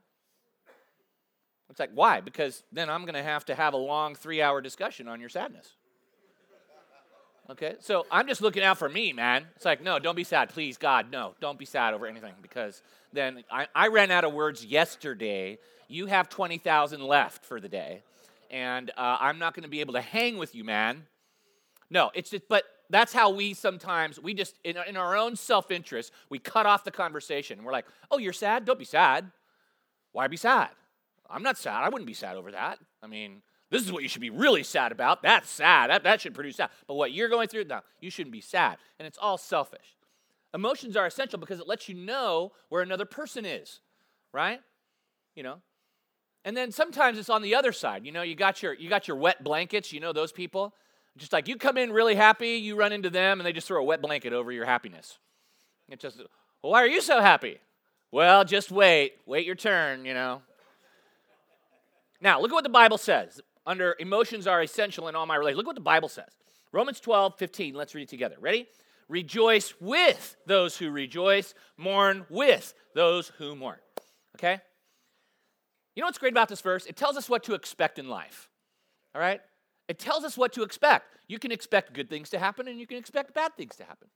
It's 1.70 1.80
like, 1.80 1.92
Why? 1.94 2.20
Because 2.20 2.64
then 2.72 2.90
I'm 2.90 3.04
going 3.04 3.14
to 3.14 3.24
have 3.24 3.46
to 3.46 3.56
have 3.56 3.74
a 3.74 3.78
long 3.78 4.16
three 4.16 4.42
hour 4.42 4.60
discussion 4.60 5.08
on 5.08 5.20
your 5.20 5.30
sadness. 5.30 5.74
Okay, 7.50 7.76
so 7.82 8.06
I'm 8.10 8.26
just 8.28 8.42
looking 8.42 8.64
out 8.64 8.78
for 8.78 8.88
me, 8.88 9.12
man. 9.12 9.46
It's 9.58 9.66
like, 9.66 9.84
no, 9.84 10.00
don't 10.00 10.16
be 10.16 10.24
sad. 10.24 10.48
Please, 10.50 10.78
God, 10.78 11.12
no, 11.12 11.36
don't 11.42 11.60
be 11.60 11.66
sad 11.66 11.94
over 11.94 12.08
anything 12.08 12.34
because 12.42 12.82
then 13.12 13.44
I, 13.52 13.68
I 13.76 13.88
ran 13.88 14.12
out 14.12 14.24
of 14.24 14.34
words 14.34 14.66
yesterday. 14.66 15.60
You 15.90 16.06
have 16.06 16.30
20,000 16.30 17.02
left 17.04 17.44
for 17.44 17.60
the 17.60 17.68
day. 17.68 18.02
And 18.50 18.92
uh, 18.92 19.18
I'm 19.20 19.40
not 19.40 19.56
going 19.56 19.64
to 19.64 19.70
be 19.70 19.82
able 19.82 19.94
to 19.94 20.02
hang 20.02 20.38
with 20.38 20.56
you, 20.56 20.64
man. 20.64 21.04
No, 21.90 22.12
it's 22.14 22.30
just, 22.30 22.48
but 22.48 22.64
that's 22.94 23.14
how 23.14 23.30
we 23.32 23.54
sometimes, 23.54 24.20
we 24.20 24.34
just, 24.34 24.60
in, 24.64 24.78
in 24.88 24.98
our 24.98 25.16
own 25.16 25.36
self 25.36 25.72
interest, 25.72 26.12
we 26.30 26.40
cut 26.40 26.66
off 26.66 26.84
the 26.84 26.92
conversation. 26.92 27.64
We're 27.64 27.72
like, 27.72 27.86
oh, 28.12 28.18
you're 28.18 28.34
sad? 28.34 28.66
Don't 28.66 28.80
be 28.80 28.86
sad. 28.86 29.32
Why 30.12 30.28
be 30.28 30.38
sad? 30.38 30.70
I'm 31.30 31.44
not 31.44 31.58
sad. 31.58 31.84
I 31.84 31.90
wouldn't 31.90 32.08
be 32.08 32.14
sad 32.14 32.38
over 32.38 32.52
that. 32.52 32.78
I 33.02 33.08
mean, 33.08 33.42
this 33.72 33.82
is 33.82 33.92
what 33.92 34.04
you 34.04 34.10
should 34.10 34.22
be 34.22 34.30
really 34.30 34.62
sad 34.62 34.92
about. 34.92 35.24
That's 35.24 35.50
sad. 35.50 35.90
That, 35.90 36.04
that 36.04 36.22
should 36.22 36.36
produce 36.36 36.58
sad. 36.58 36.70
But 36.88 36.94
what 36.94 37.12
you're 37.12 37.30
going 37.30 37.48
through, 37.48 37.64
no, 37.64 37.80
you 38.00 38.12
shouldn't 38.12 38.32
be 38.32 38.42
sad. 38.42 38.78
And 39.00 39.08
it's 39.08 39.18
all 39.20 39.40
selfish. 39.40 39.98
Emotions 40.54 40.96
are 40.96 41.08
essential 41.08 41.40
because 41.40 41.60
it 41.60 41.68
lets 41.68 41.90
you 41.90 41.96
know 41.96 42.52
where 42.70 42.84
another 42.84 43.06
person 43.06 43.46
is, 43.46 43.80
right? 44.32 44.60
You 45.36 45.42
know? 45.42 45.62
And 46.46 46.56
then 46.56 46.72
sometimes 46.72 47.18
it's 47.18 47.30
on 47.30 47.42
the 47.42 47.56
other 47.56 47.72
side. 47.72 48.06
You 48.06 48.12
know, 48.12 48.22
you 48.22 48.36
got 48.36 48.62
your 48.62 48.74
you 48.74 48.90
got 48.90 49.08
your 49.08 49.18
wet 49.18 49.44
blankets, 49.44 49.92
you 49.92 50.00
know 50.00 50.14
those 50.14 50.32
people? 50.32 50.76
Just 51.18 51.34
like 51.34 51.48
you 51.48 51.58
come 51.58 51.78
in 51.78 51.92
really 51.92 52.16
happy, 52.16 52.56
you 52.56 52.76
run 52.76 52.92
into 52.92 53.10
them, 53.10 53.40
and 53.40 53.46
they 53.46 53.54
just 53.54 53.68
throw 53.68 53.80
a 53.80 53.84
wet 53.84 54.02
blanket 54.02 54.34
over 54.34 54.52
your 54.52 54.66
happiness. 54.66 55.20
It's 55.90 56.02
just, 56.02 56.18
well, 56.62 56.72
why 56.72 56.82
are 56.82 56.88
you 56.88 57.02
so 57.02 57.22
happy? 57.22 57.60
Well, 58.12 58.46
just 58.46 58.72
wait. 58.72 59.14
Wait 59.26 59.46
your 59.46 59.56
turn, 59.56 60.06
you 60.06 60.14
know. 60.14 60.42
Now, 62.22 62.40
look 62.40 62.52
at 62.52 62.56
what 62.56 62.64
the 62.64 62.70
Bible 62.70 62.98
says. 62.98 63.42
Under 63.66 63.96
emotions 64.00 64.48
are 64.48 64.62
essential 64.62 65.08
in 65.08 65.16
all 65.16 65.26
my 65.26 65.36
relations. 65.36 65.58
Look 65.58 65.68
what 65.68 65.76
the 65.76 65.82
Bible 65.82 66.10
says. 66.10 66.30
Romans 66.72 67.00
12, 67.00 67.38
15. 67.38 67.76
Let's 67.76 67.94
read 67.94 68.04
it 68.04 68.10
together. 68.10 68.36
Ready? 68.40 68.68
Rejoice 69.10 69.74
with 69.80 70.36
those 70.48 70.78
who 70.78 70.90
rejoice, 70.90 71.54
mourn 71.78 72.26
with 72.30 72.74
those 72.96 73.30
who 73.38 73.56
mourn. 73.56 73.78
Okay? 74.38 74.60
You 75.96 76.02
know 76.02 76.08
what's 76.08 76.18
great 76.18 76.34
about 76.34 76.50
this 76.50 76.62
verse? 76.62 76.86
It 76.86 76.96
tells 76.96 77.18
us 77.18 77.30
what 77.30 77.44
to 77.44 77.54
expect 77.54 78.00
in 78.00 78.10
life. 78.10 78.50
All 79.14 79.22
right? 79.22 79.42
It 79.94 80.00
tells 80.00 80.24
us 80.24 80.36
what 80.36 80.54
to 80.54 80.64
expect. 80.64 81.06
You 81.28 81.38
can 81.38 81.52
expect 81.52 81.94
good 81.94 82.10
things 82.10 82.32
to 82.32 82.40
happen 82.40 82.68
and 82.68 82.80
you 82.80 82.88
can 82.88 82.98
expect 82.98 83.36
bad 83.36 83.56
things 83.56 83.76
to 83.76 83.84
happen. 83.84 84.08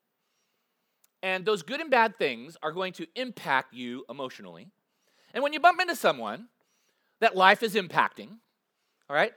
And 1.21 1.45
those 1.45 1.61
good 1.61 1.79
and 1.79 1.91
bad 1.91 2.17
things 2.17 2.57
are 2.63 2.71
going 2.71 2.93
to 2.93 3.05
impact 3.15 3.75
you 3.75 4.03
emotionally. 4.09 4.71
And 5.35 5.43
when 5.43 5.53
you 5.53 5.59
bump 5.59 5.79
into 5.79 5.95
someone 5.95 6.47
that 7.19 7.35
life 7.35 7.61
is 7.61 7.75
impacting, 7.75 8.29
all 9.07 9.15
right, 9.15 9.33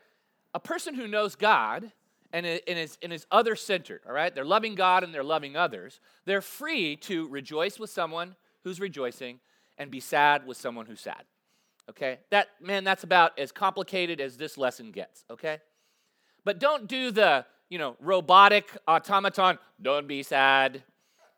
a 0.54 0.58
person 0.58 0.94
who 0.94 1.06
knows 1.06 1.34
God 1.34 1.92
and 2.32 2.46
is, 2.46 2.96
and 3.02 3.12
is 3.12 3.26
other 3.30 3.54
centered, 3.54 4.00
all 4.06 4.14
right, 4.14 4.34
they're 4.34 4.42
loving 4.42 4.74
God 4.74 5.04
and 5.04 5.12
they're 5.12 5.22
loving 5.22 5.56
others, 5.56 6.00
they're 6.24 6.40
free 6.40 6.96
to 6.96 7.28
rejoice 7.28 7.78
with 7.78 7.90
someone 7.90 8.34
who's 8.64 8.80
rejoicing 8.80 9.40
and 9.76 9.90
be 9.90 10.00
sad 10.00 10.46
with 10.46 10.56
someone 10.56 10.86
who's 10.86 11.02
sad. 11.02 11.22
Okay? 11.90 12.20
That, 12.30 12.48
man, 12.62 12.82
that's 12.82 13.04
about 13.04 13.38
as 13.38 13.52
complicated 13.52 14.22
as 14.22 14.38
this 14.38 14.56
lesson 14.56 14.90
gets, 14.90 15.26
okay? 15.30 15.58
But 16.44 16.58
don't 16.58 16.86
do 16.86 17.10
the, 17.10 17.44
you 17.68 17.78
know, 17.78 17.96
robotic 18.00 18.76
automaton, 18.86 19.58
don't 19.80 20.08
be 20.08 20.22
sad, 20.22 20.82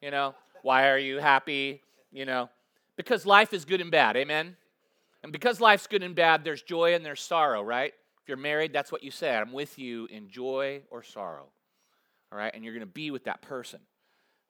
you 0.00 0.10
know, 0.10 0.34
why 0.62 0.88
are 0.88 0.98
you 0.98 1.18
happy, 1.18 1.82
you 2.10 2.24
know, 2.24 2.48
because 2.96 3.26
life 3.26 3.52
is 3.52 3.64
good 3.64 3.80
and 3.80 3.90
bad, 3.90 4.16
amen? 4.16 4.56
And 5.22 5.32
because 5.32 5.60
life's 5.60 5.86
good 5.86 6.02
and 6.02 6.14
bad, 6.14 6.44
there's 6.44 6.62
joy 6.62 6.94
and 6.94 7.04
there's 7.04 7.20
sorrow, 7.20 7.62
right? 7.62 7.92
If 8.22 8.28
you're 8.28 8.36
married, 8.36 8.72
that's 8.72 8.92
what 8.92 9.02
you 9.02 9.10
say. 9.10 9.34
I'm 9.34 9.52
with 9.52 9.78
you 9.78 10.06
in 10.06 10.28
joy 10.28 10.82
or 10.90 11.02
sorrow, 11.02 11.46
all 12.30 12.38
right? 12.38 12.52
And 12.54 12.64
you're 12.64 12.74
going 12.74 12.80
to 12.80 12.86
be 12.86 13.10
with 13.10 13.24
that 13.24 13.42
person, 13.42 13.80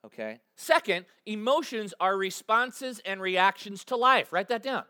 okay? 0.07 0.41
Second, 0.57 1.07
emotions 1.27 1.95
are 2.01 2.17
responses 2.17 3.01
and 3.05 3.21
reactions 3.21 3.85
to 3.85 3.97
life. 3.97 4.33
Write 4.33 4.49
that 4.49 4.63
down. 4.63 4.85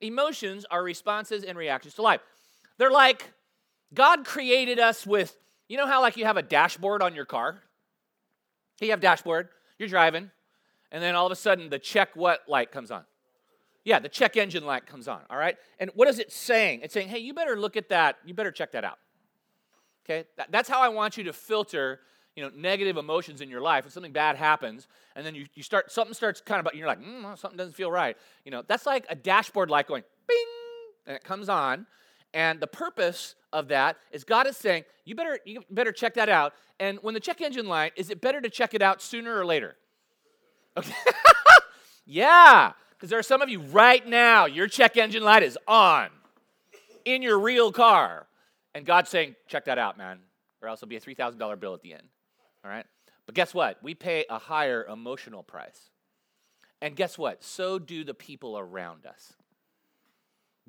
Emotions 0.00 0.64
are 0.70 0.82
responses 0.82 1.44
and 1.44 1.58
reactions 1.58 1.94
to 1.94 2.02
life. 2.02 2.20
They're 2.78 2.90
like 2.90 3.32
God 3.92 4.24
created 4.24 4.78
us 4.78 5.06
with, 5.06 5.36
you 5.68 5.76
know 5.76 5.86
how 5.86 6.00
like 6.00 6.16
you 6.16 6.24
have 6.24 6.36
a 6.36 6.42
dashboard 6.42 7.02
on 7.02 7.14
your 7.14 7.24
car? 7.24 7.60
You 8.80 8.90
have 8.90 9.00
dashboard, 9.00 9.48
you're 9.78 9.88
driving, 9.88 10.30
and 10.90 11.02
then 11.02 11.14
all 11.14 11.26
of 11.26 11.32
a 11.32 11.36
sudden 11.36 11.68
the 11.68 11.78
check 11.78 12.10
what 12.14 12.40
light 12.48 12.72
comes 12.72 12.90
on? 12.90 13.04
Yeah, 13.84 13.98
the 13.98 14.08
check 14.08 14.36
engine 14.36 14.64
light 14.64 14.86
comes 14.86 15.08
on, 15.08 15.20
all 15.28 15.36
right? 15.36 15.56
And 15.78 15.90
what 15.94 16.08
is 16.08 16.18
it 16.18 16.32
saying? 16.32 16.80
It's 16.82 16.94
saying, 16.94 17.08
hey, 17.08 17.18
you 17.18 17.34
better 17.34 17.58
look 17.58 17.76
at 17.76 17.88
that, 17.90 18.16
you 18.24 18.34
better 18.34 18.52
check 18.52 18.72
that 18.72 18.84
out. 18.84 18.98
Okay? 20.04 20.24
that's 20.50 20.68
how 20.68 20.80
I 20.80 20.88
want 20.88 21.16
you 21.16 21.24
to 21.24 21.32
filter 21.32 22.00
you 22.36 22.42
know, 22.42 22.50
negative 22.56 22.96
emotions 22.96 23.40
in 23.40 23.48
your 23.50 23.60
life, 23.60 23.84
when 23.84 23.90
something 23.90 24.12
bad 24.12 24.36
happens, 24.36 24.86
and 25.16 25.26
then 25.26 25.34
you, 25.34 25.46
you 25.54 25.62
start, 25.62 25.90
something 25.90 26.14
starts 26.14 26.40
kind 26.40 26.64
of, 26.64 26.72
you're 26.74 26.86
like, 26.86 27.00
mm, 27.00 27.38
something 27.38 27.58
doesn't 27.58 27.74
feel 27.74 27.90
right. 27.90 28.16
You 28.44 28.50
know, 28.50 28.62
that's 28.66 28.86
like 28.86 29.04
a 29.08 29.14
dashboard 29.14 29.68
light 29.68 29.86
going, 29.86 30.04
bing, 30.26 30.46
and 31.06 31.16
it 31.16 31.24
comes 31.24 31.48
on, 31.48 31.86
and 32.32 32.60
the 32.60 32.66
purpose 32.66 33.34
of 33.52 33.68
that 33.68 33.96
is 34.12 34.24
God 34.24 34.46
is 34.46 34.56
saying, 34.56 34.84
you 35.04 35.14
better, 35.14 35.38
you 35.44 35.62
better 35.70 35.92
check 35.92 36.14
that 36.14 36.28
out. 36.28 36.52
And 36.78 36.98
when 37.02 37.14
the 37.14 37.20
check 37.20 37.40
engine 37.40 37.66
light, 37.66 37.92
is 37.96 38.10
it 38.10 38.20
better 38.20 38.40
to 38.40 38.48
check 38.48 38.74
it 38.74 38.82
out 38.82 39.02
sooner 39.02 39.36
or 39.36 39.44
later? 39.44 39.76
Okay. 40.76 40.94
yeah, 42.06 42.72
because 42.90 43.10
there 43.10 43.18
are 43.18 43.24
some 43.24 43.42
of 43.42 43.48
you 43.48 43.60
right 43.60 44.06
now, 44.06 44.46
your 44.46 44.68
check 44.68 44.96
engine 44.96 45.24
light 45.24 45.42
is 45.42 45.58
on 45.66 46.10
in 47.04 47.22
your 47.22 47.38
real 47.38 47.72
car. 47.72 48.26
And 48.74 48.86
God's 48.86 49.10
saying, 49.10 49.34
check 49.48 49.64
that 49.64 49.78
out, 49.78 49.98
man, 49.98 50.20
or 50.62 50.68
else 50.68 50.78
it'll 50.78 50.88
be 50.88 50.96
a 50.96 51.00
$3,000 51.00 51.58
bill 51.58 51.74
at 51.74 51.82
the 51.82 51.92
end. 51.92 52.04
All 52.64 52.70
right? 52.70 52.86
But 53.26 53.34
guess 53.34 53.52
what? 53.52 53.82
We 53.82 53.94
pay 53.94 54.24
a 54.30 54.38
higher 54.38 54.84
emotional 54.84 55.42
price. 55.42 55.90
And 56.80 56.96
guess 56.96 57.18
what? 57.18 57.42
So 57.42 57.78
do 57.78 58.04
the 58.04 58.14
people 58.14 58.58
around 58.58 59.06
us. 59.06 59.34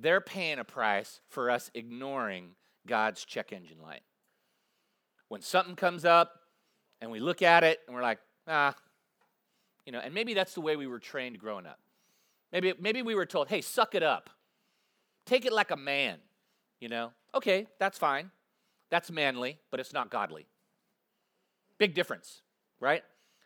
They're 0.01 0.21
paying 0.21 0.57
a 0.57 0.63
price 0.63 1.21
for 1.29 1.51
us 1.51 1.69
ignoring 1.75 2.55
God's 2.87 3.23
check 3.23 3.53
engine 3.53 3.77
light. 3.81 4.01
When 5.27 5.41
something 5.41 5.75
comes 5.75 6.05
up 6.05 6.33
and 6.99 7.11
we 7.11 7.19
look 7.19 7.43
at 7.43 7.63
it 7.63 7.79
and 7.85 7.95
we're 7.95 8.01
like, 8.01 8.17
ah, 8.47 8.73
you 9.85 9.91
know, 9.91 9.99
and 9.99 10.13
maybe 10.13 10.33
that's 10.33 10.55
the 10.55 10.61
way 10.61 10.75
we 10.75 10.87
were 10.87 10.99
trained 10.99 11.37
growing 11.37 11.67
up. 11.67 11.79
Maybe, 12.51 12.73
maybe 12.79 13.03
we 13.03 13.13
were 13.13 13.27
told, 13.27 13.47
hey, 13.47 13.61
suck 13.61 13.93
it 13.93 14.01
up. 14.01 14.31
Take 15.27 15.45
it 15.45 15.53
like 15.53 15.69
a 15.69 15.77
man, 15.77 16.17
you 16.79 16.89
know? 16.89 17.11
Okay, 17.35 17.67
that's 17.79 17.99
fine. 17.99 18.31
That's 18.89 19.11
manly, 19.11 19.59
but 19.69 19.79
it's 19.79 19.93
not 19.93 20.09
godly. 20.09 20.47
Big 21.77 21.93
difference, 21.93 22.41
right? 22.79 23.03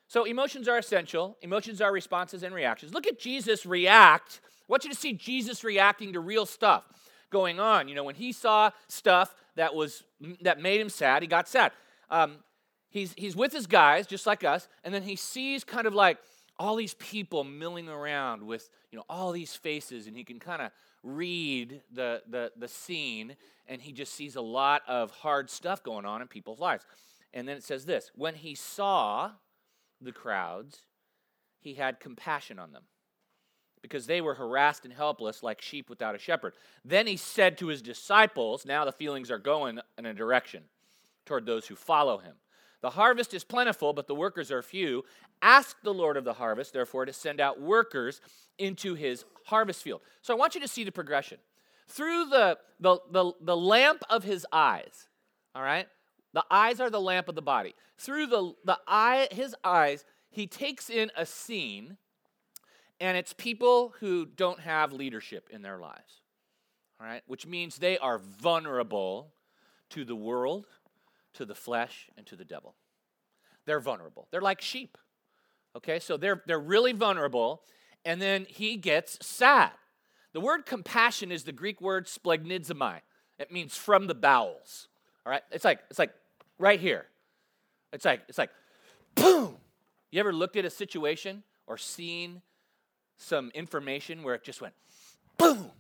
So 0.08 0.26
emotions 0.26 0.68
are 0.68 0.78
essential. 0.78 1.38
Emotions 1.42 1.82
are 1.82 1.92
responses 1.92 2.44
and 2.44 2.54
reactions. 2.54 2.94
Look 2.94 3.08
at 3.08 3.20
Jesus 3.20 3.66
react. 3.66 4.42
I 4.44 4.66
want 4.68 4.84
you 4.84 4.90
to 4.90 4.96
see 4.96 5.14
Jesus 5.14 5.64
reacting 5.64 6.14
to 6.14 6.20
real 6.20 6.46
stuff 6.46 6.84
going 7.30 7.60
on. 7.60 7.88
You 7.88 7.96
know, 7.96 8.04
when 8.04 8.16
he 8.16 8.32
saw 8.32 8.72
stuff 8.88 9.36
that 9.56 9.74
was 9.74 10.04
that 10.42 10.60
made 10.60 10.80
him 10.80 10.90
sad, 10.90 11.22
he 11.22 11.28
got 11.28 11.48
sad. 11.48 11.72
Um, 12.10 12.38
he's 12.90 13.14
he's 13.18 13.36
with 13.36 13.52
his 13.52 13.68
guys, 13.68 14.08
just 14.08 14.26
like 14.26 14.44
us, 14.44 14.68
and 14.84 14.94
then 14.94 15.04
he 15.04 15.16
sees 15.16 15.64
kind 15.64 15.88
of 15.88 15.94
like 15.94 16.18
all 16.58 16.76
these 16.76 16.94
people 16.96 17.44
milling 17.44 17.90
around 17.90 18.44
with 18.44 18.70
you 18.92 18.98
know 18.98 19.06
all 19.10 19.32
these 19.32 19.54
faces, 19.56 20.08
and 20.08 20.16
he 20.16 20.24
can 20.24 20.40
kind 20.40 20.62
of 20.62 20.72
read 21.04 21.82
the, 21.92 22.22
the 22.30 22.52
the 22.58 22.68
scene, 22.68 23.36
and 23.68 23.82
he 23.82 23.92
just 23.92 24.14
sees 24.14 24.36
a 24.36 24.42
lot 24.42 24.82
of 24.88 25.12
hard 25.12 25.50
stuff 25.50 25.84
going 25.84 26.06
on 26.06 26.22
in 26.22 26.28
people's 26.28 26.60
lives. 26.60 26.86
And 27.34 27.48
then 27.48 27.58
it 27.58 27.64
says 27.64 27.86
this: 27.86 28.12
when 28.16 28.36
he 28.36 28.56
saw 28.56 29.32
the 30.02 30.12
crowds, 30.12 30.80
he 31.60 31.74
had 31.76 32.00
compassion 32.00 32.60
on 32.60 32.72
them 32.72 32.84
because 33.82 34.08
they 34.08 34.22
were 34.22 34.34
harassed 34.34 34.84
and 34.84 34.94
helpless 34.94 35.44
like 35.44 35.62
sheep 35.62 35.90
without 35.90 36.16
a 36.16 36.20
shepherd. 36.20 36.54
Then 36.84 37.06
he 37.06 37.18
said 37.18 37.58
to 37.60 37.68
his 37.68 37.82
disciples, 37.82 38.66
now 38.66 38.84
the 38.84 38.92
feelings 38.92 39.30
are 39.30 39.38
going 39.38 39.80
in 39.98 40.06
a 40.06 40.14
direction 40.14 40.64
toward 41.26 41.46
those 41.46 41.68
who 41.68 41.76
follow 41.76 42.18
him. 42.18 42.36
The 42.82 42.90
harvest 42.92 43.34
is 43.34 43.44
plentiful, 43.44 43.94
but 43.94 44.08
the 44.08 44.16
workers 44.16 44.52
are 44.52 44.62
few. 44.62 45.04
Ask 45.42 45.78
the 45.84 45.94
Lord 45.94 46.18
of 46.18 46.24
the 46.24 46.34
harvest, 46.34 46.74
therefore, 46.74 47.06
to 47.06 47.14
send 47.14 47.40
out 47.40 47.62
workers 47.62 48.22
into 48.58 48.96
his 48.96 49.26
harvest 49.46 49.84
field. 49.84 50.02
So 50.22 50.34
I 50.34 50.38
want 50.38 50.56
you 50.56 50.62
to 50.62 50.68
see 50.68 50.84
the 50.84 50.92
progression. 50.92 51.38
Through 51.88 52.26
the, 52.26 52.58
the, 52.80 53.00
the, 53.12 53.32
the 53.42 53.58
lamp 53.58 54.04
of 54.10 54.24
his 54.24 54.46
eyes, 54.52 55.08
all 55.54 55.62
right? 55.62 55.88
The 56.36 56.44
eyes 56.52 56.82
are 56.82 56.90
the 56.90 57.02
lamp 57.02 57.30
of 57.30 57.36
the 57.36 57.42
body. 57.42 57.74
Through 57.98 58.28
the, 58.28 58.54
the 58.66 58.78
eye, 58.86 59.30
his 59.32 59.56
eyes, 59.64 60.04
he 60.30 60.46
takes 60.46 60.90
in 60.90 61.10
a 61.16 61.26
scene 61.26 61.96
and 63.00 63.18
it's 63.18 63.34
people 63.34 63.94
who 64.02 64.26
don't 64.26 64.60
have 64.60 64.92
leadership 64.92 65.50
in 65.50 65.62
their 65.62 65.78
lives, 65.78 66.22
all 67.00 67.08
right? 67.08 67.22
Which 67.28 67.48
means 67.48 67.78
they 67.78 67.98
are 67.98 68.20
vulnerable 68.20 69.34
to 69.92 70.04
the 70.04 70.16
world, 70.16 70.66
to 71.36 71.46
the 71.46 71.56
flesh, 71.56 72.10
and 72.18 72.26
to 72.28 72.36
the 72.36 72.46
devil. 72.46 72.76
They're 73.66 73.80
vulnerable. 73.80 74.28
They're 74.32 74.42
like 74.42 74.62
sheep, 74.62 74.98
okay? 75.76 76.00
So 76.00 76.18
they're, 76.18 76.42
they're 76.46 76.60
really 76.60 76.94
vulnerable, 76.94 77.64
and 78.04 78.22
then 78.22 78.46
he 78.50 78.76
gets 78.78 79.26
sad. 79.26 79.72
The 80.34 80.42
word 80.42 80.66
compassion 80.66 81.32
is 81.32 81.44
the 81.44 81.52
Greek 81.54 81.80
word 81.80 82.08
splanchnizomai. 82.08 83.00
It 83.40 83.52
means 83.52 83.76
from 83.76 84.08
the 84.08 84.16
bowels, 84.16 84.88
all 85.26 85.32
right? 85.32 85.44
It's 85.52 85.66
like, 85.66 85.80
it's 85.90 86.00
like 86.00 86.14
right 86.58 86.80
here. 86.80 87.06
It's 87.94 88.06
like, 88.06 88.22
it's 88.28 88.38
like, 88.38 88.52
boom. 89.16 89.56
You 90.12 90.20
ever 90.20 90.34
looked 90.34 90.56
at 90.56 90.66
a 90.66 90.70
situation 90.70 91.44
or 91.68 91.78
seen 91.78 92.42
some 93.18 93.52
information 93.54 94.24
where 94.24 94.36
it 94.36 94.44
just 94.44 94.62
went 94.62 94.74
boom. 95.38 95.72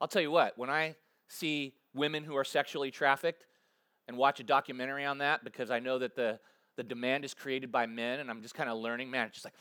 I'll 0.00 0.08
tell 0.08 0.22
you 0.22 0.30
what, 0.30 0.56
when 0.56 0.70
I 0.70 0.94
see 1.28 1.74
women 1.94 2.24
who 2.24 2.36
are 2.36 2.44
sexually 2.44 2.90
trafficked 2.90 3.46
and 4.06 4.16
watch 4.16 4.40
a 4.40 4.44
documentary 4.44 5.04
on 5.04 5.18
that 5.18 5.44
because 5.44 5.70
I 5.70 5.80
know 5.80 5.98
that 5.98 6.14
the, 6.14 6.38
the 6.76 6.82
demand 6.82 7.24
is 7.24 7.34
created 7.34 7.72
by 7.72 7.86
men 7.86 8.20
and 8.20 8.30
I'm 8.30 8.42
just 8.42 8.54
kind 8.54 8.70
of 8.70 8.78
learning, 8.78 9.10
man, 9.10 9.26
it's 9.26 9.34
just 9.34 9.44
like 9.44 9.54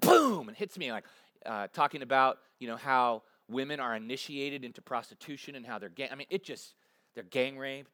boom, 0.00 0.48
and 0.48 0.56
hits 0.56 0.78
me 0.78 0.92
like 0.92 1.04
uh, 1.44 1.66
talking 1.72 2.02
about, 2.02 2.38
you 2.58 2.68
know, 2.68 2.76
how 2.76 3.22
women 3.48 3.80
are 3.80 3.96
initiated 3.96 4.64
into 4.64 4.80
prostitution 4.80 5.56
and 5.56 5.66
how 5.66 5.78
they're 5.78 5.88
gang, 5.88 6.08
I 6.12 6.14
mean, 6.14 6.28
it 6.30 6.44
just, 6.44 6.74
they're 7.14 7.24
gang 7.24 7.58
raped. 7.58 7.90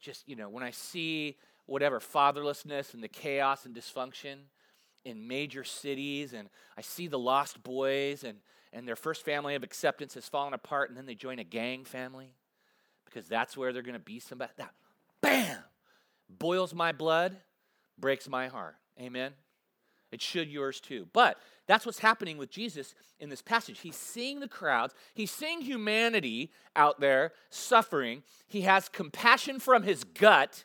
Just, 0.00 0.28
you 0.28 0.36
know, 0.36 0.48
when 0.48 0.62
I 0.62 0.70
see 0.70 1.36
whatever 1.66 2.00
fatherlessness 2.00 2.94
and 2.94 3.02
the 3.02 3.08
chaos 3.08 3.64
and 3.64 3.74
dysfunction, 3.74 4.36
in 5.04 5.28
major 5.28 5.64
cities, 5.64 6.32
and 6.32 6.48
I 6.76 6.80
see 6.80 7.06
the 7.06 7.18
lost 7.18 7.62
boys, 7.62 8.24
and, 8.24 8.38
and 8.72 8.88
their 8.88 8.96
first 8.96 9.24
family 9.24 9.54
of 9.54 9.62
acceptance 9.62 10.14
has 10.14 10.28
fallen 10.28 10.54
apart, 10.54 10.88
and 10.88 10.96
then 10.96 11.06
they 11.06 11.14
join 11.14 11.38
a 11.38 11.44
gang 11.44 11.84
family 11.84 12.34
because 13.04 13.28
that's 13.28 13.56
where 13.56 13.72
they're 13.72 13.82
going 13.82 13.94
to 13.94 13.98
be 13.98 14.18
somebody. 14.18 14.52
That, 14.56 14.72
bam! 15.20 15.58
Boils 16.28 16.74
my 16.74 16.92
blood, 16.92 17.36
breaks 17.98 18.28
my 18.28 18.48
heart. 18.48 18.76
Amen? 18.98 19.32
It 20.14 20.22
should 20.22 20.48
yours 20.48 20.80
too. 20.80 21.08
But 21.12 21.38
that's 21.66 21.84
what's 21.84 21.98
happening 21.98 22.38
with 22.38 22.50
Jesus 22.50 22.94
in 23.18 23.28
this 23.28 23.42
passage. 23.42 23.80
He's 23.80 23.96
seeing 23.96 24.40
the 24.40 24.48
crowds, 24.48 24.94
he's 25.12 25.30
seeing 25.30 25.60
humanity 25.60 26.52
out 26.76 27.00
there 27.00 27.32
suffering. 27.50 28.22
He 28.46 28.62
has 28.62 28.88
compassion 28.88 29.58
from 29.58 29.82
his 29.82 30.04
gut, 30.04 30.64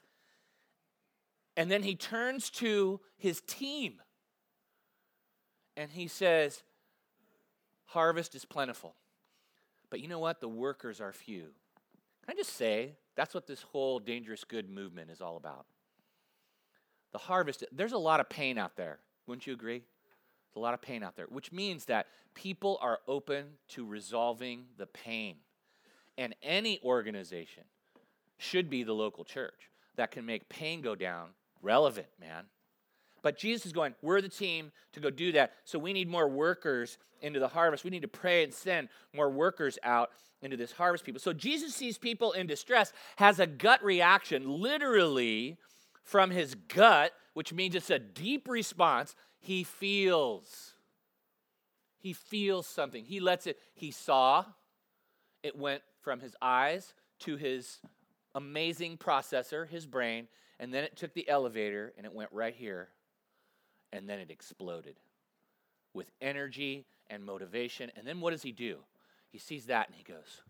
and 1.57 1.69
then 1.69 1.83
he 1.83 1.95
turns 1.95 2.49
to 2.51 3.01
his 3.17 3.41
team 3.41 4.01
and 5.75 5.91
he 5.91 6.07
says, 6.07 6.63
Harvest 7.85 8.35
is 8.35 8.45
plentiful. 8.45 8.95
But 9.89 9.99
you 9.99 10.07
know 10.07 10.19
what? 10.19 10.41
The 10.41 10.47
workers 10.47 11.01
are 11.01 11.11
few. 11.11 11.45
Can 12.23 12.29
I 12.29 12.33
just 12.35 12.55
say, 12.55 12.97
that's 13.15 13.33
what 13.33 13.47
this 13.47 13.63
whole 13.63 13.97
dangerous 13.97 14.43
good 14.43 14.69
movement 14.69 15.09
is 15.09 15.21
all 15.21 15.37
about. 15.37 15.65
The 17.11 17.17
harvest, 17.17 17.63
there's 17.71 17.93
a 17.93 17.97
lot 17.97 18.19
of 18.19 18.29
pain 18.29 18.57
out 18.57 18.75
there. 18.75 18.99
Wouldn't 19.29 19.47
you 19.47 19.53
agree? 19.53 19.79
There's 19.79 20.55
a 20.55 20.59
lot 20.59 20.73
of 20.73 20.81
pain 20.81 21.03
out 21.03 21.15
there, 21.15 21.27
which 21.29 21.51
means 21.51 21.85
that 21.85 22.07
people 22.33 22.79
are 22.81 22.99
open 23.07 23.45
to 23.69 23.85
resolving 23.85 24.65
the 24.77 24.87
pain. 24.87 25.35
And 26.17 26.35
any 26.41 26.79
organization 26.83 27.63
should 28.37 28.69
be 28.69 28.83
the 28.83 28.93
local 28.93 29.23
church 29.23 29.69
that 29.95 30.11
can 30.11 30.25
make 30.25 30.49
pain 30.49 30.81
go 30.81 30.95
down 30.95 31.29
relevant, 31.61 32.07
man. 32.19 32.45
But 33.21 33.37
Jesus 33.37 33.67
is 33.67 33.73
going, 33.73 33.93
we're 34.01 34.21
the 34.21 34.29
team 34.29 34.71
to 34.93 34.99
go 34.99 35.09
do 35.09 35.31
that. 35.33 35.53
So 35.63 35.77
we 35.77 35.93
need 35.93 36.09
more 36.09 36.27
workers 36.27 36.97
into 37.21 37.39
the 37.39 37.49
harvest. 37.49 37.83
We 37.83 37.89
need 37.91 38.01
to 38.01 38.07
pray 38.07 38.43
and 38.43 38.53
send 38.53 38.89
more 39.13 39.29
workers 39.29 39.77
out 39.83 40.09
into 40.41 40.57
this 40.57 40.71
harvest 40.71 41.03
people. 41.03 41.19
So 41.19 41.33
Jesus 41.33 41.75
sees 41.75 41.97
people 41.97 42.31
in 42.31 42.47
distress, 42.47 42.93
has 43.17 43.39
a 43.39 43.45
gut 43.45 43.83
reaction, 43.83 44.49
literally 44.49 45.57
from 46.03 46.31
his 46.31 46.55
gut, 46.55 47.11
which 47.33 47.53
means 47.53 47.75
it's 47.75 47.89
a 47.89 47.99
deep 47.99 48.47
response. 48.47 49.15
He 49.39 49.63
feels. 49.63 50.73
He 51.97 52.13
feels 52.13 52.65
something. 52.67 53.05
He 53.05 53.19
lets 53.19 53.47
it, 53.47 53.59
he 53.73 53.91
saw, 53.91 54.45
it 55.43 55.57
went 55.57 55.81
from 56.01 56.19
his 56.19 56.35
eyes 56.41 56.93
to 57.19 57.35
his 57.35 57.79
amazing 58.35 58.97
processor, 58.97 59.67
his 59.67 59.85
brain, 59.85 60.27
and 60.59 60.73
then 60.73 60.83
it 60.83 60.95
took 60.95 61.13
the 61.13 61.27
elevator 61.27 61.93
and 61.97 62.05
it 62.05 62.13
went 62.13 62.31
right 62.31 62.55
here 62.55 62.89
and 63.91 64.07
then 64.07 64.19
it 64.19 64.29
exploded 64.29 64.95
with 65.93 66.11
energy 66.21 66.85
and 67.09 67.25
motivation. 67.25 67.91
And 67.95 68.05
then 68.05 68.21
what 68.21 68.31
does 68.31 68.43
he 68.43 68.51
do? 68.51 68.77
He 69.31 69.39
sees 69.39 69.65
that 69.65 69.87
and 69.87 69.95
he 69.95 70.03
goes, 70.03 70.41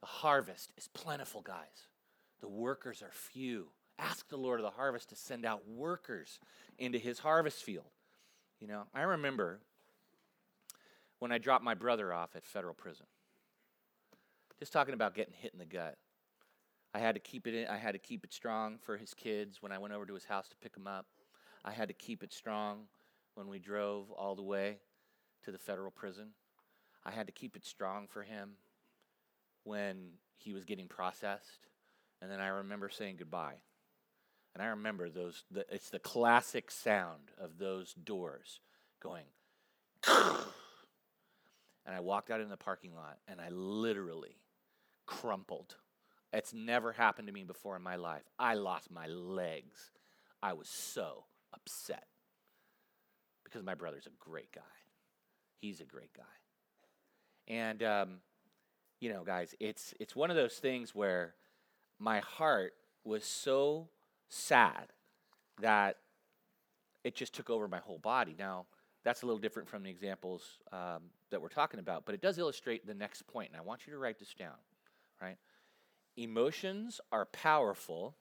The 0.00 0.06
harvest 0.06 0.72
is 0.76 0.88
plentiful, 0.88 1.42
guys. 1.42 1.88
The 2.40 2.48
workers 2.48 3.02
are 3.02 3.12
few. 3.12 3.68
Ask 3.98 4.28
the 4.28 4.36
Lord 4.36 4.60
of 4.60 4.64
the 4.64 4.70
harvest 4.70 5.08
to 5.10 5.16
send 5.16 5.44
out 5.44 5.68
workers 5.68 6.38
into 6.78 6.98
his 6.98 7.18
harvest 7.18 7.62
field. 7.62 7.86
You 8.60 8.68
know, 8.68 8.84
I 8.94 9.02
remember 9.02 9.60
when 11.18 11.32
I 11.32 11.38
dropped 11.38 11.64
my 11.64 11.74
brother 11.74 12.12
off 12.12 12.36
at 12.36 12.44
federal 12.44 12.74
prison. 12.74 13.06
Just 14.58 14.72
talking 14.72 14.94
about 14.94 15.14
getting 15.14 15.34
hit 15.34 15.52
in 15.52 15.58
the 15.58 15.66
gut. 15.66 15.96
I 16.94 16.98
had 16.98 17.14
to 17.14 17.20
keep 17.20 17.46
it 17.46 17.54
in, 17.54 17.66
I 17.68 17.76
had 17.76 17.92
to 17.92 17.98
keep 17.98 18.24
it 18.24 18.32
strong 18.32 18.78
for 18.78 18.96
his 18.96 19.12
kids 19.12 19.58
when 19.60 19.72
I 19.72 19.78
went 19.78 19.92
over 19.92 20.06
to 20.06 20.14
his 20.14 20.24
house 20.24 20.48
to 20.48 20.56
pick 20.56 20.74
him 20.74 20.86
up. 20.86 21.06
I 21.64 21.72
had 21.72 21.88
to 21.88 21.94
keep 21.94 22.22
it 22.22 22.32
strong 22.32 22.84
when 23.34 23.48
we 23.48 23.58
drove 23.58 24.10
all 24.10 24.34
the 24.34 24.42
way 24.42 24.78
to 25.44 25.52
the 25.52 25.58
federal 25.58 25.90
prison. 25.90 26.28
I 27.04 27.10
had 27.10 27.26
to 27.26 27.32
keep 27.32 27.54
it 27.54 27.64
strong 27.64 28.06
for 28.08 28.22
him 28.22 28.52
when 29.64 30.12
he 30.38 30.52
was 30.52 30.64
getting 30.64 30.88
processed. 30.88 31.66
And 32.22 32.30
then 32.30 32.40
I 32.40 32.48
remember 32.48 32.88
saying 32.88 33.16
goodbye. 33.18 33.56
And 34.56 34.62
I 34.62 34.68
remember 34.68 35.10
those, 35.10 35.44
the, 35.50 35.66
it's 35.70 35.90
the 35.90 35.98
classic 35.98 36.70
sound 36.70 37.30
of 37.38 37.58
those 37.58 37.92
doors 37.92 38.60
going. 39.00 39.26
and 40.08 40.14
I 41.86 42.00
walked 42.00 42.30
out 42.30 42.40
in 42.40 42.48
the 42.48 42.56
parking 42.56 42.94
lot 42.94 43.18
and 43.28 43.38
I 43.38 43.50
literally 43.50 44.38
crumpled 45.04 45.76
it's 46.36 46.52
never 46.52 46.92
happened 46.92 47.28
to 47.28 47.32
me 47.32 47.44
before 47.44 47.76
in 47.76 47.82
my 47.82 47.96
life. 47.96 48.22
I 48.38 48.54
lost 48.54 48.90
my 48.90 49.06
legs. 49.06 49.90
I 50.42 50.52
was 50.52 50.68
so 50.68 51.24
upset 51.54 52.04
because 53.42 53.62
my 53.62 53.74
brother's 53.74 54.06
a 54.06 54.10
great 54.18 54.52
guy. 54.52 54.60
He's 55.60 55.80
a 55.80 55.84
great 55.84 56.12
guy. 56.12 56.22
And 57.48 57.82
um, 57.82 58.16
you 59.00 59.10
know, 59.10 59.24
guys, 59.24 59.54
it's 59.60 59.94
it's 59.98 60.14
one 60.14 60.30
of 60.30 60.36
those 60.36 60.54
things 60.54 60.94
where 60.94 61.34
my 61.98 62.20
heart 62.20 62.74
was 63.02 63.24
so 63.24 63.88
sad 64.28 64.88
that 65.60 65.96
it 67.04 67.14
just 67.14 67.34
took 67.34 67.50
over 67.50 67.68
my 67.68 67.78
whole 67.78 67.98
body. 67.98 68.34
Now, 68.38 68.66
that's 69.04 69.22
a 69.22 69.26
little 69.26 69.38
different 69.38 69.68
from 69.68 69.84
the 69.84 69.90
examples 69.90 70.42
um, 70.72 71.04
that 71.30 71.40
we're 71.40 71.48
talking 71.48 71.78
about, 71.78 72.04
but 72.04 72.14
it 72.14 72.20
does 72.20 72.38
illustrate 72.38 72.86
the 72.86 72.94
next 72.94 73.26
point, 73.28 73.50
and 73.50 73.56
I 73.56 73.62
want 73.62 73.86
you 73.86 73.92
to 73.92 73.98
write 73.98 74.18
this 74.18 74.34
down, 74.34 74.56
right? 75.22 75.36
Emotions 76.16 77.00
are 77.12 77.26
powerful 77.26 78.16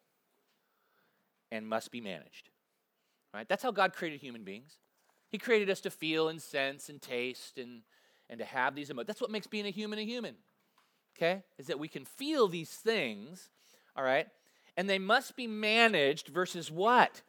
and 1.51 1.67
must 1.67 1.91
be 1.91 2.01
managed, 2.01 2.49
right? 3.33 3.47
That's 3.49 3.63
how 3.63 3.71
God 3.71 3.93
created 3.93 4.21
human 4.21 4.43
beings. 4.43 4.77
He 5.29 5.39
created 5.39 5.71
us 5.71 5.81
to 5.81 5.89
feel 5.89 6.29
and 6.29 6.39
sense 6.39 6.87
and 6.87 7.01
taste 7.01 7.57
and, 7.57 7.81
and 8.29 8.37
to 8.39 8.45
have 8.45 8.75
these 8.75 8.91
emotions. 8.91 9.07
That's 9.07 9.21
what 9.21 9.31
makes 9.31 9.47
being 9.47 9.65
a 9.65 9.71
human 9.71 9.97
a 9.97 10.05
human, 10.05 10.35
okay? 11.17 11.41
Is 11.57 11.65
that 11.67 11.79
we 11.79 11.87
can 11.87 12.05
feel 12.05 12.47
these 12.47 12.69
things, 12.69 13.49
all 13.95 14.03
right? 14.03 14.27
And 14.77 14.89
they 14.89 14.99
must 14.99 15.35
be 15.35 15.47
managed 15.47 16.27
versus 16.27 16.69
what? 16.69 17.21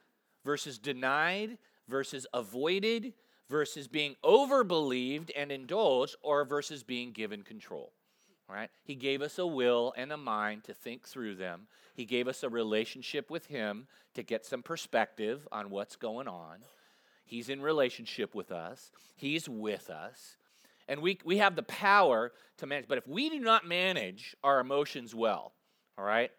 Versus 0.44 0.78
denied, 0.78 1.58
versus 1.88 2.26
avoided, 2.32 3.12
versus 3.48 3.88
being 3.88 4.16
overbelieved 4.24 5.30
and 5.36 5.52
indulged, 5.52 6.16
or 6.22 6.44
versus 6.44 6.82
being 6.82 7.12
given 7.12 7.42
control. 7.42 7.92
Right? 8.48 8.70
He 8.84 8.94
gave 8.94 9.22
us 9.22 9.38
a 9.38 9.46
will 9.46 9.92
and 9.96 10.12
a 10.12 10.16
mind 10.16 10.64
to 10.64 10.74
think 10.74 11.06
through 11.06 11.34
them. 11.34 11.66
He 11.94 12.04
gave 12.04 12.28
us 12.28 12.42
a 12.42 12.48
relationship 12.48 13.28
with 13.28 13.46
Him 13.46 13.88
to 14.14 14.22
get 14.22 14.44
some 14.44 14.62
perspective 14.62 15.48
on 15.50 15.70
what's 15.70 15.96
going 15.96 16.28
on. 16.28 16.58
He's 17.24 17.48
in 17.48 17.60
relationship 17.60 18.34
with 18.34 18.52
us, 18.52 18.92
He's 19.16 19.48
with 19.48 19.90
us. 19.90 20.36
And 20.88 21.02
we, 21.02 21.18
we 21.24 21.38
have 21.38 21.56
the 21.56 21.64
power 21.64 22.32
to 22.58 22.66
manage. 22.66 22.86
But 22.86 22.98
if 22.98 23.08
we 23.08 23.28
do 23.28 23.40
not 23.40 23.66
manage 23.66 24.36
our 24.44 24.60
emotions 24.60 25.14
well, 25.14 25.52
all 25.98 26.04
right, 26.04 26.30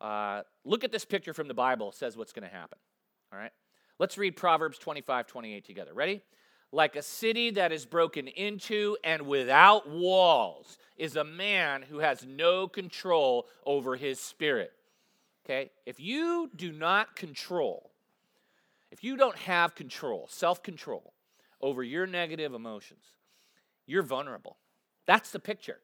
uh, 0.00 0.42
look 0.64 0.84
at 0.84 0.92
this 0.92 1.04
picture 1.04 1.34
from 1.34 1.48
the 1.48 1.54
Bible, 1.54 1.92
says 1.92 2.16
what's 2.16 2.32
going 2.32 2.48
to 2.48 2.54
happen. 2.54 2.78
All 3.32 3.38
right? 3.38 3.52
Let's 3.98 4.18
read 4.18 4.36
Proverbs 4.36 4.78
25, 4.78 5.26
28 5.26 5.64
together. 5.64 5.94
Ready? 5.94 6.22
Like 6.72 6.96
a 6.96 7.02
city 7.02 7.50
that 7.50 7.72
is 7.72 7.86
broken 7.86 8.26
into 8.26 8.96
and 9.04 9.22
without 9.22 9.88
walls 9.88 10.76
is 10.96 11.16
a 11.16 11.24
man 11.24 11.82
who 11.82 11.98
has 11.98 12.26
no 12.26 12.66
control 12.66 13.46
over 13.64 13.96
his 13.96 14.18
spirit. 14.18 14.72
Okay? 15.44 15.70
If 15.86 16.00
you 16.00 16.50
do 16.56 16.72
not 16.72 17.14
control, 17.14 17.90
if 18.90 19.04
you 19.04 19.16
don't 19.16 19.36
have 19.36 19.74
control, 19.74 20.28
self 20.30 20.62
control 20.62 21.12
over 21.60 21.82
your 21.82 22.06
negative 22.06 22.54
emotions, 22.54 23.04
you're 23.86 24.02
vulnerable. 24.02 24.56
That's 25.06 25.30
the 25.30 25.38
picture. 25.38 25.78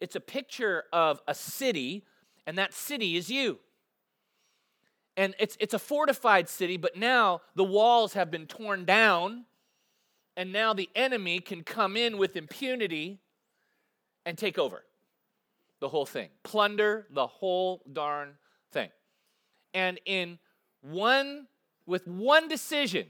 It's 0.00 0.16
a 0.16 0.20
picture 0.20 0.84
of 0.92 1.20
a 1.28 1.34
city, 1.34 2.04
and 2.46 2.58
that 2.58 2.74
city 2.74 3.16
is 3.16 3.30
you. 3.30 3.58
And 5.16 5.34
it's, 5.38 5.56
it's 5.60 5.74
a 5.74 5.78
fortified 5.78 6.48
city, 6.48 6.76
but 6.76 6.96
now 6.96 7.42
the 7.54 7.64
walls 7.64 8.14
have 8.14 8.30
been 8.30 8.46
torn 8.46 8.84
down, 8.84 9.44
and 10.36 10.52
now 10.52 10.72
the 10.72 10.88
enemy 10.94 11.40
can 11.40 11.62
come 11.62 11.96
in 11.96 12.16
with 12.16 12.36
impunity 12.36 13.20
and 14.24 14.38
take 14.38 14.58
over 14.58 14.84
the 15.80 15.88
whole 15.88 16.06
thing, 16.06 16.28
plunder 16.42 17.06
the 17.10 17.26
whole 17.26 17.82
darn 17.92 18.34
thing. 18.70 18.90
And 19.74 19.98
in 20.04 20.38
one, 20.82 21.46
with 21.86 22.06
one 22.06 22.48
decision 22.48 23.06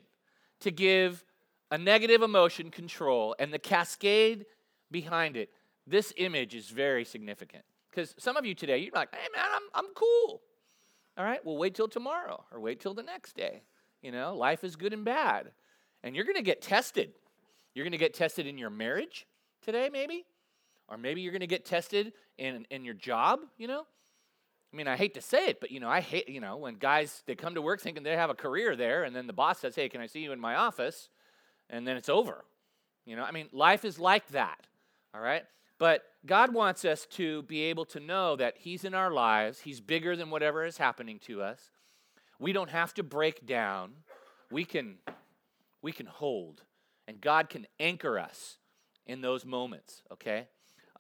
to 0.60 0.70
give 0.70 1.24
a 1.70 1.78
negative 1.78 2.22
emotion 2.22 2.70
control 2.70 3.36
and 3.38 3.52
the 3.52 3.58
cascade 3.58 4.46
behind 4.90 5.36
it, 5.36 5.50
this 5.86 6.12
image 6.16 6.54
is 6.54 6.68
very 6.68 7.04
significant. 7.04 7.64
Because 7.90 8.14
some 8.18 8.36
of 8.36 8.46
you 8.46 8.54
today, 8.54 8.78
you're 8.78 8.92
like, 8.94 9.12
hey 9.12 9.28
man, 9.34 9.46
I'm, 9.52 9.84
I'm 9.84 9.94
cool. 9.94 10.40
All 11.18 11.24
right, 11.24 11.44
well, 11.44 11.56
wait 11.56 11.74
till 11.74 11.88
tomorrow 11.88 12.44
or 12.52 12.60
wait 12.60 12.80
till 12.80 12.94
the 12.94 13.02
next 13.02 13.34
day. 13.34 13.62
You 14.00 14.12
know, 14.12 14.34
life 14.36 14.64
is 14.64 14.76
good 14.76 14.92
and 14.92 15.04
bad. 15.04 15.50
And 16.02 16.14
you're 16.14 16.24
going 16.24 16.36
to 16.36 16.42
get 16.42 16.62
tested. 16.62 17.12
You're 17.74 17.84
going 17.84 17.92
to 17.92 17.98
get 17.98 18.14
tested 18.14 18.46
in 18.46 18.56
your 18.56 18.70
marriage 18.70 19.26
today, 19.62 19.90
maybe. 19.92 20.24
Or 20.88 20.96
maybe 20.96 21.20
you're 21.20 21.32
going 21.32 21.40
to 21.40 21.46
get 21.46 21.64
tested 21.64 22.12
in, 22.38 22.66
in 22.70 22.84
your 22.84 22.94
job, 22.94 23.40
you 23.58 23.68
know. 23.68 23.84
I 24.72 24.76
mean, 24.76 24.88
I 24.88 24.96
hate 24.96 25.14
to 25.14 25.20
say 25.20 25.48
it, 25.48 25.60
but, 25.60 25.70
you 25.70 25.80
know, 25.80 25.88
I 25.88 26.00
hate, 26.00 26.28
you 26.28 26.40
know, 26.40 26.56
when 26.56 26.76
guys, 26.76 27.22
they 27.26 27.34
come 27.34 27.54
to 27.54 27.62
work 27.62 27.80
thinking 27.80 28.04
they 28.04 28.16
have 28.16 28.30
a 28.30 28.34
career 28.34 28.76
there, 28.76 29.02
and 29.02 29.14
then 29.14 29.26
the 29.26 29.32
boss 29.32 29.58
says, 29.58 29.74
hey, 29.74 29.88
can 29.88 30.00
I 30.00 30.06
see 30.06 30.20
you 30.20 30.32
in 30.32 30.38
my 30.40 30.54
office? 30.54 31.08
And 31.68 31.86
then 31.86 31.96
it's 31.96 32.08
over. 32.08 32.44
You 33.04 33.16
know, 33.16 33.24
I 33.24 33.32
mean, 33.32 33.48
life 33.52 33.84
is 33.84 33.98
like 33.98 34.28
that, 34.28 34.66
all 35.12 35.20
right? 35.20 35.42
But 35.80 36.04
God 36.26 36.52
wants 36.52 36.84
us 36.84 37.06
to 37.12 37.42
be 37.44 37.62
able 37.62 37.86
to 37.86 38.00
know 38.00 38.36
that 38.36 38.58
He's 38.58 38.84
in 38.84 38.94
our 38.94 39.10
lives, 39.10 39.60
He's 39.60 39.80
bigger 39.80 40.14
than 40.14 40.28
whatever 40.30 40.64
is 40.64 40.76
happening 40.76 41.18
to 41.20 41.42
us. 41.42 41.70
We 42.38 42.52
don't 42.52 42.68
have 42.68 42.92
to 42.94 43.02
break 43.02 43.46
down. 43.46 43.92
We 44.50 44.66
can, 44.66 44.98
we 45.80 45.92
can 45.92 46.04
hold, 46.04 46.62
and 47.08 47.18
God 47.20 47.48
can 47.48 47.66
anchor 47.80 48.18
us 48.18 48.58
in 49.06 49.22
those 49.22 49.46
moments, 49.46 50.02
okay? 50.12 50.48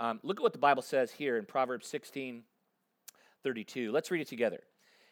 Um, 0.00 0.18
look 0.22 0.40
at 0.40 0.42
what 0.42 0.54
the 0.54 0.58
Bible 0.58 0.82
says 0.82 1.12
here 1.12 1.36
in 1.36 1.44
Proverbs 1.44 1.86
16 1.86 2.42
32. 3.42 3.90
Let's 3.90 4.10
read 4.10 4.20
it 4.20 4.28
together. 4.28 4.60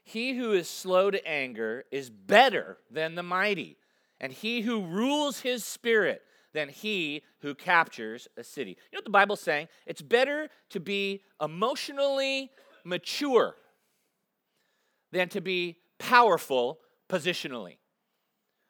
He 0.03 0.37
who 0.37 0.53
is 0.53 0.69
slow 0.69 1.11
to 1.11 1.27
anger 1.27 1.85
is 1.91 2.09
better 2.09 2.79
than 2.91 3.15
the 3.15 3.23
mighty, 3.23 3.77
and 4.19 4.33
he 4.33 4.63
who 4.63 4.85
rules 4.85 5.41
his 5.41 5.65
spirit 5.65 6.23
than 6.53 6.69
he 6.69 7.23
who 7.41 7.55
captures 7.55 8.29
a 8.37 8.45
city. 8.45 8.71
You 8.71 8.77
know 8.93 8.99
what 8.99 9.05
the 9.05 9.11
Bible's 9.11 9.41
saying? 9.41 9.69
It's 9.87 10.03
better 10.03 10.49
to 10.71 10.81
be 10.81 11.23
emotionally 11.41 12.51
mature 12.85 13.55
than 15.13 15.29
to 15.31 15.41
be 15.41 15.79
powerful 15.99 16.79
positionally, 17.09 17.77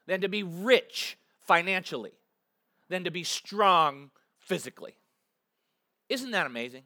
than 0.07 0.21
to 0.21 0.29
be 0.29 0.43
rich 0.43 1.19
financially, 1.41 2.13
than 2.89 3.05
to 3.05 3.11
be 3.11 3.25
strong 3.25 4.11
physically. 4.39 4.97
Isn't 6.09 6.31
that 6.31 6.47
amazing? 6.47 6.85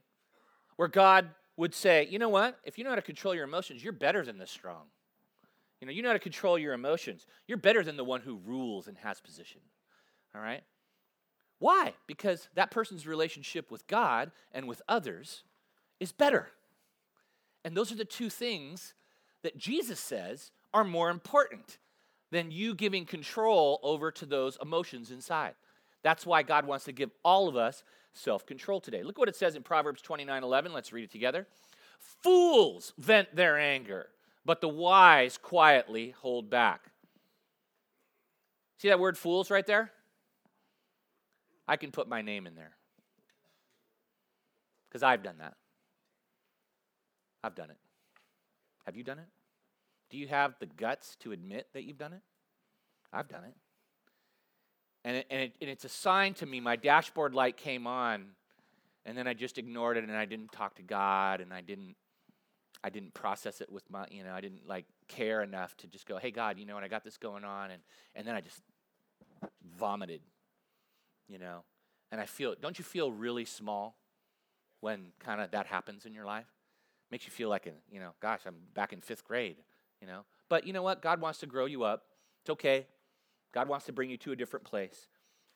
Where 0.77 0.89
God 0.89 1.31
would 1.57 1.75
say, 1.75 2.09
you 2.11 2.19
know 2.19 2.29
what? 2.29 2.59
If 2.65 2.79
you 2.79 2.85
know 2.85 2.91
how 2.91 2.97
to 2.97 3.03
control 3.03 3.35
your 3.35 3.45
emotions, 3.45 3.85
you're 3.85 3.93
better 3.93 4.25
than 4.25 4.39
the 4.39 4.47
strong. 4.47 4.87
You 5.81 5.87
know, 5.87 5.93
you 5.93 6.03
know 6.03 6.09
how 6.09 6.15
to 6.15 6.19
control 6.19 6.59
your 6.59 6.75
emotions. 6.75 7.27
You're 7.47 7.59
better 7.59 7.83
than 7.83 7.97
the 7.97 8.05
one 8.05 8.21
who 8.21 8.41
rules 8.45 8.89
and 8.89 8.97
has 8.99 9.21
position. 9.21 9.61
All 10.35 10.41
right? 10.41 10.63
Why? 11.63 11.95
Because 12.09 12.49
that 12.57 12.73
person's 12.73 13.07
relationship 13.07 13.71
with 13.71 13.87
God 13.87 14.33
and 14.51 14.67
with 14.67 14.83
others 14.89 15.45
is 16.01 16.11
better. 16.11 16.49
And 17.65 17.77
those 17.77 17.93
are 17.93 17.97
the 17.97 18.05
two 18.05 18.31
things 18.31 18.95
that 19.45 19.57
Jesus 19.57 20.01
says 20.01 20.51
are 20.75 20.83
more 20.83 21.09
important 21.09 21.79
than 22.33 22.51
you 22.51 22.75
giving 22.75 23.07
control 23.07 23.79
over 23.85 24.11
to 24.11 24.27
those 24.27 24.59
emotions 24.61 25.13
inside. 25.13 25.55
That's 26.03 26.27
why 26.27 26.43
God 26.43 26.67
wants 26.67 26.87
to 26.87 26.93
give 26.93 27.13
all 27.25 27.47
of 27.47 27.55
us 27.55 27.85
self 28.13 28.45
control 28.45 28.81
today. 28.81 29.05
Look 29.05 29.17
what 29.17 29.29
it 29.29 29.37
says 29.37 29.55
in 29.55 29.63
Proverbs 29.63 30.03
29 30.03 30.43
11. 30.43 30.73
Let's 30.73 30.93
read 30.93 31.05
it 31.05 31.13
together. 31.13 31.47
Fools 32.25 32.93
vent 32.99 33.37
their 33.37 33.57
anger, 33.57 34.09
but 34.45 34.61
the 34.61 34.69
wise 34.69 35.39
quietly 35.39 36.13
hold 36.23 36.51
back. 36.51 36.87
See 38.79 38.89
that 38.89 38.99
word 38.99 39.17
fools 39.17 39.49
right 39.49 39.65
there? 39.65 39.93
I 41.67 41.77
can 41.77 41.91
put 41.91 42.09
my 42.09 42.23
name 42.23 42.47
in 42.47 42.55
there. 42.55 42.73
Because 44.89 45.03
I've 45.03 45.23
done 45.23 45.37
that. 45.39 45.55
I've 47.43 47.55
done 47.55 47.71
it. 47.71 47.79
Have 48.85 48.97
you 48.97 49.05
done 49.05 49.19
it? 49.19 49.29
Do 50.11 50.19
you 50.19 50.29
have 50.29 50.55
the 50.61 50.67
guts 50.67 51.17
to 51.21 51.33
admit 51.33 51.69
that 51.73 51.85
you've 51.85 51.99
done 51.99 52.13
it? 52.13 52.21
I've 53.13 53.29
done 53.29 53.45
it. 53.45 53.55
And, 55.05 55.17
it, 55.17 55.27
and, 55.31 55.41
it, 55.41 55.55
and 55.61 55.71
it's 55.71 55.85
a 55.85 55.89
sign 55.89 56.35
to 56.35 56.47
me. 56.47 56.61
My 56.61 56.77
dashboard 56.77 57.35
light 57.35 57.57
came 57.57 57.87
on, 57.87 58.27
and 59.05 59.17
then 59.17 59.27
I 59.27 59.35
just 59.35 59.59
ignored 59.59 59.97
it, 59.97 60.05
and 60.05 60.13
I 60.13 60.27
didn't 60.27 60.53
talk 60.53 60.77
to 60.77 60.83
God, 60.83 61.41
and 61.41 61.53
I 61.53 61.61
didn't, 61.61 61.97
I 62.85 62.91
didn't 62.91 63.15
process 63.15 63.61
it 63.61 63.71
with 63.71 63.89
my, 63.91 64.07
you 64.11 64.23
know, 64.23 64.33
I 64.33 64.41
didn't 64.41 64.67
like 64.69 64.85
care 65.09 65.43
enough 65.43 65.77
to 65.79 65.87
just 65.87 66.07
go, 66.07 66.19
hey 66.19 66.31
God, 66.31 66.59
you 66.59 66.67
know 66.67 66.75
what, 66.75 66.85
I 66.85 66.89
got 66.89 67.05
this 67.05 67.17
going 67.17 67.45
on, 67.45 67.71
and 67.71 67.83
and 68.15 68.27
then 68.27 68.35
I 68.35 68.41
just 68.41 68.61
vomited 69.77 70.21
you 71.29 71.39
know. 71.39 71.65
And 72.11 72.21
I 72.21 72.27
feel, 72.27 72.55
don't 72.61 72.79
you 72.79 72.85
feel 72.85 73.11
really 73.11 73.45
small 73.45 73.97
when 74.81 75.13
kind 75.19 75.41
of 75.41 75.51
that 75.53 75.67
happens 75.67 76.05
in 76.05 76.13
your 76.13 76.27
life? 76.27 76.47
Makes 77.11 77.27
you 77.27 77.31
feel 77.31 77.49
like, 77.49 77.67
a, 77.67 77.73
you 77.91 78.01
know, 78.01 78.11
gosh, 78.21 78.41
I'm 78.47 78.57
back 78.75 78.93
in 78.93 79.01
fifth 79.01 79.25
grade, 79.25 79.57
you 80.01 80.07
know. 80.07 80.25
But 80.49 80.67
you 80.67 80.73
know 80.73 80.83
what? 80.83 81.03
God 81.03 81.21
wants 81.21 81.41
to 81.41 81.47
grow 81.47 81.67
you 81.67 81.85
up. 81.85 82.05
It's 82.43 82.51
okay. 82.51 82.87
God 83.53 83.69
wants 83.69 83.87
to 83.87 83.93
bring 83.93 84.11
you 84.11 84.17
to 84.19 84.33
a 84.33 84.37
different 84.37 84.65
place, 84.65 85.09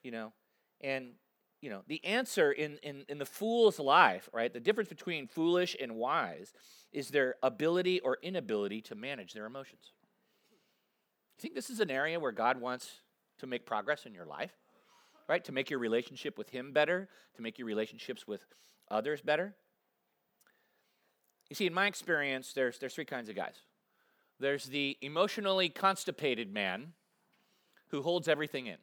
you 0.03 0.11
know. 0.11 0.33
And, 0.81 1.13
you 1.61 1.71
know, 1.71 1.83
the 1.87 2.05
answer 2.05 2.53
in, 2.53 2.79
in, 2.83 3.05
in 3.09 3.19
the 3.19 3.27
fool's 3.27 3.79
life, 3.79 4.29
right? 4.33 4.53
The 4.53 4.61
difference 4.61 4.89
between 4.89 5.27
foolish 5.27 5.77
and 5.81 5.97
wise 5.97 6.53
is 6.93 7.09
their 7.09 7.37
ability 7.43 8.01
or 8.01 8.19
inability 8.23 8.81
to 8.83 8.95
manage 8.95 9.33
their 9.33 9.47
emotions. 9.47 9.93
You 11.37 11.43
think 11.43 11.55
this 11.55 11.71
is 11.71 11.81
an 11.81 11.91
area 11.91 12.21
where 12.21 12.33
God 12.33 12.61
wants 12.61 13.01
to 13.39 13.47
make 13.47 13.67
progress 13.67 14.07
in 14.07 14.15
your 14.15 14.25
life? 14.27 14.53
Right? 15.29 15.45
To 15.45 15.53
make 15.53 15.71
your 15.71 15.79
relationship 15.79 16.39
with 16.39 16.51
Him 16.51 16.73
better, 16.73 17.09
to 17.35 17.43
make 17.43 17.59
your 17.59 17.67
relationships 17.67 18.27
with 18.27 18.47
others 18.91 19.21
better. 19.21 19.55
You 21.51 21.55
see, 21.57 21.67
in 21.67 21.75
my 21.75 21.87
experience, 21.87 22.53
there's, 22.53 22.79
there's 22.79 22.95
three 22.95 23.05
kinds 23.05 23.29
of 23.29 23.37
guys 23.37 23.55
there's 24.39 24.67
the 24.67 24.99
emotionally 25.01 25.71
constipated 25.71 26.53
man 26.53 26.93
who 27.89 28.03
holds 28.03 28.29
everything 28.29 28.67
in. 28.67 28.77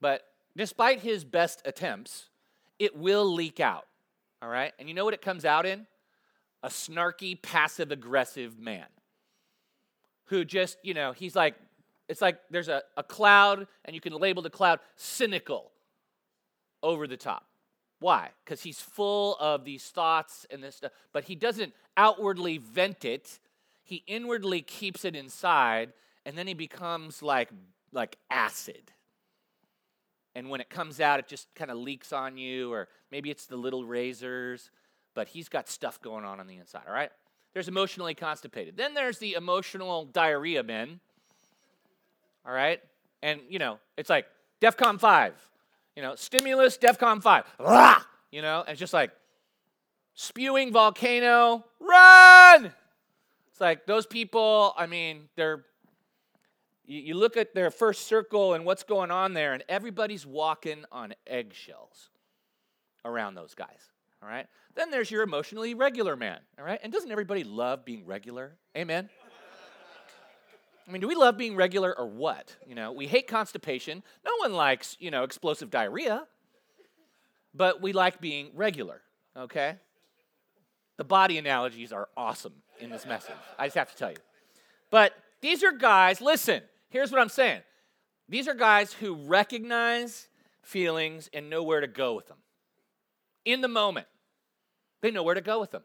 But 0.00 0.22
despite 0.54 1.00
his 1.00 1.24
best 1.24 1.62
attempts, 1.64 2.28
it 2.78 2.96
will 2.96 3.24
leak 3.24 3.58
out. 3.58 3.86
All 4.42 4.48
right? 4.48 4.72
And 4.78 4.88
you 4.88 4.94
know 4.94 5.04
what 5.04 5.14
it 5.14 5.22
comes 5.22 5.44
out 5.44 5.64
in? 5.64 5.86
A 6.62 6.68
snarky, 6.68 7.40
passive 7.40 7.90
aggressive 7.90 8.58
man 8.58 8.86
who 10.26 10.44
just, 10.44 10.76
you 10.82 10.92
know, 10.92 11.12
he's 11.12 11.34
like, 11.34 11.54
it's 12.08 12.22
like 12.22 12.40
there's 12.50 12.68
a, 12.68 12.82
a 12.96 13.02
cloud, 13.02 13.66
and 13.84 13.94
you 13.94 14.00
can 14.00 14.12
label 14.14 14.42
the 14.42 14.50
cloud 14.50 14.80
cynical 14.96 15.70
over 16.82 17.06
the 17.06 17.16
top. 17.16 17.44
Why? 18.00 18.30
Because 18.44 18.62
he's 18.62 18.80
full 18.80 19.36
of 19.40 19.64
these 19.64 19.84
thoughts 19.84 20.46
and 20.50 20.62
this 20.62 20.76
stuff, 20.76 20.92
but 21.12 21.24
he 21.24 21.34
doesn't 21.34 21.72
outwardly 21.96 22.58
vent 22.58 23.04
it. 23.04 23.40
He 23.82 24.04
inwardly 24.06 24.62
keeps 24.62 25.04
it 25.04 25.16
inside, 25.16 25.92
and 26.24 26.36
then 26.38 26.46
he 26.46 26.54
becomes 26.54 27.22
like 27.22 27.50
like 27.92 28.16
acid. 28.30 28.92
And 30.34 30.50
when 30.50 30.60
it 30.60 30.70
comes 30.70 31.00
out, 31.00 31.18
it 31.18 31.26
just 31.26 31.52
kind 31.54 31.70
of 31.70 31.78
leaks 31.78 32.12
on 32.12 32.36
you, 32.36 32.72
or 32.72 32.88
maybe 33.10 33.30
it's 33.30 33.46
the 33.46 33.56
little 33.56 33.84
razors, 33.84 34.70
but 35.14 35.28
he's 35.28 35.48
got 35.48 35.68
stuff 35.68 36.00
going 36.00 36.24
on 36.24 36.38
on 36.38 36.46
the 36.46 36.56
inside, 36.56 36.82
all 36.86 36.94
right? 36.94 37.10
There's 37.54 37.66
emotionally 37.66 38.14
constipated. 38.14 38.76
Then 38.76 38.94
there's 38.94 39.18
the 39.18 39.34
emotional 39.34 40.04
diarrhea 40.04 40.62
men, 40.62 41.00
all 42.48 42.54
right? 42.54 42.80
And, 43.22 43.40
you 43.48 43.58
know, 43.58 43.78
it's 43.96 44.08
like 44.08 44.26
DEFCON 44.62 44.98
5, 44.98 45.34
you 45.94 46.02
know, 46.02 46.14
stimulus, 46.14 46.78
DEFCON 46.78 47.22
5. 47.22 47.44
Rah! 47.60 48.00
You 48.32 48.42
know, 48.42 48.60
and 48.60 48.70
it's 48.70 48.80
just 48.80 48.94
like 48.94 49.10
spewing 50.14 50.72
volcano, 50.72 51.64
run! 51.78 52.72
It's 53.50 53.60
like 53.60 53.86
those 53.86 54.06
people, 54.06 54.72
I 54.76 54.86
mean, 54.86 55.28
they're, 55.36 55.64
you, 56.86 57.00
you 57.00 57.14
look 57.14 57.36
at 57.36 57.54
their 57.54 57.70
first 57.70 58.06
circle 58.06 58.54
and 58.54 58.64
what's 58.64 58.82
going 58.82 59.10
on 59.10 59.34
there, 59.34 59.52
and 59.52 59.62
everybody's 59.68 60.24
walking 60.24 60.84
on 60.90 61.14
eggshells 61.26 62.08
around 63.04 63.34
those 63.34 63.54
guys, 63.54 63.90
all 64.22 64.28
right? 64.28 64.46
Then 64.74 64.90
there's 64.90 65.10
your 65.10 65.22
emotionally 65.22 65.74
regular 65.74 66.16
man, 66.16 66.38
all 66.58 66.64
right? 66.64 66.78
And 66.82 66.92
doesn't 66.92 67.10
everybody 67.10 67.44
love 67.44 67.84
being 67.84 68.06
regular? 68.06 68.56
Amen? 68.76 69.10
I 70.88 70.90
mean, 70.90 71.02
do 71.02 71.08
we 71.08 71.14
love 71.14 71.36
being 71.36 71.54
regular 71.54 71.96
or 71.96 72.06
what? 72.06 72.56
You 72.66 72.74
know, 72.74 72.92
we 72.92 73.06
hate 73.06 73.26
constipation. 73.26 74.02
No 74.24 74.30
one 74.38 74.54
likes, 74.54 74.96
you 74.98 75.10
know, 75.10 75.22
explosive 75.22 75.70
diarrhea. 75.70 76.26
But 77.54 77.82
we 77.82 77.92
like 77.92 78.20
being 78.20 78.50
regular, 78.54 79.02
okay? 79.36 79.76
The 80.96 81.04
body 81.04 81.36
analogies 81.36 81.92
are 81.92 82.08
awesome 82.16 82.54
in 82.80 82.88
this 82.90 83.04
message. 83.04 83.34
I 83.58 83.66
just 83.66 83.76
have 83.76 83.90
to 83.90 83.96
tell 83.96 84.10
you. 84.10 84.16
But 84.90 85.12
these 85.40 85.62
are 85.62 85.72
guys, 85.72 86.20
listen, 86.20 86.62
here's 86.88 87.10
what 87.10 87.20
I'm 87.20 87.28
saying. 87.28 87.60
These 88.28 88.48
are 88.48 88.54
guys 88.54 88.92
who 88.92 89.14
recognize 89.14 90.28
feelings 90.62 91.28
and 91.32 91.50
know 91.50 91.62
where 91.62 91.80
to 91.80 91.86
go 91.86 92.14
with 92.14 92.28
them. 92.28 92.38
In 93.44 93.60
the 93.60 93.68
moment, 93.68 94.06
they 95.02 95.10
know 95.10 95.22
where 95.22 95.34
to 95.34 95.40
go 95.40 95.60
with 95.60 95.70
them. 95.70 95.82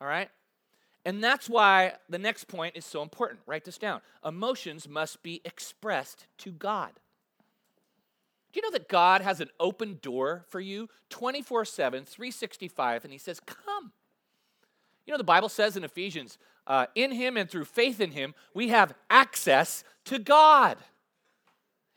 All 0.00 0.08
right? 0.08 0.30
And 1.08 1.24
that's 1.24 1.48
why 1.48 1.94
the 2.10 2.18
next 2.18 2.48
point 2.48 2.76
is 2.76 2.84
so 2.84 3.00
important. 3.00 3.40
Write 3.46 3.64
this 3.64 3.78
down. 3.78 4.02
Emotions 4.22 4.86
must 4.86 5.22
be 5.22 5.40
expressed 5.42 6.26
to 6.36 6.50
God. 6.50 6.90
Do 8.52 8.60
you 8.60 8.62
know 8.62 8.72
that 8.72 8.90
God 8.90 9.22
has 9.22 9.40
an 9.40 9.48
open 9.58 10.00
door 10.02 10.44
for 10.50 10.60
you 10.60 10.90
24 11.08 11.64
7, 11.64 12.04
365, 12.04 13.04
and 13.04 13.12
He 13.14 13.18
says, 13.18 13.40
Come. 13.40 13.92
You 15.06 15.14
know, 15.14 15.16
the 15.16 15.24
Bible 15.24 15.48
says 15.48 15.78
in 15.78 15.84
Ephesians, 15.84 16.36
uh, 16.66 16.88
in 16.94 17.12
Him 17.12 17.38
and 17.38 17.48
through 17.48 17.64
faith 17.64 18.02
in 18.02 18.10
Him, 18.10 18.34
we 18.52 18.68
have 18.68 18.92
access 19.08 19.84
to 20.04 20.18
God. 20.18 20.76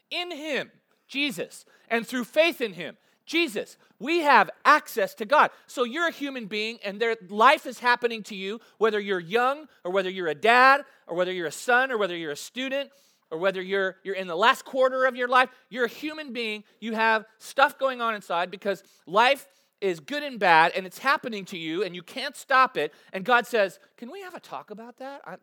In 0.09 0.31
Him, 0.31 0.71
Jesus, 1.09 1.65
and 1.89 2.07
through 2.07 2.23
faith 2.23 2.61
in 2.61 2.71
Him, 2.71 2.95
Jesus. 3.25 3.77
We 3.99 4.19
have 4.19 4.49
access 4.65 5.13
to 5.15 5.25
God. 5.25 5.51
So 5.67 5.83
you're 5.83 6.07
a 6.07 6.11
human 6.11 6.47
being 6.47 6.79
and 6.83 6.99
their 6.99 7.15
life 7.29 7.65
is 7.65 7.79
happening 7.79 8.23
to 8.23 8.35
you, 8.35 8.59
whether 8.77 8.99
you're 8.99 9.19
young 9.19 9.67
or 9.83 9.91
whether 9.91 10.09
you're 10.09 10.27
a 10.27 10.35
dad 10.35 10.81
or 11.07 11.15
whether 11.15 11.31
you're 11.31 11.47
a 11.47 11.51
son 11.51 11.91
or 11.91 11.97
whether 11.97 12.15
you're 12.15 12.31
a 12.31 12.35
student 12.35 12.89
or 13.29 13.37
whether 13.37 13.61
you're, 13.61 13.97
you're 14.03 14.15
in 14.15 14.27
the 14.27 14.35
last 14.35 14.65
quarter 14.65 15.05
of 15.05 15.15
your 15.15 15.27
life. 15.27 15.49
You're 15.69 15.85
a 15.85 15.89
human 15.89 16.33
being. 16.33 16.63
You 16.79 16.93
have 16.93 17.25
stuff 17.37 17.77
going 17.77 18.01
on 18.01 18.15
inside 18.15 18.51
because 18.51 18.83
life 19.05 19.47
is 19.79 19.99
good 19.99 20.23
and 20.23 20.39
bad 20.39 20.73
and 20.75 20.85
it's 20.85 20.99
happening 20.99 21.45
to 21.45 21.57
you 21.57 21.83
and 21.83 21.95
you 21.95 22.03
can't 22.03 22.35
stop 22.35 22.77
it. 22.77 22.93
And 23.13 23.25
God 23.25 23.47
says, 23.47 23.79
Can 23.97 24.11
we 24.11 24.21
have 24.21 24.35
a 24.35 24.39
talk 24.39 24.69
about 24.69 24.97
that? 24.97 25.21
I, 25.25 25.35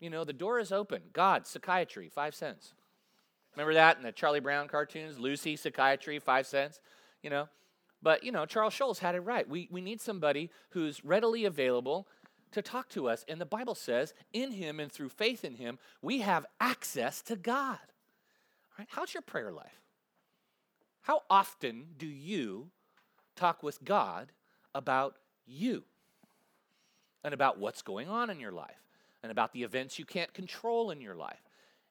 you 0.00 0.10
know, 0.10 0.24
the 0.24 0.32
door 0.32 0.58
is 0.58 0.72
open. 0.72 1.02
God, 1.12 1.46
psychiatry, 1.46 2.08
five 2.08 2.34
cents. 2.34 2.74
Remember 3.56 3.74
that 3.74 3.96
in 3.96 4.02
the 4.02 4.12
Charlie 4.12 4.40
Brown 4.40 4.68
cartoons? 4.68 5.18
Lucy, 5.18 5.56
psychiatry, 5.56 6.18
five 6.18 6.46
cents 6.46 6.80
you 7.24 7.30
know. 7.30 7.48
But, 8.02 8.22
you 8.22 8.30
know, 8.30 8.44
Charles 8.44 8.74
Schulz 8.74 8.98
had 8.98 9.14
it 9.14 9.20
right. 9.20 9.48
We, 9.48 9.66
we 9.72 9.80
need 9.80 10.00
somebody 10.00 10.50
who's 10.70 11.02
readily 11.04 11.46
available 11.46 12.06
to 12.52 12.60
talk 12.60 12.90
to 12.90 13.08
us. 13.08 13.24
And 13.26 13.40
the 13.40 13.46
Bible 13.46 13.74
says, 13.74 14.12
in 14.32 14.52
him 14.52 14.78
and 14.78 14.92
through 14.92 15.08
faith 15.08 15.42
in 15.42 15.54
him, 15.54 15.78
we 16.02 16.20
have 16.20 16.44
access 16.60 17.22
to 17.22 17.34
God. 17.34 17.78
All 17.80 18.78
right? 18.78 18.88
How's 18.90 19.14
your 19.14 19.22
prayer 19.22 19.50
life? 19.50 19.80
How 21.00 21.22
often 21.30 21.86
do 21.96 22.06
you 22.06 22.68
talk 23.36 23.62
with 23.62 23.82
God 23.82 24.32
about 24.74 25.16
you 25.46 25.84
and 27.24 27.32
about 27.32 27.58
what's 27.58 27.80
going 27.80 28.08
on 28.08 28.28
in 28.28 28.38
your 28.38 28.52
life 28.52 28.82
and 29.22 29.32
about 29.32 29.54
the 29.54 29.62
events 29.62 29.98
you 29.98 30.04
can't 30.04 30.34
control 30.34 30.90
in 30.90 31.00
your 31.00 31.14
life? 31.14 31.40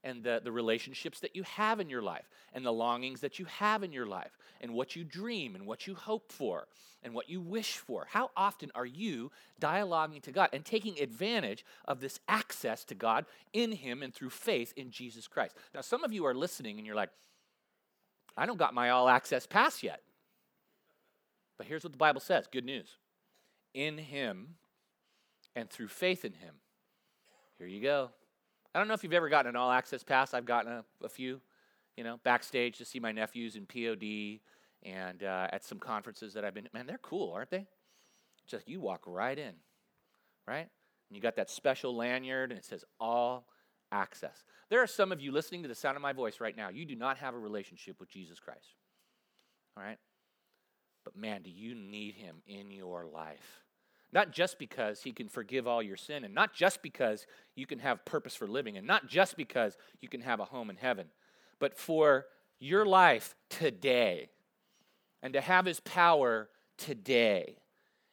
And 0.03 0.23
the, 0.23 0.41
the 0.43 0.51
relationships 0.51 1.19
that 1.21 1.35
you 1.35 1.43
have 1.43 1.79
in 1.79 1.89
your 1.89 2.01
life 2.01 2.29
and 2.53 2.65
the 2.65 2.73
longings 2.73 3.21
that 3.21 3.39
you 3.39 3.45
have 3.45 3.83
in 3.83 3.91
your 3.91 4.05
life 4.05 4.37
and 4.61 4.73
what 4.73 4.95
you 4.95 5.03
dream 5.03 5.55
and 5.55 5.65
what 5.65 5.87
you 5.87 5.95
hope 5.95 6.31
for 6.31 6.67
and 7.03 7.13
what 7.13 7.29
you 7.29 7.41
wish 7.41 7.77
for. 7.77 8.07
How 8.09 8.31
often 8.35 8.71
are 8.75 8.85
you 8.85 9.31
dialoguing 9.61 10.21
to 10.23 10.31
God 10.31 10.49
and 10.53 10.63
taking 10.63 10.99
advantage 10.99 11.65
of 11.85 11.99
this 11.99 12.19
access 12.27 12.83
to 12.85 12.95
God 12.95 13.25
in 13.53 13.71
Him 13.71 14.03
and 14.03 14.13
through 14.13 14.29
faith 14.29 14.73
in 14.75 14.91
Jesus 14.91 15.27
Christ? 15.27 15.55
Now, 15.73 15.81
some 15.81 16.03
of 16.03 16.11
you 16.11 16.25
are 16.25 16.33
listening 16.33 16.77
and 16.77 16.85
you're 16.85 16.95
like, 16.95 17.09
I 18.35 18.45
don't 18.45 18.59
got 18.59 18.73
my 18.73 18.89
all 18.89 19.09
access 19.09 19.45
pass 19.45 19.83
yet. 19.83 20.01
But 21.57 21.67
here's 21.67 21.83
what 21.83 21.93
the 21.93 21.97
Bible 21.97 22.21
says 22.21 22.47
good 22.51 22.65
news. 22.65 22.97
In 23.73 23.97
Him 23.97 24.55
and 25.55 25.69
through 25.69 25.87
faith 25.89 26.25
in 26.25 26.33
Him. 26.33 26.55
Here 27.57 27.67
you 27.67 27.81
go. 27.81 28.09
I 28.73 28.79
don't 28.79 28.87
know 28.87 28.93
if 28.93 29.03
you've 29.03 29.13
ever 29.13 29.29
gotten 29.29 29.49
an 29.49 29.55
all 29.55 29.71
access 29.71 30.03
pass. 30.03 30.33
I've 30.33 30.45
gotten 30.45 30.71
a, 30.71 30.85
a 31.03 31.09
few, 31.09 31.39
you 31.95 32.03
know, 32.03 32.19
backstage 32.23 32.77
to 32.79 32.85
see 32.85 32.99
my 32.99 33.11
nephews 33.11 33.55
in 33.55 33.65
POD 33.65 34.39
and 34.83 35.23
uh, 35.23 35.47
at 35.51 35.63
some 35.63 35.79
conferences 35.79 36.33
that 36.33 36.43
I've 36.43 36.53
been. 36.53 36.67
Man, 36.73 36.87
they're 36.87 36.97
cool, 36.97 37.31
aren't 37.33 37.51
they? 37.51 37.67
Just 38.47 38.67
you 38.67 38.81
walk 38.81 39.03
right 39.05 39.37
in, 39.37 39.53
right? 40.47 40.67
And 41.09 41.15
you 41.15 41.21
got 41.21 41.35
that 41.35 41.49
special 41.49 41.95
lanyard 41.95 42.51
and 42.51 42.59
it 42.59 42.65
says 42.65 42.83
all 42.99 43.45
access. 43.91 44.43
There 44.69 44.81
are 44.81 44.87
some 44.87 45.11
of 45.11 45.21
you 45.21 45.31
listening 45.31 45.61
to 45.61 45.69
the 45.69 45.75
sound 45.75 45.95
of 45.95 46.01
my 46.01 46.13
voice 46.13 46.39
right 46.39 46.57
now. 46.57 46.69
You 46.69 46.85
do 46.85 46.95
not 46.95 47.17
have 47.17 47.35
a 47.35 47.39
relationship 47.39 47.99
with 47.99 48.09
Jesus 48.09 48.39
Christ, 48.39 48.75
all 49.77 49.83
right? 49.83 49.99
But 51.03 51.15
man, 51.15 51.43
do 51.43 51.51
you 51.51 51.75
need 51.75 52.15
him 52.15 52.37
in 52.47 52.71
your 52.71 53.05
life? 53.05 53.63
Not 54.13 54.31
just 54.31 54.59
because 54.59 55.01
he 55.01 55.11
can 55.11 55.27
forgive 55.27 55.67
all 55.67 55.81
your 55.81 55.97
sin, 55.97 56.23
and 56.23 56.35
not 56.35 56.53
just 56.53 56.83
because 56.83 57.25
you 57.55 57.65
can 57.65 57.79
have 57.79 58.05
purpose 58.05 58.35
for 58.35 58.47
living, 58.47 58.77
and 58.77 58.85
not 58.85 59.07
just 59.07 59.35
because 59.35 59.75
you 60.01 60.07
can 60.07 60.21
have 60.21 60.39
a 60.39 60.45
home 60.45 60.69
in 60.69 60.75
heaven, 60.75 61.07
but 61.59 61.75
for 61.75 62.27
your 62.59 62.85
life 62.85 63.35
today, 63.49 64.29
and 65.23 65.33
to 65.33 65.41
have 65.41 65.65
his 65.65 65.79
power 65.79 66.47
today, 66.77 67.57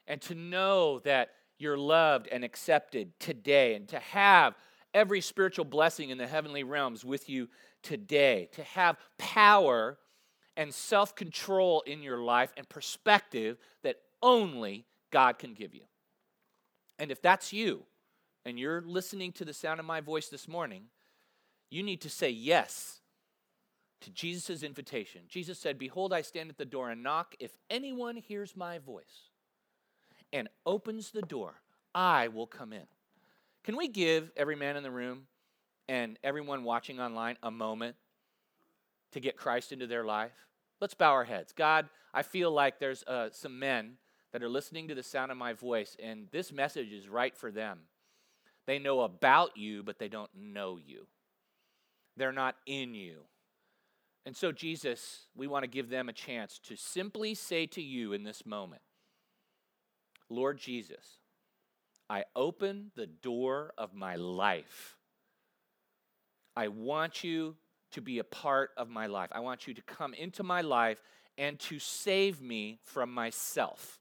and 0.07 0.23
to 0.23 0.35
know 0.35 1.01
that 1.01 1.33
you're 1.59 1.77
loved 1.77 2.29
and 2.29 2.45
accepted 2.45 3.13
today, 3.21 3.75
and 3.75 3.87
to 3.89 3.99
have 3.99 4.55
every 4.95 5.21
spiritual 5.21 5.67
blessing 5.67 6.09
in 6.09 6.17
the 6.17 6.27
heavenly 6.27 6.65
realms 6.65 7.05
with 7.05 7.29
you 7.29 7.47
today, 7.83 8.49
to 8.53 8.63
have 8.63 8.97
power 9.19 9.99
and 10.57 10.73
self 10.73 11.15
control 11.15 11.83
in 11.83 12.03
your 12.03 12.19
life 12.23 12.55
and 12.57 12.67
perspective 12.71 13.59
that 13.83 13.97
only 14.23 14.87
God 15.11 15.39
can 15.39 15.53
give 15.53 15.75
you. 15.75 15.83
And 17.01 17.11
if 17.11 17.23
that's 17.23 17.53
you, 17.53 17.85
and 18.45 18.59
you're 18.59 18.83
listening 18.83 19.33
to 19.33 19.45
the 19.45 19.55
sound 19.55 19.81
of 19.81 19.87
my 19.87 20.03
voice 20.03 20.29
this 20.29 20.47
morning, 20.47 20.85
you 21.71 21.83
need 21.83 22.03
to 22.03 22.11
say 22.11 22.29
yes 22.29 23.01
to 24.03 24.11
Jesus' 24.11 24.63
invitation. 24.63 25.23
Jesus 25.27 25.59
said, 25.59 25.79
Behold, 25.79 26.13
I 26.13 26.21
stand 26.21 26.51
at 26.51 26.59
the 26.59 26.65
door 26.67 26.91
and 26.91 27.03
knock. 27.03 27.35
If 27.41 27.53
anyone 27.71 28.17
hears 28.17 28.55
my 28.55 28.79
voice 28.79 29.31
and 30.31 30.49
opens 30.67 31.11
the 31.11 31.23
door, 31.23 31.55
I 31.95 32.29
will 32.29 32.47
come 32.47 32.75
in. 32.75 32.87
Can 33.65 33.77
we 33.77 33.89
give 33.89 34.31
every 34.37 34.57
man 34.57 34.77
in 34.77 34.83
the 34.83 34.91
room 34.91 35.23
and 35.89 36.19
everyone 36.23 36.65
watching 36.65 37.01
online 37.01 37.37
a 37.43 37.51
moment 37.51 37.97
to 39.13 39.21
get 39.21 39.39
Christ 39.39 39.73
into 39.73 39.87
their 39.87 40.05
life? 40.05 40.33
Let's 40.81 40.95
bow 40.95 41.13
our 41.13 41.25
heads. 41.25 41.53
God, 41.53 41.89
I 42.13 42.23
feel 42.23 42.51
like 42.51 42.79
there's 42.79 43.03
uh, 43.05 43.31
some 43.33 43.59
men 43.59 43.97
that 44.33 44.43
are 44.43 44.49
listening 44.49 44.89
to 44.89 44.95
the 44.95 45.03
sound 45.03 45.31
of 45.31 45.39
my 45.39 45.53
voice, 45.53 45.97
and 46.03 46.27
this 46.31 46.53
message 46.53 46.93
is 46.93 47.09
right 47.09 47.37
for 47.37 47.51
them. 47.51 47.81
They 48.67 48.79
know 48.79 49.01
about 49.01 49.57
you, 49.57 49.83
but 49.83 49.99
they 49.99 50.09
don't 50.09 50.31
know 50.35 50.79
you. 50.85 51.07
They're 52.17 52.33
not 52.33 52.57
in 52.67 52.95
you. 52.95 53.21
And 54.27 54.37
so, 54.37 54.53
Jesus, 54.53 55.27
we 55.35 55.47
want 55.47 55.65
to 55.65 55.71
give 55.71 55.89
them 55.89 56.09
a 56.09 56.13
chance 56.13 56.61
to 56.65 56.77
simply 56.77 57.35
say 57.35 57.67
to 57.67 57.83
you 57.83 58.13
in 58.13 58.23
this 58.23 58.45
moment 58.45 58.83
Lord 60.29 60.59
Jesus, 60.59 61.19
I 62.09 62.25
open 62.37 62.93
the 62.95 63.07
door 63.07 63.73
of 63.79 63.95
my 63.95 64.17
life. 64.17 64.97
I 66.57 66.69
want 66.69 67.25
you 67.25 67.57
to 67.93 68.01
be 68.01 68.19
a 68.19 68.25
part 68.25 68.71
of 68.77 68.89
my 68.89 69.07
life. 69.07 69.31
I 69.33 69.41
want 69.41 69.67
you 69.67 69.75
to 69.75 69.83
come 69.83 70.15
into 70.15 70.43
my 70.43 70.61
life 70.61 70.99
and 71.39 71.59
to 71.61 71.79
save 71.79 72.41
me 72.41 72.79
from 72.85 73.13
myself 73.13 74.00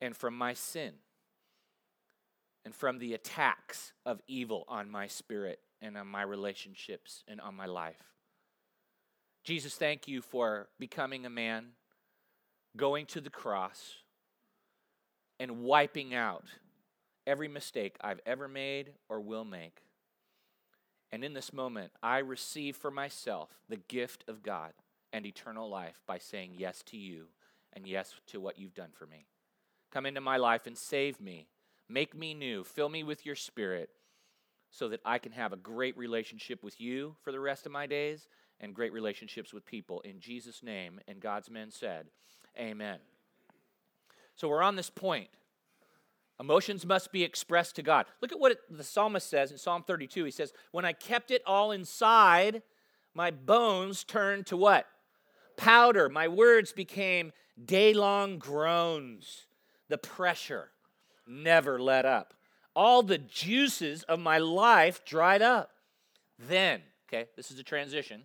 and 0.00 0.16
from 0.16 0.36
my 0.36 0.54
sin 0.54 0.92
and 2.64 2.74
from 2.74 2.98
the 2.98 3.14
attacks 3.14 3.92
of 4.06 4.20
evil 4.26 4.64
on 4.68 4.90
my 4.90 5.06
spirit 5.06 5.60
and 5.82 5.96
on 5.96 6.06
my 6.06 6.22
relationships 6.22 7.22
and 7.28 7.40
on 7.40 7.54
my 7.54 7.66
life. 7.66 8.02
Jesus, 9.44 9.74
thank 9.74 10.08
you 10.08 10.22
for 10.22 10.68
becoming 10.78 11.26
a 11.26 11.30
man, 11.30 11.72
going 12.76 13.04
to 13.06 13.20
the 13.20 13.30
cross, 13.30 13.96
and 15.38 15.62
wiping 15.62 16.14
out 16.14 16.44
every 17.26 17.48
mistake 17.48 17.96
I've 18.00 18.20
ever 18.24 18.48
made 18.48 18.92
or 19.08 19.20
will 19.20 19.44
make. 19.44 19.82
And 21.12 21.22
in 21.22 21.34
this 21.34 21.52
moment, 21.52 21.92
I 22.02 22.18
receive 22.18 22.76
for 22.76 22.90
myself 22.90 23.50
the 23.68 23.76
gift 23.76 24.24
of 24.26 24.42
God 24.42 24.72
and 25.12 25.26
eternal 25.26 25.68
life 25.68 26.02
by 26.06 26.18
saying 26.18 26.54
yes 26.56 26.82
to 26.86 26.96
you 26.96 27.26
and 27.72 27.86
yes 27.86 28.14
to 28.28 28.40
what 28.40 28.58
you've 28.58 28.74
done 28.74 28.90
for 28.92 29.06
me. 29.06 29.26
Come 29.94 30.06
into 30.06 30.20
my 30.20 30.38
life 30.38 30.66
and 30.66 30.76
save 30.76 31.20
me. 31.20 31.46
Make 31.88 32.16
me 32.16 32.34
new. 32.34 32.64
Fill 32.64 32.88
me 32.88 33.04
with 33.04 33.24
your 33.24 33.36
spirit 33.36 33.90
so 34.72 34.88
that 34.88 35.00
I 35.04 35.18
can 35.18 35.30
have 35.30 35.52
a 35.52 35.56
great 35.56 35.96
relationship 35.96 36.64
with 36.64 36.80
you 36.80 37.14
for 37.22 37.30
the 37.30 37.38
rest 37.38 37.64
of 37.64 37.70
my 37.70 37.86
days 37.86 38.26
and 38.58 38.74
great 38.74 38.92
relationships 38.92 39.54
with 39.54 39.64
people. 39.64 40.00
In 40.00 40.18
Jesus' 40.18 40.64
name, 40.64 40.98
and 41.06 41.20
God's 41.20 41.48
men 41.48 41.70
said, 41.70 42.06
Amen. 42.58 42.98
So 44.34 44.48
we're 44.48 44.64
on 44.64 44.74
this 44.74 44.90
point. 44.90 45.28
Emotions 46.40 46.84
must 46.84 47.12
be 47.12 47.22
expressed 47.22 47.76
to 47.76 47.82
God. 47.82 48.06
Look 48.20 48.32
at 48.32 48.40
what 48.40 48.50
it, 48.50 48.58
the 48.68 48.82
psalmist 48.82 49.30
says 49.30 49.52
in 49.52 49.58
Psalm 49.58 49.84
32. 49.86 50.24
He 50.24 50.32
says, 50.32 50.52
When 50.72 50.84
I 50.84 50.92
kept 50.92 51.30
it 51.30 51.42
all 51.46 51.70
inside, 51.70 52.62
my 53.14 53.30
bones 53.30 54.02
turned 54.02 54.46
to 54.46 54.56
what? 54.56 54.88
Powder. 55.56 56.08
My 56.08 56.26
words 56.26 56.72
became 56.72 57.30
day 57.64 57.94
long 57.94 58.38
groans. 58.38 59.46
The 59.88 59.98
pressure 59.98 60.70
never 61.26 61.78
let 61.78 62.04
up. 62.04 62.34
All 62.74 63.02
the 63.02 63.18
juices 63.18 64.02
of 64.04 64.18
my 64.18 64.38
life 64.38 65.04
dried 65.04 65.42
up. 65.42 65.70
Then, 66.38 66.82
okay, 67.08 67.28
this 67.36 67.50
is 67.50 67.58
a 67.58 67.62
transition. 67.62 68.24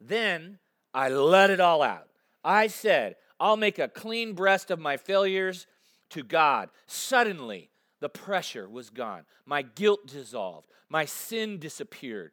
Then 0.00 0.58
I 0.94 1.08
let 1.08 1.50
it 1.50 1.60
all 1.60 1.82
out. 1.82 2.08
I 2.44 2.68
said, 2.68 3.16
I'll 3.40 3.56
make 3.56 3.78
a 3.78 3.88
clean 3.88 4.34
breast 4.34 4.70
of 4.70 4.78
my 4.78 4.96
failures 4.96 5.66
to 6.10 6.22
God. 6.22 6.70
Suddenly, 6.86 7.70
the 8.00 8.08
pressure 8.08 8.68
was 8.68 8.90
gone. 8.90 9.24
My 9.44 9.62
guilt 9.62 10.06
dissolved. 10.06 10.68
My 10.88 11.04
sin 11.04 11.58
disappeared. 11.58 12.32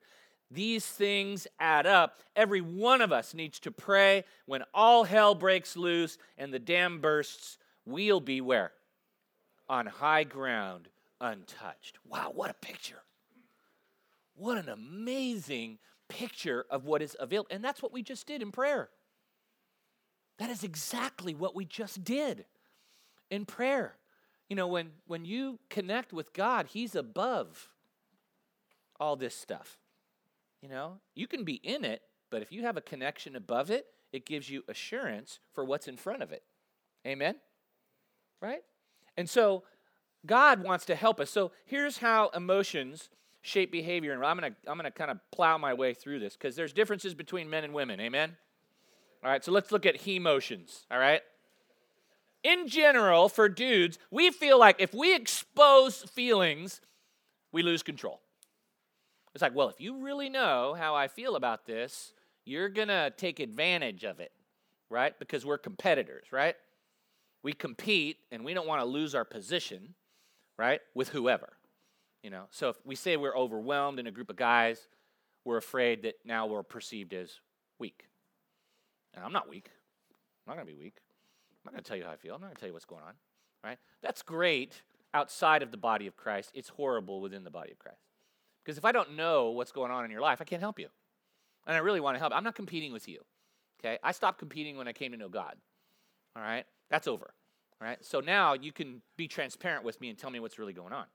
These 0.52 0.86
things 0.86 1.48
add 1.60 1.88
up. 1.88 2.22
Every 2.36 2.62
one 2.62 3.02
of 3.02 3.12
us 3.12 3.34
needs 3.34 3.60
to 3.62 3.72
pray 3.72 4.24
when 4.46 4.64
all 4.74 5.04
hell 5.04 5.36
breaks 5.36 5.76
loose 5.76 6.18
and 6.38 6.54
the 6.54 6.60
dam 6.60 7.02
bursts. 7.02 7.58
We'll 7.86 8.20
be 8.20 8.42
where? 8.42 8.72
On 9.70 9.86
high 9.86 10.24
ground, 10.24 10.88
untouched. 11.22 11.98
Wow, 12.08 12.32
what 12.34 12.50
a 12.50 12.56
picture. 12.56 13.02
What 14.36 14.58
an 14.58 14.70
amazing 14.70 15.80
picture 16.08 16.66
of 16.70 16.86
what 16.86 17.02
is 17.02 17.16
available. 17.20 17.50
And 17.52 17.64
that's 17.64 17.82
what 17.82 17.94
we 17.94 18.04
just 18.04 18.28
did 18.28 18.42
in 18.42 18.52
prayer. 18.52 18.90
That 20.38 20.50
is 20.50 20.64
exactly 20.64 21.34
what 21.34 21.56
we 21.56 21.66
just 21.66 22.04
did 22.04 22.46
in 23.30 23.46
prayer. 23.46 23.96
You 24.50 24.56
know, 24.56 24.68
when, 24.68 24.92
when 25.08 25.26
you 25.26 25.60
connect 25.70 26.14
with 26.14 26.34
God, 26.34 26.68
He's 26.68 26.96
above 26.96 27.70
all 29.00 29.16
this 29.16 29.36
stuff. 29.36 29.78
You 30.62 30.70
know, 30.70 31.00
you 31.16 31.28
can 31.28 31.44
be 31.44 31.56
in 31.64 31.86
it, 31.86 32.02
but 32.30 32.42
if 32.42 32.52
you 32.52 32.64
have 32.64 32.78
a 32.78 32.82
connection 32.82 33.36
above 33.36 33.70
it, 33.70 33.88
it 34.12 34.26
gives 34.26 34.50
you 34.50 34.64
assurance 34.68 35.40
for 35.54 35.64
what's 35.64 35.88
in 35.88 35.98
front 35.98 36.22
of 36.24 36.32
it. 36.32 36.44
Amen? 37.06 37.36
Right? 38.42 38.62
And 39.18 39.30
so 39.30 39.64
God 40.26 40.64
wants 40.64 40.86
to 40.86 40.96
help 40.96 41.20
us. 41.20 41.30
So 41.30 41.52
here's 41.66 41.98
how 41.98 42.30
emotions 42.30 43.10
shape 43.42 43.72
behavior. 43.72 44.14
And 44.14 44.24
I'm 44.26 44.38
going 44.38 44.52
to 44.54 44.70
I'm 44.70 44.78
going 44.78 44.92
to 44.92 44.98
kind 44.98 45.12
of 45.12 45.20
plow 45.32 45.58
my 45.58 45.74
way 45.74 45.94
through 45.94 46.20
this 46.20 46.36
because 46.36 46.56
there's 46.56 46.74
differences 46.74 47.14
between 47.14 47.50
men 47.50 47.64
and 47.64 47.74
women. 47.74 48.00
Amen? 48.00 48.36
All 49.24 49.32
right, 49.32 49.44
so 49.44 49.52
let's 49.52 49.72
look 49.72 49.86
at 49.86 49.96
he 49.96 50.18
emotions. 50.18 50.86
All 50.92 51.00
right? 51.00 51.22
in 52.46 52.68
general, 52.68 53.28
for 53.28 53.50
dudes, 53.50 53.98
we 54.12 54.30
feel 54.30 54.60
like 54.60 54.76
if 54.78 54.94
we 54.94 55.16
expose 55.16 56.04
feelings, 56.04 56.80
we 57.52 57.64
lose 57.64 57.82
control. 57.82 58.22
It's 59.34 59.42
like, 59.42 59.56
well, 59.56 59.68
if 59.68 59.82
you 59.82 60.04
really 60.04 60.30
know 60.30 60.76
how 60.78 60.94
I 60.94 61.08
feel 61.08 61.36
about 61.36 61.66
this, 61.66 62.14
you're 62.46 62.70
going 62.70 62.90
to 62.90 63.12
take 63.18 63.40
advantage 63.40 64.04
of 64.04 64.20
it, 64.20 64.32
right? 64.92 65.18
Because 65.18 65.44
we're 65.44 65.58
competitors, 65.58 66.28
right? 66.32 66.56
We 67.46 67.54
compete 67.54 68.18
and 68.32 68.44
we 68.44 68.56
don't 68.56 68.66
want 68.66 68.82
to 68.82 68.86
lose 68.86 69.14
our 69.14 69.24
position, 69.24 69.94
right? 70.58 70.82
With 70.96 71.10
whoever. 71.10 71.54
You 72.24 72.32
know, 72.32 72.46
so 72.50 72.70
if 72.70 72.76
we 72.84 72.96
say 72.96 73.18
we're 73.18 73.38
overwhelmed 73.38 74.00
in 74.00 74.08
a 74.08 74.12
group 74.12 74.32
of 74.32 74.36
guys, 74.36 74.88
we're 75.44 75.58
afraid 75.58 76.02
that 76.02 76.16
now 76.26 76.48
we're 76.48 76.64
perceived 76.64 77.14
as 77.14 77.40
weak. 77.78 78.08
And 79.14 79.24
I'm 79.24 79.32
not 79.32 79.48
weak. 79.48 79.70
I'm 79.70 80.50
not 80.50 80.56
going 80.56 80.66
to 80.66 80.74
be 80.74 80.84
weak. 80.84 80.96
I'm 80.98 81.60
not 81.66 81.74
going 81.74 81.84
to 81.84 81.88
tell 81.88 81.98
you 81.98 82.06
how 82.06 82.10
I 82.14 82.16
feel. 82.16 82.34
I'm 82.34 82.42
not 82.42 82.48
going 82.48 82.56
to 82.56 82.60
tell 82.62 82.68
you 82.70 82.74
what's 82.74 82.86
going 82.86 83.04
on. 83.04 83.14
Right? 83.64 83.78
That's 84.02 84.24
great 84.24 84.82
outside 85.14 85.62
of 85.62 85.70
the 85.70 85.78
body 85.78 86.08
of 86.08 86.18
Christ. 86.18 86.50
It's 86.56 86.70
horrible 86.70 87.22
within 87.22 87.44
the 87.44 87.52
body 87.52 87.72
of 87.72 87.78
Christ. 87.78 88.02
Because 88.64 88.80
if 88.80 88.86
I 88.86 88.92
don't 88.92 89.16
know 89.16 89.52
what's 89.52 89.72
going 89.72 89.92
on 89.92 90.04
in 90.04 90.10
your 90.10 90.22
life, 90.22 90.42
I 90.42 90.46
can't 90.46 90.64
help 90.64 90.80
you. 90.80 90.88
And 91.68 91.76
I 91.76 91.80
really 91.82 92.00
want 92.00 92.16
to 92.16 92.20
help. 92.20 92.34
I'm 92.36 92.44
not 92.44 92.56
competing 92.56 92.92
with 92.92 93.08
you. 93.08 93.20
Okay? 93.80 94.00
I 94.02 94.14
stopped 94.14 94.40
competing 94.40 94.78
when 94.78 94.88
I 94.88 94.94
came 94.94 95.12
to 95.12 95.18
know 95.20 95.30
God. 95.30 95.58
All 96.36 96.42
right? 96.42 96.66
That's 96.90 97.08
over. 97.08 97.35
All 97.82 97.88
right? 97.88 98.04
So 98.04 98.20
now 98.20 98.54
you 98.54 98.72
can 98.72 99.02
be 99.18 99.28
transparent 99.28 99.84
with 99.84 100.00
me 100.00 100.10
and 100.10 100.18
tell 100.18 100.30
me 100.30 100.40
what's 100.40 100.58
really 100.58 100.74
going 100.74 100.94
on. 100.94 101.06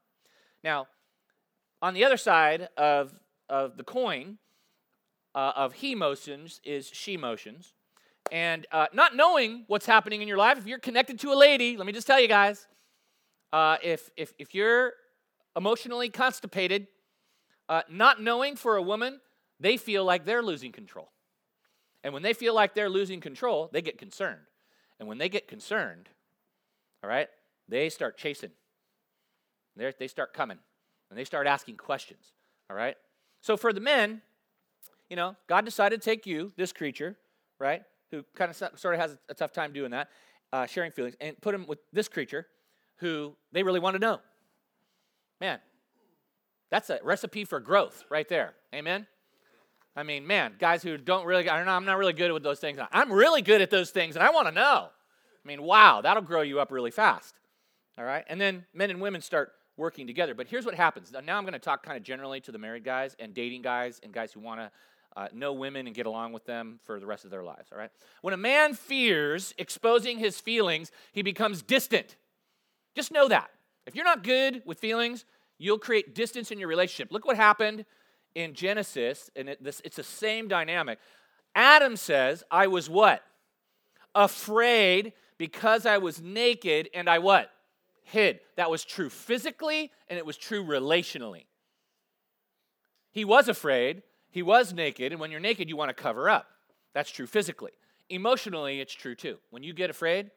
Now, 0.63 0.87
on 1.83 1.95
the 1.95 2.05
other 2.05 2.17
side 2.17 2.69
of, 2.77 3.15
of 3.49 3.77
the 3.77 3.85
coin 3.85 4.39
uh, 5.35 5.53
of 5.57 5.75
he 5.75 5.95
motions 5.95 6.61
is 6.65 6.91
she 6.93 7.17
motions. 7.17 7.75
And 8.31 8.67
uh, 8.71 8.87
not 8.93 9.17
knowing 9.17 9.65
what's 9.67 9.87
happening 9.87 10.23
in 10.23 10.29
your 10.29 10.37
life, 10.37 10.59
if 10.59 10.67
you're 10.67 10.79
connected 10.79 11.19
to 11.21 11.33
a 11.33 11.35
lady, 11.35 11.77
let 11.77 11.87
me 11.87 11.93
just 11.93 12.07
tell 12.07 12.21
you 12.21 12.29
guys, 12.29 12.67
uh, 13.53 13.77
if, 13.83 14.11
if, 14.17 14.33
if 14.39 14.55
you're 14.55 14.93
emotionally 15.57 16.11
constipated, 16.11 16.87
uh, 17.69 17.83
not 17.89 18.23
knowing 18.23 18.57
for 18.57 18.77
a 18.77 18.83
woman, 18.83 19.21
they 19.59 19.77
feel 19.77 20.05
like 20.05 20.25
they're 20.25 20.43
losing 20.43 20.73
control. 20.73 21.11
And 22.05 22.15
when 22.15 22.23
they 22.23 22.33
feel 22.33 22.55
like 22.55 22.75
they're 22.75 22.91
losing 22.91 23.21
control, 23.21 23.69
they 23.73 23.83
get 23.83 23.99
concerned. 23.99 24.41
And 24.99 25.09
when 25.09 25.19
they 25.19 25.29
get 25.29 25.49
concerned, 25.49 26.09
all 27.03 27.11
right, 27.11 27.29
they 27.69 27.89
start 27.89 28.17
chasing. 28.17 28.51
They're, 29.77 29.95
they 29.99 30.09
start 30.09 30.33
coming 30.35 30.59
and 31.11 31.19
they 31.19 31.25
start 31.25 31.47
asking 31.47 31.77
questions, 31.77 32.33
all 32.69 32.77
right? 32.77 32.97
So 33.41 33.57
for 33.57 33.73
the 33.73 33.81
men, 33.81 34.23
you 35.09 35.17
know, 35.17 35.37
God 35.49 35.65
decided 35.65 36.03
to 36.03 36.05
take 36.05 36.27
you, 36.27 36.53
this 36.57 36.73
creature, 36.73 37.17
right? 37.59 37.83
who 38.11 38.25
kind 38.35 38.51
of 38.51 38.57
sort 38.79 38.95
of 38.95 39.01
has 39.01 39.17
a 39.29 39.35
tough 39.35 39.53
time 39.53 39.73
doing 39.73 39.93
that, 39.93 40.09
uh, 40.53 40.67
sharing 40.67 40.91
feelings, 40.91 41.15
and 41.21 41.41
put 41.41 41.55
him 41.55 41.67
with 41.67 41.79
this 41.93 42.09
creature 42.09 42.47
who 42.97 43.35
they 43.53 43.63
really 43.63 43.81
want 43.81 43.95
to 43.95 44.01
know. 44.01 44.21
Man, 45.41 45.59
that's 46.71 46.91
a 46.91 46.99
recipe 47.03 47.45
for 47.45 47.61
growth 47.61 48.05
right 48.11 48.29
there. 48.29 48.55
Amen? 48.75 49.07
I 49.97 50.03
mean, 50.03 50.27
man, 50.27 50.55
guys 50.59 50.83
who 50.83 50.97
don't 50.97 51.27
really, 51.27 51.49
I 51.49 51.57
don't 51.57 51.67
know, 51.67 51.73
I'm 51.73 51.85
not 51.85 51.99
really 51.99 52.13
good 52.13 52.33
with 52.33 52.43
those 52.43 52.61
things. 52.61 52.79
I'm 52.93 53.13
really 53.13 53.43
good 53.43 53.61
at 53.61 53.71
those 53.71 53.91
things, 53.91 54.17
and 54.17 54.23
I 54.23 54.31
want 54.31 54.49
to 54.49 54.53
know. 54.53 54.89
I 55.45 55.49
mean, 55.49 55.63
wow, 55.63 56.01
that'll 56.01 56.23
grow 56.23 56.43
you 56.43 56.61
up 56.61 56.71
really 56.71 56.91
fast. 56.91 57.35
All 57.99 58.05
right? 58.05 58.25
And 58.29 58.41
then 58.41 58.65
men 58.75 58.91
and 58.91 59.01
women 59.01 59.21
start 59.21 59.53
working 59.77 60.07
together. 60.07 60.35
But 60.35 60.47
here's 60.47 60.67
what 60.67 60.75
happens. 60.75 61.13
Now 61.25 61.39
I'm 61.39 61.45
going 61.45 61.53
to 61.55 61.59
talk 61.59 61.83
kind 61.83 61.97
of 61.97 62.03
generally 62.03 62.41
to 62.43 62.53
the 62.53 62.59
married 62.59 62.85
guys 62.85 63.17
and 63.19 63.35
dating 63.35 63.63
guys 63.63 64.01
and 64.03 64.13
guys 64.13 64.33
who 64.33 64.41
want 64.41 64.61
to 64.61 64.71
uh, 65.17 65.29
know 65.33 65.53
women 65.53 65.87
and 65.87 65.97
get 65.97 66.07
along 66.07 66.33
with 66.33 66.45
them 66.45 66.79
for 66.85 67.01
the 67.01 67.07
rest 67.07 67.25
of 67.25 67.31
their 67.31 67.43
lives, 67.43 67.71
all 67.73 67.79
right? 67.79 67.91
When 68.23 68.35
a 68.35 68.37
man 68.37 68.75
fears 68.75 69.55
exposing 69.59 70.19
his 70.19 70.41
feelings, 70.41 70.93
he 71.13 71.23
becomes 71.23 71.63
distant. 71.63 72.17
Just 72.95 73.11
know 73.11 73.29
that. 73.29 73.51
If 73.87 73.97
you're 73.97 74.05
not 74.05 74.23
good 74.23 74.63
with 74.65 74.79
feelings, 74.79 75.25
you'll 75.59 75.79
create 75.79 76.15
distance 76.15 76.51
in 76.51 76.59
your 76.59 76.69
relationship. 76.69 77.13
Look 77.13 77.25
what 77.25 77.37
happened 77.37 77.87
in 78.35 78.55
Genesis, 78.55 79.31
and 79.35 79.49
it, 79.49 79.65
this, 79.65 79.81
it's 79.85 79.97
the 79.97 80.05
same 80.05 80.47
dynamic. 80.47 80.99
Adam 81.55 81.97
says, 81.97 82.45
I 82.51 82.69
was 82.69 82.89
what? 82.89 83.25
Afraid 84.15 85.13
because 85.41 85.87
I 85.87 85.97
was 85.97 86.21
naked 86.21 86.91
and 86.93 87.09
I 87.09 87.19
what? 87.19 87.51
Hid. 88.03 88.41
That 88.57 88.71
was 88.71 88.85
true 88.85 89.09
physically 89.09 89.91
and 90.11 90.19
it 90.19 90.27
was 90.27 90.37
true 90.37 90.63
relationally. 90.63 91.47
He 93.11 93.25
was 93.25 93.49
afraid, 93.49 94.03
he 94.29 94.43
was 94.43 94.75
naked, 94.75 95.13
and 95.13 95.21
when 95.21 95.31
you're 95.31 95.41
naked, 95.41 95.71
you 95.71 95.79
want 95.79 95.89
to 95.89 95.95
cover 95.95 96.29
up. 96.29 96.47
That's 96.93 97.11
true 97.11 97.27
physically. 97.27 97.71
Emotionally, 98.11 98.83
it's 98.83 98.93
true 98.93 99.15
too. 99.15 99.39
When 99.49 99.63
you 99.63 99.73
get 99.73 99.89
afraid, 99.89 100.31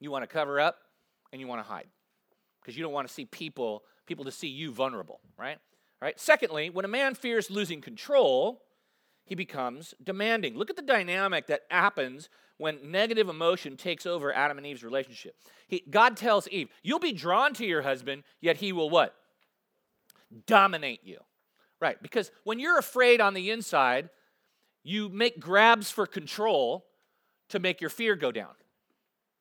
you 0.00 0.10
want 0.10 0.24
to 0.24 0.26
cover 0.26 0.58
up 0.58 0.78
and 1.30 1.40
you 1.40 1.46
want 1.46 1.60
to 1.60 1.68
hide 1.68 1.86
because 2.60 2.76
you 2.76 2.82
don't 2.82 2.92
want 2.92 3.06
to 3.06 3.14
see 3.14 3.24
people 3.24 3.84
people 4.06 4.24
to 4.24 4.32
see 4.32 4.48
you 4.48 4.72
vulnerable, 4.72 5.20
right? 5.38 5.58
Right? 6.00 6.18
Secondly, 6.18 6.70
when 6.70 6.84
a 6.84 6.88
man 6.88 7.14
fears 7.14 7.52
losing 7.52 7.80
control, 7.80 8.62
he 9.24 9.34
becomes 9.34 9.94
demanding. 10.02 10.56
Look 10.56 10.70
at 10.70 10.76
the 10.76 10.82
dynamic 10.82 11.46
that 11.46 11.62
happens 11.70 12.28
when 12.58 12.90
negative 12.90 13.28
emotion 13.28 13.76
takes 13.76 14.06
over 14.06 14.32
Adam 14.32 14.58
and 14.58 14.66
Eve's 14.66 14.84
relationship. 14.84 15.36
He, 15.66 15.82
God 15.90 16.16
tells 16.16 16.48
Eve, 16.48 16.68
You'll 16.82 16.98
be 16.98 17.12
drawn 17.12 17.54
to 17.54 17.66
your 17.66 17.82
husband, 17.82 18.24
yet 18.40 18.58
he 18.58 18.72
will 18.72 18.90
what? 18.90 19.14
Dominate 20.46 21.00
you. 21.04 21.18
Right, 21.80 22.00
because 22.00 22.30
when 22.44 22.60
you're 22.60 22.78
afraid 22.78 23.20
on 23.20 23.34
the 23.34 23.50
inside, 23.50 24.08
you 24.84 25.08
make 25.08 25.40
grabs 25.40 25.90
for 25.90 26.06
control 26.06 26.86
to 27.48 27.58
make 27.58 27.80
your 27.80 27.90
fear 27.90 28.14
go 28.14 28.30
down. 28.30 28.54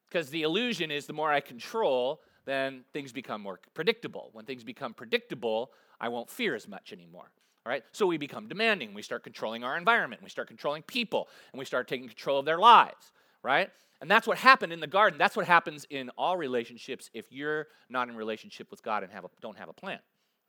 Because 0.07 0.29
the 0.29 0.41
illusion 0.41 0.91
is 0.91 1.05
the 1.05 1.13
more 1.13 1.31
I 1.31 1.39
control, 1.39 2.21
then 2.45 2.83
things 2.93 3.11
become 3.11 3.41
more 3.41 3.59
predictable. 3.73 4.29
When 4.33 4.45
things 4.45 4.63
become 4.63 4.93
predictable, 4.93 5.71
I 5.99 6.09
won't 6.09 6.29
fear 6.29 6.55
as 6.55 6.67
much 6.67 6.91
anymore. 6.91 7.31
All 7.65 7.71
right? 7.71 7.83
So 7.91 8.07
we 8.07 8.17
become 8.17 8.47
demanding. 8.47 8.93
We 8.93 9.01
start 9.01 9.23
controlling 9.23 9.63
our 9.63 9.77
environment. 9.77 10.23
We 10.23 10.29
start 10.29 10.47
controlling 10.47 10.83
people, 10.83 11.27
and 11.51 11.59
we 11.59 11.65
start 11.65 11.87
taking 11.87 12.07
control 12.07 12.39
of 12.39 12.45
their 12.45 12.57
lives, 12.57 13.11
right? 13.43 13.69
And 14.01 14.09
that's 14.09 14.27
what 14.27 14.39
happened 14.39 14.73
in 14.73 14.79
the 14.79 14.87
garden. 14.87 15.19
That's 15.19 15.35
what 15.35 15.45
happens 15.45 15.85
in 15.89 16.09
all 16.17 16.35
relationships 16.35 17.11
if 17.13 17.31
you're 17.31 17.67
not 17.87 18.09
in 18.09 18.15
relationship 18.15 18.71
with 18.71 18.81
God 18.81 19.03
and 19.03 19.11
have 19.11 19.25
a, 19.25 19.29
don't 19.41 19.57
have 19.57 19.69
a 19.69 19.73
plan. 19.73 19.99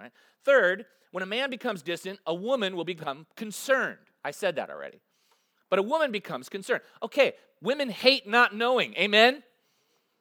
Right? 0.00 0.10
Third, 0.44 0.86
when 1.10 1.22
a 1.22 1.26
man 1.26 1.50
becomes 1.50 1.82
distant, 1.82 2.18
a 2.26 2.34
woman 2.34 2.74
will 2.74 2.84
become 2.84 3.26
concerned. 3.36 3.98
I 4.24 4.30
said 4.30 4.56
that 4.56 4.70
already. 4.70 5.00
But 5.68 5.78
a 5.78 5.82
woman 5.82 6.12
becomes 6.12 6.48
concerned. 6.48 6.80
Okay, 7.02 7.34
women 7.60 7.90
hate 7.90 8.26
not 8.26 8.54
knowing. 8.54 8.94
Amen? 8.96 9.42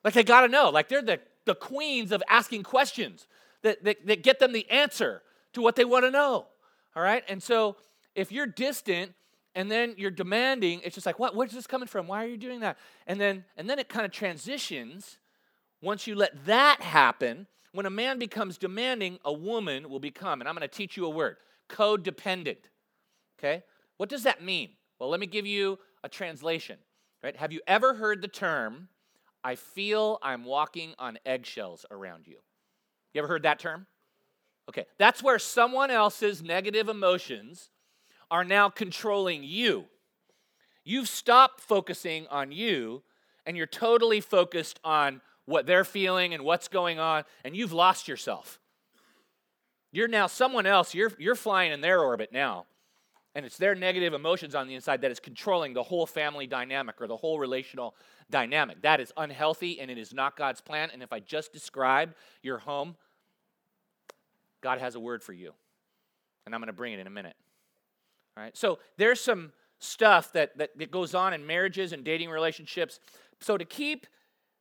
Like 0.03 0.13
they 0.13 0.23
gotta 0.23 0.49
know. 0.49 0.69
Like 0.69 0.89
they're 0.89 1.01
the, 1.01 1.19
the 1.45 1.55
queens 1.55 2.11
of 2.11 2.21
asking 2.29 2.63
questions 2.63 3.27
that, 3.61 3.83
that, 3.83 4.05
that 4.07 4.23
get 4.23 4.39
them 4.39 4.51
the 4.51 4.69
answer 4.69 5.21
to 5.53 5.61
what 5.61 5.75
they 5.75 5.85
wanna 5.85 6.11
know. 6.11 6.47
All 6.95 7.03
right? 7.03 7.23
And 7.27 7.41
so 7.41 7.77
if 8.15 8.31
you're 8.31 8.47
distant 8.47 9.13
and 9.55 9.69
then 9.69 9.95
you're 9.97 10.11
demanding, 10.11 10.81
it's 10.83 10.95
just 10.95 11.05
like, 11.05 11.19
what? 11.19 11.35
Where's 11.35 11.51
this 11.51 11.67
coming 11.67 11.87
from? 11.87 12.07
Why 12.07 12.23
are 12.23 12.27
you 12.27 12.37
doing 12.37 12.61
that? 12.61 12.77
And 13.07 13.19
then 13.19 13.45
and 13.57 13.69
then 13.69 13.79
it 13.79 13.89
kind 13.89 14.05
of 14.05 14.11
transitions. 14.11 15.17
Once 15.81 16.05
you 16.05 16.15
let 16.15 16.45
that 16.45 16.81
happen, 16.81 17.47
when 17.73 17.85
a 17.85 17.89
man 17.89 18.19
becomes 18.19 18.57
demanding, 18.57 19.17
a 19.25 19.33
woman 19.33 19.89
will 19.89 19.99
become, 19.99 20.41
and 20.41 20.47
I'm 20.47 20.55
going 20.55 20.67
to 20.67 20.73
teach 20.73 20.95
you 20.95 21.05
a 21.05 21.09
word, 21.09 21.37
codependent. 21.69 22.57
Okay? 23.39 23.63
What 23.97 24.09
does 24.09 24.23
that 24.23 24.43
mean? 24.43 24.69
Well, 24.99 25.09
let 25.09 25.19
me 25.19 25.25
give 25.25 25.47
you 25.47 25.79
a 26.03 26.09
translation. 26.09 26.77
Right? 27.23 27.35
Have 27.35 27.51
you 27.51 27.61
ever 27.67 27.93
heard 27.93 28.21
the 28.21 28.27
term, 28.27 28.89
I 29.43 29.55
feel 29.55 30.19
I'm 30.21 30.43
walking 30.43 30.93
on 30.99 31.17
eggshells 31.25 31.85
around 31.89 32.27
you? 32.27 32.37
You 33.13 33.19
ever 33.19 33.27
heard 33.27 33.43
that 33.43 33.59
term? 33.59 33.87
Okay, 34.72 34.86
that's 34.97 35.22
where 35.22 35.38
someone 35.38 35.91
else's 35.91 36.41
negative 36.41 36.88
emotions 36.88 37.72
are 38.30 38.45
now 38.45 38.69
controlling 38.69 39.43
you. 39.43 39.84
You've 40.86 41.09
stopped 41.09 41.59
focusing 41.59 42.26
on 42.28 42.53
you 42.53 43.03
and 43.45 43.57
you're 43.57 43.67
totally 43.67 44.22
focused 44.22 44.80
on 44.86 45.19
what 45.43 45.65
they're 45.65 45.84
feeling 45.84 46.34
and 46.34 46.45
what's 46.45 46.69
going 46.69 46.99
on, 46.99 47.24
and 47.43 47.53
you've 47.53 47.74
lost 47.74 48.07
yourself. 48.07 48.61
You're 49.91 50.07
now 50.07 50.28
someone 50.28 50.65
else, 50.65 50.93
you're, 50.93 51.11
you're 51.19 51.36
flying 51.36 51.74
in 51.74 51.82
their 51.82 51.99
orbit 51.99 52.32
now. 52.32 52.65
And 53.36 53.45
it's 53.45 53.57
their 53.57 53.76
negative 53.76 54.13
emotions 54.13 54.55
on 54.55 54.67
the 54.67 54.76
inside 54.76 55.01
that 55.01 55.11
is 55.11 55.19
controlling 55.19 55.74
the 55.74 55.84
whole 55.84 56.05
family 56.05 56.47
dynamic 56.47 57.01
or 57.01 57.07
the 57.07 57.17
whole 57.17 57.39
relational 57.39 57.95
dynamic. 58.30 58.82
That 58.84 59.01
is 59.01 59.11
unhealthy 59.17 59.82
and 59.82 59.91
it 59.91 59.97
is 59.97 60.13
not 60.13 60.38
God's 60.38 60.61
plan. 60.61 60.91
And 60.93 61.03
if 61.03 61.11
I 61.11 61.19
just 61.19 61.51
described 61.51 62.13
your 62.41 62.59
home, 62.59 62.95
God 64.62 64.80
has 64.80 64.95
a 64.95 64.99
word 64.99 65.24
for 65.24 65.34
you. 65.34 65.53
And 66.45 66.55
I'm 66.55 66.62
going 66.62 66.68
to 66.68 66.74
bring 66.74 66.93
it 66.93 66.99
in 66.99 67.07
a 67.07 67.12
minute. 67.12 67.36
All 68.38 68.43
right. 68.43 68.55
So 68.55 68.80
there's 68.97 69.20
some 69.20 69.51
stuff 69.80 70.32
that, 70.34 70.57
that, 70.57 70.78
that 70.78 70.91
goes 70.91 71.14
on 71.16 71.34
in 71.34 71.45
marriages 71.45 71.93
and 71.93 72.03
dating 72.03 72.30
relationships. 72.30 72.99
So 73.39 73.57
to 73.57 73.66
keep 73.66 74.07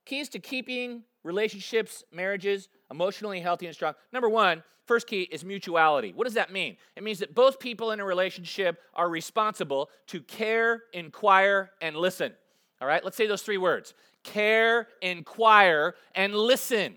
Keys 0.06 0.28
to 0.30 0.38
keeping 0.38 1.02
relationships, 1.22 2.02
marriages 2.12 2.68
emotionally 2.90 3.40
healthy 3.40 3.66
and 3.66 3.74
strong. 3.74 3.94
Number 4.12 4.28
one, 4.28 4.62
first 4.86 5.06
key 5.06 5.22
is 5.22 5.44
mutuality. 5.44 6.12
What 6.12 6.24
does 6.24 6.34
that 6.34 6.52
mean? 6.52 6.76
It 6.96 7.02
means 7.02 7.18
that 7.18 7.34
both 7.34 7.60
people 7.60 7.92
in 7.92 8.00
a 8.00 8.04
relationship 8.04 8.80
are 8.94 9.08
responsible 9.08 9.90
to 10.08 10.20
care, 10.22 10.82
inquire, 10.92 11.70
and 11.80 11.94
listen. 11.94 12.32
All 12.80 12.88
right, 12.88 13.04
let's 13.04 13.16
say 13.16 13.26
those 13.26 13.42
three 13.42 13.58
words 13.58 13.94
care, 14.24 14.88
inquire, 15.00 15.94
and 16.14 16.34
listen. 16.34 16.96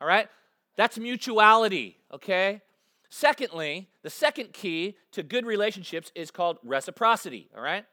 All 0.00 0.06
right, 0.06 0.28
that's 0.76 0.98
mutuality, 0.98 1.98
okay? 2.12 2.62
Secondly, 3.10 3.88
the 4.02 4.10
second 4.10 4.52
key 4.52 4.96
to 5.12 5.22
good 5.22 5.44
relationships 5.44 6.10
is 6.14 6.30
called 6.30 6.58
reciprocity, 6.64 7.50
all 7.54 7.62
right? 7.62 7.84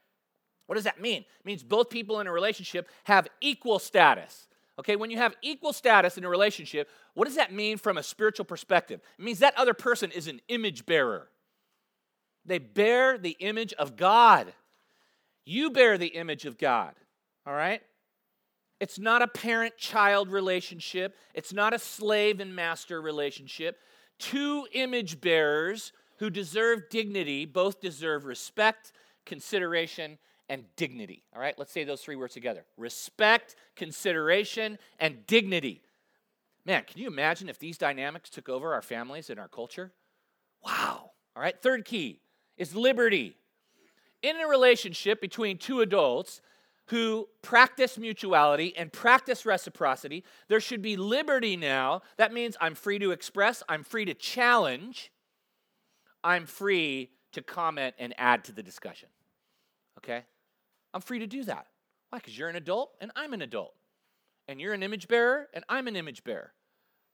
What 0.66 0.76
does 0.76 0.86
that 0.86 1.02
mean? 1.02 1.22
It 1.22 1.46
means 1.46 1.64
both 1.64 1.90
people 1.90 2.20
in 2.20 2.28
a 2.28 2.32
relationship 2.32 2.88
have 3.06 3.28
equal 3.42 3.80
status. 3.80 4.48
Okay, 4.80 4.96
when 4.96 5.12
you 5.12 5.18
have 5.18 5.36
equal 5.42 5.74
status 5.74 6.18
in 6.18 6.24
a 6.24 6.30
relationship, 6.30 6.88
what 7.16 7.26
does 7.26 7.36
that 7.36 7.52
mean 7.52 7.78
from 7.78 7.98
a 7.98 8.04
spiritual 8.04 8.46
perspective? 8.46 9.02
It 9.18 9.26
means 9.26 9.40
that 9.40 9.58
other 9.58 9.74
person 9.74 10.10
is 10.12 10.28
an 10.28 10.40
image 10.48 10.86
bearer. 10.86 11.28
They 12.46 12.60
bear 12.60 13.18
the 13.18 13.36
image 13.40 13.74
of 13.74 13.98
God. 13.98 14.54
You 15.44 15.72
bear 15.72 15.98
the 15.98 16.08
image 16.08 16.46
of 16.46 16.58
God, 16.58 16.94
all 17.46 17.54
right? 17.54 17.82
It's 18.80 18.98
not 18.98 19.22
a 19.22 19.28
parent 19.28 19.78
child 19.78 20.30
relationship, 20.30 21.16
it's 21.34 21.54
not 21.54 21.74
a 21.74 21.80
slave 21.80 22.40
and 22.40 22.56
master 22.56 23.02
relationship. 23.02 23.80
Two 24.18 24.68
image 24.74 25.22
bearers 25.22 25.92
who 26.18 26.30
deserve 26.30 26.90
dignity 26.90 27.46
both 27.46 27.80
deserve 27.80 28.26
respect, 28.26 28.92
consideration, 29.26 30.18
and 30.50 30.66
dignity. 30.76 31.24
All 31.34 31.42
right, 31.42 31.58
let's 31.58 31.72
say 31.72 31.84
those 31.84 32.02
three 32.02 32.16
words 32.16 32.34
together 32.34 32.66
respect, 32.78 33.56
consideration, 33.76 34.78
and 35.00 35.26
dignity. 35.28 35.82
Man, 36.66 36.84
can 36.86 37.02
you 37.02 37.08
imagine 37.08 37.50
if 37.50 37.60
these 37.60 37.78
dynamics 37.78 38.30
took 38.30 38.50
over 38.50 38.74
our 38.74 38.82
families 38.82 39.30
and 39.30 39.40
our 39.40 39.48
culture? 39.48 39.92
Wow. 40.66 41.12
All 41.36 41.42
right, 41.42 41.60
third 41.62 41.86
key 41.86 42.20
is 42.58 42.76
liberty. 42.76 43.36
In 44.22 44.36
a 44.36 44.48
relationship 44.48 45.22
between 45.22 45.58
two 45.58 45.80
adults 45.80 46.42
who 46.90 47.28
practice 47.44 48.00
mutuality 48.00 48.76
and 48.76 48.92
practice 48.92 49.46
reciprocity, 49.46 50.24
there 50.48 50.60
should 50.60 50.82
be 50.82 50.98
liberty 50.98 51.56
now. 51.56 52.02
That 52.18 52.34
means 52.34 52.58
I'm 52.60 52.74
free 52.74 52.98
to 53.00 53.12
express, 53.12 53.62
I'm 53.70 53.84
free 53.84 54.06
to 54.06 54.16
challenge, 54.16 55.12
I'm 56.24 56.48
free 56.48 57.12
to 57.34 57.44
comment 57.44 57.94
and 58.00 58.16
add 58.18 58.44
to 58.46 58.52
the 58.52 58.64
discussion. 58.64 59.10
Okay? 60.00 60.24
I'm 60.94 61.02
free 61.02 61.20
to 61.20 61.28
do 61.28 61.44
that. 61.44 61.68
Why? 62.10 62.18
Because 62.18 62.36
you're 62.36 62.50
an 62.50 62.56
adult 62.56 62.92
and 63.00 63.12
I'm 63.16 63.34
an 63.34 63.44
adult. 63.44 63.76
And 64.48 64.60
you're 64.60 64.74
an 64.74 64.82
image 64.82 65.08
bearer 65.08 65.48
and 65.54 65.64
I'm 65.70 65.88
an 65.88 65.96
image 65.96 66.24
bearer. 66.24 66.54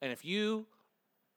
And 0.02 0.14
if 0.14 0.24
you 0.24 0.68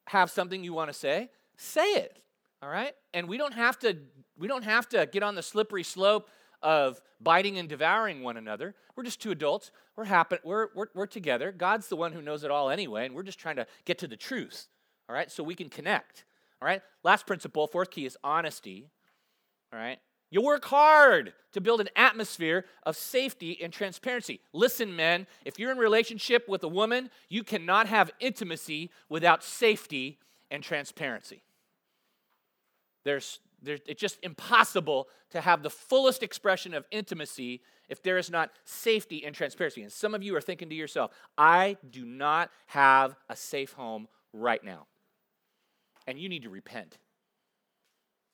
have 0.07 0.31
something 0.31 0.63
you 0.63 0.73
want 0.73 0.91
to 0.91 0.95
say, 0.95 1.31
say 1.57 1.95
it. 1.95 2.23
All 2.63 2.69
right? 2.69 2.95
And 3.13 3.29
we 3.29 3.37
don't 3.37 3.55
have 3.55 3.81
to 3.81 3.97
we 4.39 4.47
don't 4.47 4.63
have 4.63 4.89
to 4.91 5.07
get 5.07 5.25
on 5.25 5.35
the 5.35 5.43
slippery 5.43 5.83
slope 5.83 6.29
of 6.63 7.01
biting 7.21 7.59
and 7.59 7.69
devouring 7.69 8.23
one 8.23 8.37
another. 8.37 8.75
We're 8.97 9.05
just 9.05 9.21
two 9.21 9.31
adults. 9.31 9.71
We're 9.97 10.05
happen 10.05 10.39
we're, 10.45 10.69
we're 10.75 10.87
we're 10.95 11.07
together. 11.07 11.53
God's 11.53 11.89
the 11.89 11.97
one 11.97 12.13
who 12.13 12.23
knows 12.23 12.45
it 12.45 12.51
all 12.51 12.71
anyway, 12.71 13.07
and 13.07 13.15
we're 13.15 13.23
just 13.23 13.39
trying 13.39 13.57
to 13.57 13.67
get 13.85 13.99
to 13.99 14.09
the 14.09 14.17
truth. 14.17 14.69
All 15.09 15.15
right? 15.15 15.31
So 15.31 15.43
we 15.43 15.55
can 15.55 15.69
connect. 15.69 16.25
All 16.61 16.67
right? 16.67 16.83
Last 17.03 17.27
principle, 17.27 17.67
fourth 17.67 17.91
key 17.91 18.07
is 18.07 18.17
honesty. 18.23 18.89
All 19.73 19.79
right? 19.79 19.99
You 20.31 20.43
work 20.43 20.67
hard 20.67 21.33
to 21.53 21.61
build 21.61 21.81
an 21.81 21.89
atmosphere 21.97 22.67
of 22.83 22.97
safety 22.97 23.59
and 23.63 23.73
transparency. 23.73 24.41
Listen, 24.53 24.95
men, 24.95 25.27
if 25.47 25.59
you're 25.59 25.73
in 25.73 25.79
relationship 25.79 26.47
with 26.49 26.63
a 26.63 26.69
woman, 26.69 27.09
you 27.31 27.43
cannot 27.43 27.87
have 27.87 28.11
intimacy 28.21 28.91
without 29.09 29.43
safety 29.43 30.19
and 30.51 30.63
transparency. 30.63 31.43
There's, 33.05 33.41
there's, 33.63 33.81
it's 33.87 34.01
just 34.01 34.19
impossible 34.23 35.09
to 35.31 35.41
have 35.41 35.63
the 35.63 35.71
fullest 35.71 36.23
expression 36.23 36.75
of 36.75 36.85
intimacy 36.91 37.63
if 37.89 38.03
there 38.03 38.19
is 38.19 38.31
not 38.31 38.51
safety 38.65 39.25
and 39.25 39.35
transparency. 39.35 39.83
And 39.83 39.93
some 39.93 40.15
of 40.15 40.23
you 40.23 40.37
are 40.37 40.41
thinking 40.41 40.69
to 40.69 40.75
yourself, 40.75 41.11
I 41.37 41.77
do 41.91 42.05
not 42.05 42.51
have 42.67 43.17
a 43.29 43.37
safe 43.37 43.73
home 43.73 44.09
right 44.33 44.63
now. 44.63 44.87
And 46.07 46.19
you 46.19 46.29
need 46.29 46.43
to 46.43 46.51
repent. 46.51 46.99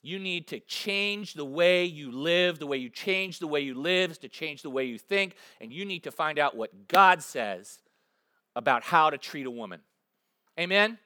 You 0.02 0.18
need 0.18 0.48
to 0.48 0.60
change 0.60 1.32
the 1.32 1.44
way 1.44 1.86
you 1.86 2.12
live. 2.12 2.58
The 2.58 2.66
way 2.66 2.76
you 2.76 2.90
change 2.90 3.38
the 3.38 3.46
way 3.46 3.60
you 3.60 3.74
live 3.74 4.20
to 4.20 4.28
change 4.28 4.62
the 4.62 4.70
way 4.70 4.84
you 4.84 4.98
think. 4.98 5.36
And 5.60 5.72
you 5.72 5.84
need 5.84 6.04
to 6.04 6.10
find 6.10 6.38
out 6.38 6.56
what 6.56 6.88
God 6.88 7.22
says 7.22 7.78
about 8.54 8.82
how 8.82 9.10
to 9.10 9.18
treat 9.18 9.46
a 9.46 9.50
woman. 9.50 9.80
Amen? 10.60 10.98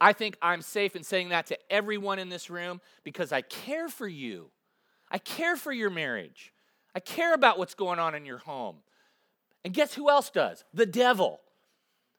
I 0.00 0.12
think 0.12 0.36
I'm 0.42 0.62
safe 0.62 0.94
in 0.94 1.02
saying 1.02 1.30
that 1.30 1.46
to 1.46 1.58
everyone 1.70 2.18
in 2.18 2.28
this 2.28 2.50
room 2.50 2.80
because 3.04 3.32
I 3.32 3.40
care 3.40 3.88
for 3.88 4.06
you. 4.06 4.50
I 5.10 5.18
care 5.18 5.56
for 5.56 5.72
your 5.72 5.90
marriage. 5.90 6.52
I 6.94 7.00
care 7.00 7.34
about 7.34 7.58
what's 7.58 7.74
going 7.74 7.98
on 7.98 8.14
in 8.14 8.26
your 8.26 8.38
home. 8.38 8.76
And 9.64 9.72
guess 9.72 9.94
who 9.94 10.10
else 10.10 10.30
does? 10.30 10.64
The 10.74 10.86
devil. 10.86 11.40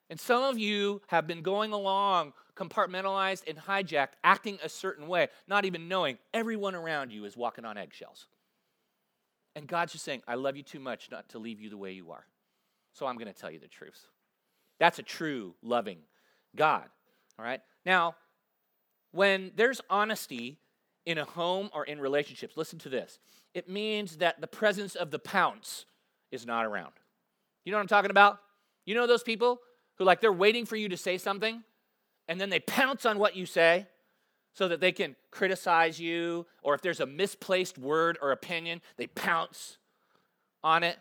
And 0.09 0.19
some 0.19 0.43
of 0.43 0.57
you 0.57 1.01
have 1.07 1.28
been 1.28 1.41
going 1.41 1.71
along 1.71 2.34
compartmentalized 2.57 3.43
and 3.47 3.57
hijacked, 3.57 4.13
acting 4.23 4.57
a 4.63 4.69
certain 4.69 5.07
way, 5.07 5.28
not 5.47 5.65
even 5.65 5.88
knowing 5.88 6.17
everyone 6.34 6.75
around 6.75 7.11
you 7.11 7.25
is 7.25 7.38
walking 7.38 7.65
on 7.65 7.78
eggshells. 7.78 8.28
And 9.55 9.67
God's 9.67 9.93
just 9.93 10.05
saying, 10.05 10.21
I 10.28 10.36
love 10.36 10.57
you 10.57 10.63
too 10.63 10.80
much 10.80 11.09
not 11.11 11.30
to 11.30 11.39
leave 11.39 11.61
you 11.61 11.69
the 11.69 11.78
way 11.78 11.91
you 11.91 12.11
are. 12.11 12.25
So 12.93 13.05
I'm 13.05 13.15
going 13.15 13.32
to 13.32 13.39
tell 13.39 13.51
you 13.51 13.59
the 13.59 13.67
truth. 13.67 14.07
That's 14.80 14.99
a 14.99 15.03
true, 15.03 15.55
loving 15.61 15.99
God. 16.55 16.89
All 17.38 17.46
right? 17.46 17.62
Now, 17.86 18.16
when 19.12 19.52
there's 19.56 19.82
honesty 19.90 20.60
in 21.06 21.18
a 21.18 21.26
home 21.26 21.70
or 21.74 21.86
in 21.86 22.00
relationships, 22.00 22.58
listen 22.58 22.80
to 22.80 22.90
this. 22.90 23.20
It 23.54 23.70
means 23.70 24.18
that 24.18 24.42
the 24.42 24.48
presence 24.48 24.96
of 24.96 25.12
the 25.12 25.20
pounce 25.20 25.86
is 26.32 26.46
not 26.46 26.66
around. 26.66 26.94
You 27.64 27.72
know 27.72 27.78
what 27.78 27.84
I'm 27.84 27.88
talking 27.88 28.12
about? 28.12 28.40
You 28.86 28.96
know 28.96 29.08
those 29.08 29.24
people 29.24 29.60
who, 29.98 30.04
like, 30.04 30.22
they're 30.22 30.32
waiting 30.34 30.66
for 30.66 30.76
you 30.76 30.90
to 30.90 30.98
say 30.98 31.18
something 31.18 31.64
and 32.28 32.40
then 32.40 32.50
they 32.50 32.60
pounce 32.60 33.06
on 33.06 33.20
what 33.20 33.36
you 33.36 33.46
say 33.46 33.88
so 34.54 34.68
that 34.68 34.80
they 34.80 34.92
can 34.92 35.16
criticize 35.32 36.00
you, 36.00 36.46
or 36.64 36.74
if 36.74 36.82
there's 36.82 37.00
a 37.00 37.06
misplaced 37.06 37.78
word 37.78 38.18
or 38.22 38.32
opinion, 38.32 38.82
they 38.98 39.08
pounce 39.08 39.78
on 40.64 40.84
it. 40.84 40.98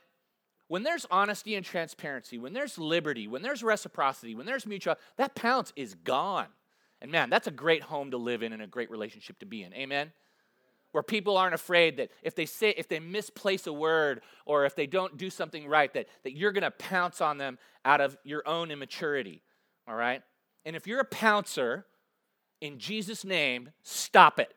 When 0.69 0.83
there's 0.83 1.07
honesty 1.11 1.55
and 1.55 1.65
transparency, 1.65 2.39
when 2.39 2.53
there's 2.53 2.77
liberty, 2.79 3.29
when 3.29 3.43
there's 3.43 3.63
reciprocity, 3.63 4.35
when 4.35 4.47
there's 4.47 4.67
mutual, 4.67 4.97
that 5.17 5.35
pounce 5.35 5.73
is 5.77 5.95
gone. 5.95 6.49
And 7.01 7.13
man, 7.13 7.31
that's 7.31 7.47
a 7.47 7.53
great 7.53 7.83
home 7.83 8.11
to 8.11 8.17
live 8.17 8.43
in 8.43 8.53
and 8.53 8.63
a 8.63 8.67
great 8.67 8.91
relationship 8.91 9.39
to 9.41 9.47
be 9.47 9.63
in. 9.63 9.73
Amen? 9.75 10.13
Where 10.91 11.03
people 11.03 11.37
aren't 11.37 11.55
afraid 11.55 11.99
that 11.99 12.11
if 12.23 12.35
they 12.35 12.47
say, 12.47 12.71
if 12.77 12.89
they 12.89 12.99
misplace 12.99 13.67
a 13.67 13.73
word 13.73 14.23
or 14.45 14.65
if 14.65 14.75
they 14.75 14.87
don't 14.87 15.17
do 15.17 15.31
something 15.31 15.69
right, 15.69 15.93
that, 15.95 16.07
that 16.25 16.37
you're 16.37 16.53
gonna 16.53 16.71
pounce 16.73 17.21
on 17.21 17.39
them 17.39 17.59
out 17.85 18.01
of 18.01 18.17
your 18.25 18.43
own 18.47 18.71
immaturity. 18.71 19.43
All 19.87 19.95
right? 19.95 20.23
And 20.65 20.75
if 20.75 20.87
you're 20.87 21.01
a 21.01 21.05
pouncer, 21.05 21.87
in 22.61 22.79
Jesus' 22.79 23.25
name, 23.25 23.71
stop 23.83 24.41
it. 24.41 24.53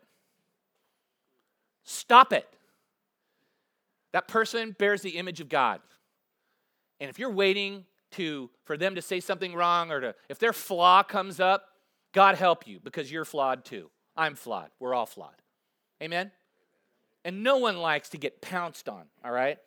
Stop 1.84 2.34
it. 2.34 2.48
That 4.12 4.28
person 4.28 4.76
bears 4.78 5.02
the 5.02 5.18
image 5.18 5.40
of 5.40 5.50
God. 5.50 5.82
And 7.00 7.10
if 7.10 7.20
you're 7.20 7.32
waiting 7.32 7.86
to 8.12 8.50
for 8.66 8.78
them 8.78 8.96
to 8.96 9.02
say 9.02 9.20
something 9.20 9.54
wrong 9.54 9.92
or 9.92 10.02
to 10.02 10.16
if 10.30 10.40
their 10.40 10.54
flaw 10.54 11.04
comes 11.04 11.40
up, 11.40 11.66
God 12.14 12.36
help 12.36 12.68
you 12.68 12.80
because 12.84 13.12
you're 13.12 13.26
flawed 13.26 13.66
too. 13.66 13.90
I'm 14.16 14.36
flawed. 14.36 14.70
We're 14.80 14.94
all 14.94 15.06
flawed. 15.06 15.42
Amen. 16.02 16.32
And 17.24 17.44
no 17.44 17.58
one 17.58 17.78
likes 17.78 18.10
to 18.10 18.18
get 18.18 18.42
pounced 18.42 18.90
on, 18.90 19.04
all 19.24 19.32
right? 19.32 19.58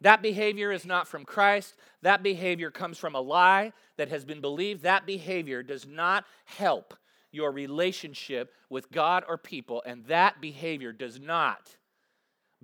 That 0.00 0.22
behavior 0.22 0.70
is 0.70 0.84
not 0.84 1.08
from 1.08 1.24
Christ. 1.24 1.76
That 2.02 2.22
behavior 2.22 2.70
comes 2.70 2.98
from 2.98 3.14
a 3.14 3.20
lie 3.20 3.72
that 3.96 4.08
has 4.08 4.24
been 4.24 4.40
believed. 4.40 4.82
That 4.82 5.06
behavior 5.06 5.62
does 5.62 5.86
not 5.86 6.24
help 6.44 6.94
your 7.32 7.50
relationship 7.50 8.52
with 8.70 8.90
God 8.92 9.24
or 9.28 9.36
people, 9.36 9.82
and 9.84 10.04
that 10.06 10.40
behavior 10.40 10.92
does 10.92 11.18
not 11.18 11.76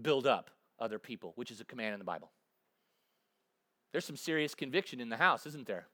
build 0.01 0.27
up 0.27 0.51
other 0.79 0.99
people, 0.99 1.33
which 1.35 1.51
is 1.51 1.61
a 1.61 1.65
command 1.65 1.93
in 1.93 1.99
the 1.99 2.05
Bible. 2.05 2.31
There's 3.93 4.05
some 4.05 4.17
serious 4.17 4.55
conviction 4.55 5.01
in 5.01 5.09
the 5.09 5.17
house, 5.17 5.47
isn't 5.47 5.67
there? 5.67 5.87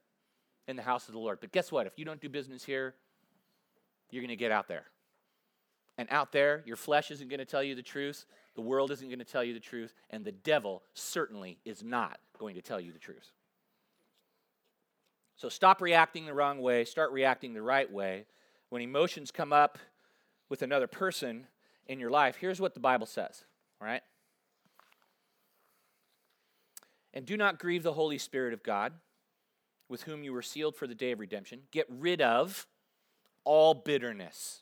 In 0.67 0.75
the 0.75 0.83
house 0.83 1.07
of 1.07 1.13
the 1.13 1.19
Lord. 1.19 1.39
But 1.39 1.51
guess 1.51 1.71
what? 1.71 1.87
If 1.87 1.97
you 1.97 2.05
don't 2.05 2.21
do 2.21 2.29
business 2.29 2.63
here, 2.63 2.95
you're 4.11 4.21
going 4.21 4.29
to 4.29 4.35
get 4.35 4.51
out 4.51 4.67
there. 4.67 4.85
And 5.97 6.07
out 6.11 6.31
there, 6.31 6.63
your 6.65 6.75
flesh 6.75 7.09
isn't 7.09 7.27
going 7.27 7.39
to 7.39 7.45
tell 7.45 7.63
you 7.63 7.73
the 7.73 7.81
truth. 7.81 8.25
The 8.55 8.61
world 8.61 8.91
isn't 8.91 9.07
going 9.07 9.19
to 9.19 9.25
tell 9.25 9.43
you 9.43 9.53
the 9.53 9.59
truth, 9.59 9.93
and 10.09 10.23
the 10.23 10.31
devil 10.31 10.83
certainly 10.93 11.57
is 11.65 11.83
not 11.83 12.19
going 12.37 12.55
to 12.55 12.61
tell 12.61 12.79
you 12.79 12.91
the 12.91 12.99
truth. 12.99 13.31
So 15.35 15.49
stop 15.49 15.81
reacting 15.81 16.25
the 16.25 16.33
wrong 16.33 16.61
way, 16.61 16.83
start 16.85 17.11
reacting 17.11 17.53
the 17.53 17.61
right 17.61 17.91
way. 17.91 18.25
When 18.69 18.81
emotions 18.81 19.31
come 19.31 19.53
up 19.53 19.77
with 20.49 20.61
another 20.61 20.87
person 20.87 21.47
in 21.85 21.99
your 21.99 22.09
life, 22.09 22.37
here's 22.39 22.59
what 22.59 22.73
the 22.73 22.79
Bible 22.79 23.05
says, 23.05 23.45
all 23.79 23.87
right? 23.87 24.01
And 27.17 27.25
do 27.25 27.35
not 27.35 27.57
grieve 27.57 27.81
the 27.81 27.93
Holy 27.93 28.19
Spirit 28.19 28.53
of 28.53 28.61
God, 28.61 28.93
with 29.89 30.03
whom 30.03 30.23
you 30.23 30.31
were 30.31 30.43
sealed 30.43 30.75
for 30.75 30.85
the 30.85 30.93
day 30.93 31.13
of 31.13 31.19
redemption. 31.19 31.61
Get 31.71 31.87
rid 31.89 32.21
of 32.21 32.67
all 33.43 33.73
bitterness 33.73 34.61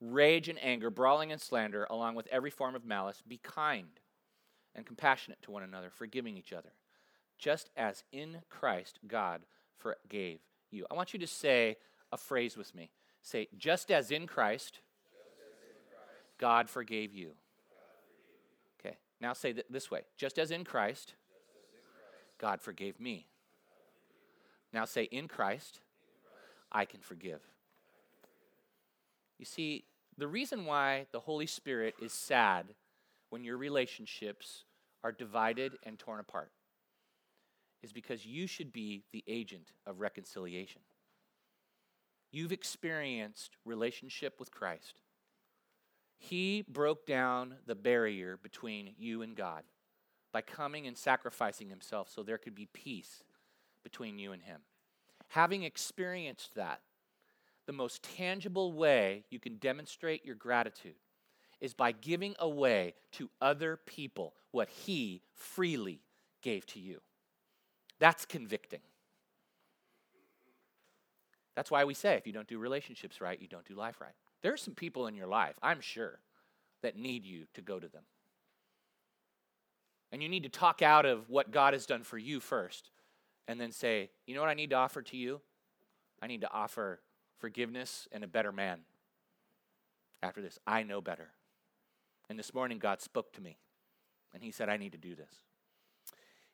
rage 0.00 0.48
and 0.48 0.58
anger, 0.60 0.90
brawling 0.90 1.30
and 1.30 1.40
slander, 1.40 1.86
along 1.88 2.16
with 2.16 2.26
every 2.32 2.50
form 2.50 2.74
of 2.74 2.84
malice. 2.84 3.22
Be 3.28 3.36
kind 3.36 3.86
and 4.74 4.84
compassionate 4.84 5.40
to 5.42 5.52
one 5.52 5.62
another, 5.62 5.88
forgiving 5.88 6.36
each 6.36 6.52
other, 6.52 6.72
just 7.38 7.70
as 7.76 8.02
in 8.10 8.38
Christ 8.50 8.98
God 9.06 9.42
forgave 9.78 10.40
you. 10.72 10.84
I 10.90 10.94
want 10.94 11.12
you 11.12 11.20
to 11.20 11.28
say 11.28 11.76
a 12.10 12.16
phrase 12.16 12.56
with 12.56 12.74
me. 12.74 12.90
Say, 13.22 13.46
just 13.56 13.92
as 13.92 14.10
in 14.10 14.26
Christ, 14.26 14.80
God 16.38 16.68
forgave 16.68 17.14
you. 17.14 17.34
Okay, 18.80 18.96
now 19.20 19.32
say 19.32 19.52
th- 19.52 19.66
this 19.70 19.92
way 19.92 20.00
just 20.16 20.40
as 20.40 20.50
in 20.50 20.64
Christ, 20.64 21.14
God 22.42 22.60
forgave 22.60 22.98
me. 22.98 23.28
Now 24.72 24.84
say, 24.84 25.04
in 25.04 25.28
Christ, 25.28 25.78
I 26.72 26.84
can 26.84 27.00
forgive. 27.00 27.40
You 29.38 29.44
see, 29.44 29.84
the 30.18 30.26
reason 30.26 30.66
why 30.66 31.06
the 31.12 31.20
Holy 31.20 31.46
Spirit 31.46 31.94
is 32.02 32.12
sad 32.12 32.66
when 33.30 33.44
your 33.44 33.56
relationships 33.56 34.64
are 35.04 35.12
divided 35.12 35.78
and 35.84 35.98
torn 35.98 36.18
apart 36.18 36.50
is 37.80 37.92
because 37.92 38.26
you 38.26 38.48
should 38.48 38.72
be 38.72 39.04
the 39.12 39.22
agent 39.28 39.72
of 39.86 40.00
reconciliation. 40.00 40.82
You've 42.32 42.52
experienced 42.52 43.56
relationship 43.64 44.40
with 44.40 44.50
Christ. 44.50 45.00
He 46.18 46.64
broke 46.68 47.06
down 47.06 47.54
the 47.66 47.74
barrier 47.74 48.36
between 48.36 48.94
you 48.98 49.22
and 49.22 49.36
God 49.36 49.62
by 50.32 50.40
coming 50.40 50.86
and 50.86 50.96
sacrificing 50.96 51.68
himself 51.68 52.08
so 52.08 52.22
there 52.22 52.38
could 52.38 52.54
be 52.54 52.66
peace 52.66 53.22
between 53.82 54.18
you 54.18 54.32
and 54.32 54.42
him. 54.42 54.60
Having 55.28 55.62
experienced 55.62 56.54
that, 56.54 56.80
the 57.66 57.72
most 57.72 58.02
tangible 58.02 58.72
way 58.72 59.24
you 59.30 59.38
can 59.38 59.56
demonstrate 59.56 60.24
your 60.24 60.34
gratitude 60.34 60.96
is 61.60 61.74
by 61.74 61.92
giving 61.92 62.34
away 62.40 62.92
to 63.12 63.30
other 63.40 63.78
people 63.86 64.34
what 64.50 64.68
He 64.68 65.22
freely 65.32 66.00
gave 66.42 66.66
to 66.66 66.80
you. 66.80 67.00
That's 68.00 68.26
convicting. 68.26 68.80
That's 71.54 71.70
why 71.70 71.84
we 71.84 71.94
say 71.94 72.14
if 72.14 72.26
you 72.26 72.32
don't 72.32 72.48
do 72.48 72.58
relationships 72.58 73.20
right, 73.20 73.40
you 73.40 73.46
don't 73.46 73.64
do 73.64 73.74
life 73.74 74.00
right. 74.00 74.14
There 74.42 74.52
are 74.52 74.58
some 74.58 74.74
people 74.74 75.06
in 75.06 75.14
your 75.14 75.28
life, 75.28 75.56
I'm 75.62 75.80
sure, 75.80 76.18
that 76.82 76.96
need 76.96 77.24
you 77.24 77.46
to 77.54 77.62
go 77.62 77.78
to 77.78 77.86
them. 77.86 78.02
And 80.12 80.22
you 80.22 80.28
need 80.28 80.42
to 80.44 80.48
talk 80.48 80.82
out 80.82 81.06
of 81.06 81.28
what 81.30 81.50
God 81.50 81.72
has 81.72 81.86
done 81.86 82.04
for 82.04 82.18
you 82.18 82.38
first 82.38 82.90
and 83.48 83.60
then 83.60 83.72
say, 83.72 84.10
you 84.26 84.34
know 84.34 84.40
what 84.42 84.50
I 84.50 84.54
need 84.54 84.70
to 84.70 84.76
offer 84.76 85.02
to 85.02 85.16
you? 85.16 85.40
I 86.20 86.26
need 86.28 86.42
to 86.42 86.52
offer 86.52 87.00
forgiveness, 87.42 88.06
and 88.12 88.22
a 88.22 88.28
better 88.28 88.52
man. 88.52 88.78
After 90.22 90.40
this, 90.40 90.60
I 90.64 90.84
know 90.84 91.00
better. 91.00 91.32
And 92.30 92.38
this 92.38 92.54
morning, 92.54 92.78
God 92.78 93.02
spoke 93.02 93.32
to 93.32 93.40
me, 93.40 93.58
and 94.32 94.44
He 94.44 94.52
said, 94.52 94.68
I 94.68 94.76
need 94.76 94.92
to 94.92 94.98
do 94.98 95.16
this. 95.16 95.34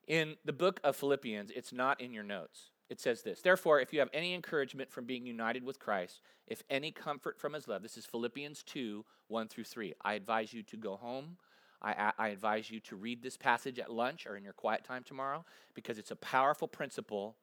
In 0.07 0.37
the 0.47 0.55
book 0.55 0.81
of 0.83 0.97
Philippians, 0.97 1.51
it's 1.55 1.75
not 1.75 2.01
in 2.01 2.15
your 2.15 2.25
notes. 2.25 2.71
It 2.89 3.01
says 3.01 3.21
this 3.21 3.43
Therefore, 3.43 3.81
if 3.81 3.93
you 3.93 3.99
have 3.99 4.09
any 4.15 4.33
encouragement 4.33 4.91
from 4.91 5.05
being 5.05 5.27
united 5.27 5.63
with 5.63 5.79
Christ, 5.79 6.23
if 6.47 6.63
any 6.71 6.91
comfort 6.91 7.39
from 7.39 7.53
His 7.53 7.69
love, 7.69 7.83
this 7.83 7.99
is 7.99 8.07
Philippians 8.07 8.63
2 8.63 9.05
1 9.29 9.49
through 9.49 9.65
3. 9.65 9.93
I 10.03 10.15
advise 10.15 10.55
you 10.55 10.63
to 10.63 10.77
go 10.79 10.97
home. 10.97 11.37
I, 11.81 12.13
I 12.19 12.29
advise 12.29 12.71
you 12.71 12.81
to 12.81 12.97
read 12.97 13.23
this 13.23 13.37
passage 13.37 13.79
at 13.79 13.93
lunch 13.93 14.27
or 14.27 14.37
in 14.37 14.45
your 14.45 14.53
quiet 14.53 14.85
time 14.85 15.05
tomorrow 15.05 15.45
because 15.75 15.99
it's 15.99 16.11
a 16.11 16.17
powerful 16.17 16.67
principle 16.67 17.37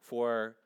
for 0.00 0.56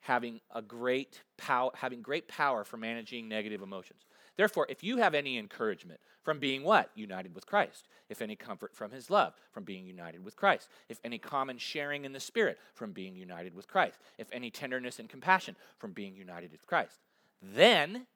having 0.00 0.40
a 0.54 0.62
great 0.62 1.22
power 1.36 1.70
having 1.74 2.00
great 2.00 2.28
power 2.28 2.64
for 2.64 2.76
managing 2.76 3.28
negative 3.28 3.62
emotions. 3.62 4.06
Therefore 4.36 4.66
if 4.70 4.82
you 4.82 4.98
have 4.98 5.14
any 5.14 5.36
encouragement 5.36 6.00
from 6.22 6.38
being 6.38 6.62
what? 6.62 6.90
United 6.94 7.34
with 7.34 7.46
christ. 7.46 7.88
If 8.08 8.22
any 8.22 8.36
comfort 8.36 8.74
from 8.74 8.90
his 8.90 9.10
love 9.10 9.34
from 9.52 9.64
being 9.64 9.84
united 9.84 10.24
with 10.24 10.36
christ. 10.36 10.68
If 10.88 10.98
any 11.04 11.18
common 11.18 11.58
sharing 11.58 12.04
in 12.04 12.12
the 12.12 12.20
spirit 12.20 12.58
from 12.74 12.92
being 12.92 13.16
united 13.16 13.54
with 13.54 13.68
christ. 13.68 13.98
If 14.16 14.28
any 14.32 14.50
tenderness 14.50 14.98
and 14.98 15.10
compassion 15.10 15.56
from 15.78 15.92
being 15.92 16.16
united 16.16 16.52
with 16.52 16.66
christ. 16.66 17.00
Then 17.42 18.06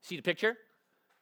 see 0.00 0.16
the 0.16 0.22
picture 0.22 0.56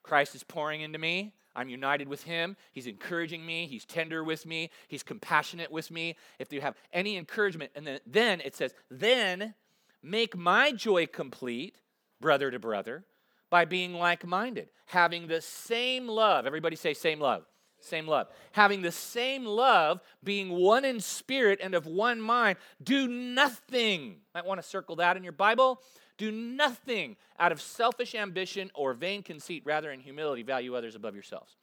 Christ 0.07 0.35
is 0.35 0.45
pouring 0.45 0.83
into 0.83 0.99
me. 0.99 1.35
I'm 1.57 1.69
united 1.69 2.07
with 2.07 2.23
him. 2.23 2.57
He's 2.73 2.87
encouraging 2.87 3.45
me. 3.45 3.67
He's 3.67 3.85
tender 3.85 4.23
with 4.23 4.47
me. 4.47 4.71
He's 4.89 5.03
compassionate 5.03 5.73
with 5.73 5.91
me. 5.91 6.17
If 6.39 6.53
you 6.53 6.61
have 6.61 6.77
any 6.93 7.17
encouragement, 7.17 7.73
and 7.75 7.87
then, 7.87 8.01
then 8.07 8.41
it 8.43 8.55
says, 8.55 8.73
then 8.91 9.55
make 10.03 10.37
my 10.37 10.71
joy 10.73 11.07
complete, 11.07 11.77
brother 12.21 12.51
to 12.51 12.59
brother, 12.59 13.05
by 13.51 13.65
being 13.65 13.95
like 13.95 14.27
minded, 14.27 14.69
having 14.87 15.27
the 15.27 15.41
same 15.41 16.07
love. 16.09 16.47
Everybody 16.47 16.77
say, 16.77 16.95
same 16.95 17.21
love. 17.21 17.45
Same 17.81 18.07
love. 18.07 18.29
Having 18.53 18.83
the 18.83 18.93
same 18.93 19.45
love, 19.45 20.01
being 20.25 20.51
one 20.51 20.85
in 20.85 21.01
spirit 21.01 21.61
and 21.63 21.75
of 21.75 21.87
one 21.87 22.21
mind, 22.21 22.59
do 22.83 23.07
nothing. 23.07 24.17
Might 24.35 24.47
want 24.47 24.61
to 24.61 24.67
circle 24.67 24.97
that 24.97 25.17
in 25.17 25.23
your 25.23 25.33
Bible. 25.33 25.81
Do 26.19 26.31
nothing 26.31 27.17
out 27.39 27.53
of 27.53 27.61
selfish 27.61 28.15
ambition 28.15 28.71
or 28.75 28.95
vain 28.95 29.23
conceit, 29.23 29.63
rather, 29.67 29.91
in 29.91 30.01
humility, 30.01 30.43
value 30.43 30.75
others 30.75 30.95
above 30.95 31.15
yourselves. 31.15 31.57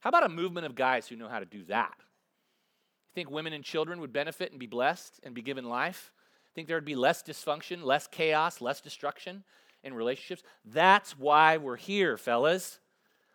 How 0.00 0.08
about 0.08 0.26
a 0.26 0.28
movement 0.28 0.66
of 0.66 0.74
guys 0.74 1.08
who 1.08 1.16
know 1.16 1.28
how 1.28 1.38
to 1.38 1.46
do 1.46 1.64
that? 1.64 1.94
Think 3.14 3.30
women 3.30 3.52
and 3.52 3.64
children 3.64 4.00
would 4.00 4.12
benefit 4.12 4.50
and 4.50 4.60
be 4.60 4.66
blessed 4.66 5.20
and 5.22 5.34
be 5.34 5.42
given 5.42 5.64
life? 5.64 6.12
Think 6.54 6.68
there 6.68 6.76
would 6.76 6.84
be 6.84 6.94
less 6.94 7.22
dysfunction, 7.22 7.82
less 7.82 8.06
chaos, 8.06 8.60
less 8.60 8.80
destruction 8.80 9.44
in 9.82 9.94
relationships? 9.94 10.42
That's 10.64 11.18
why 11.18 11.56
we're 11.56 11.76
here, 11.76 12.16
fellas. 12.16 12.80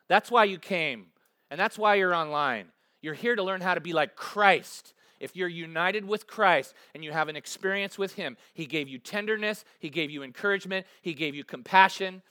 That's 0.07 0.31
why 0.31 0.45
you 0.45 0.57
came. 0.57 1.07
And 1.51 1.59
that's 1.59 1.77
why 1.77 1.95
you're 1.95 2.15
online. 2.15 2.67
You're 3.01 3.13
here 3.13 3.35
to 3.35 3.43
learn 3.43 3.61
how 3.61 3.73
to 3.73 3.81
be 3.81 3.93
like 3.93 4.15
Christ. 4.15 4.93
If 5.19 5.35
you're 5.35 5.49
united 5.49 6.05
with 6.05 6.27
Christ 6.27 6.73
and 6.93 7.03
you 7.03 7.11
have 7.11 7.27
an 7.27 7.35
experience 7.35 7.97
with 7.97 8.13
Him, 8.13 8.37
He 8.53 8.65
gave 8.65 8.87
you 8.87 8.99
tenderness, 8.99 9.65
He 9.79 9.89
gave 9.89 10.09
you 10.09 10.23
encouragement, 10.23 10.85
He 11.01 11.13
gave 11.13 11.35
you 11.35 11.43
compassion. 11.43 12.21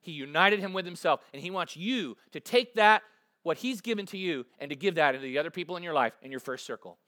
He 0.00 0.12
united 0.12 0.60
Him 0.60 0.74
with 0.74 0.84
Himself, 0.84 1.20
and 1.32 1.42
He 1.42 1.50
wants 1.50 1.76
you 1.76 2.16
to 2.32 2.40
take 2.40 2.74
that, 2.74 3.02
what 3.42 3.58
He's 3.58 3.80
given 3.80 4.04
to 4.06 4.18
you, 4.18 4.44
and 4.58 4.68
to 4.68 4.76
give 4.76 4.96
that 4.96 5.12
to 5.12 5.18
the 5.18 5.38
other 5.38 5.50
people 5.50 5.76
in 5.76 5.82
your 5.82 5.94
life 5.94 6.12
in 6.20 6.30
your 6.30 6.40
first 6.40 6.66
circle. 6.66 6.98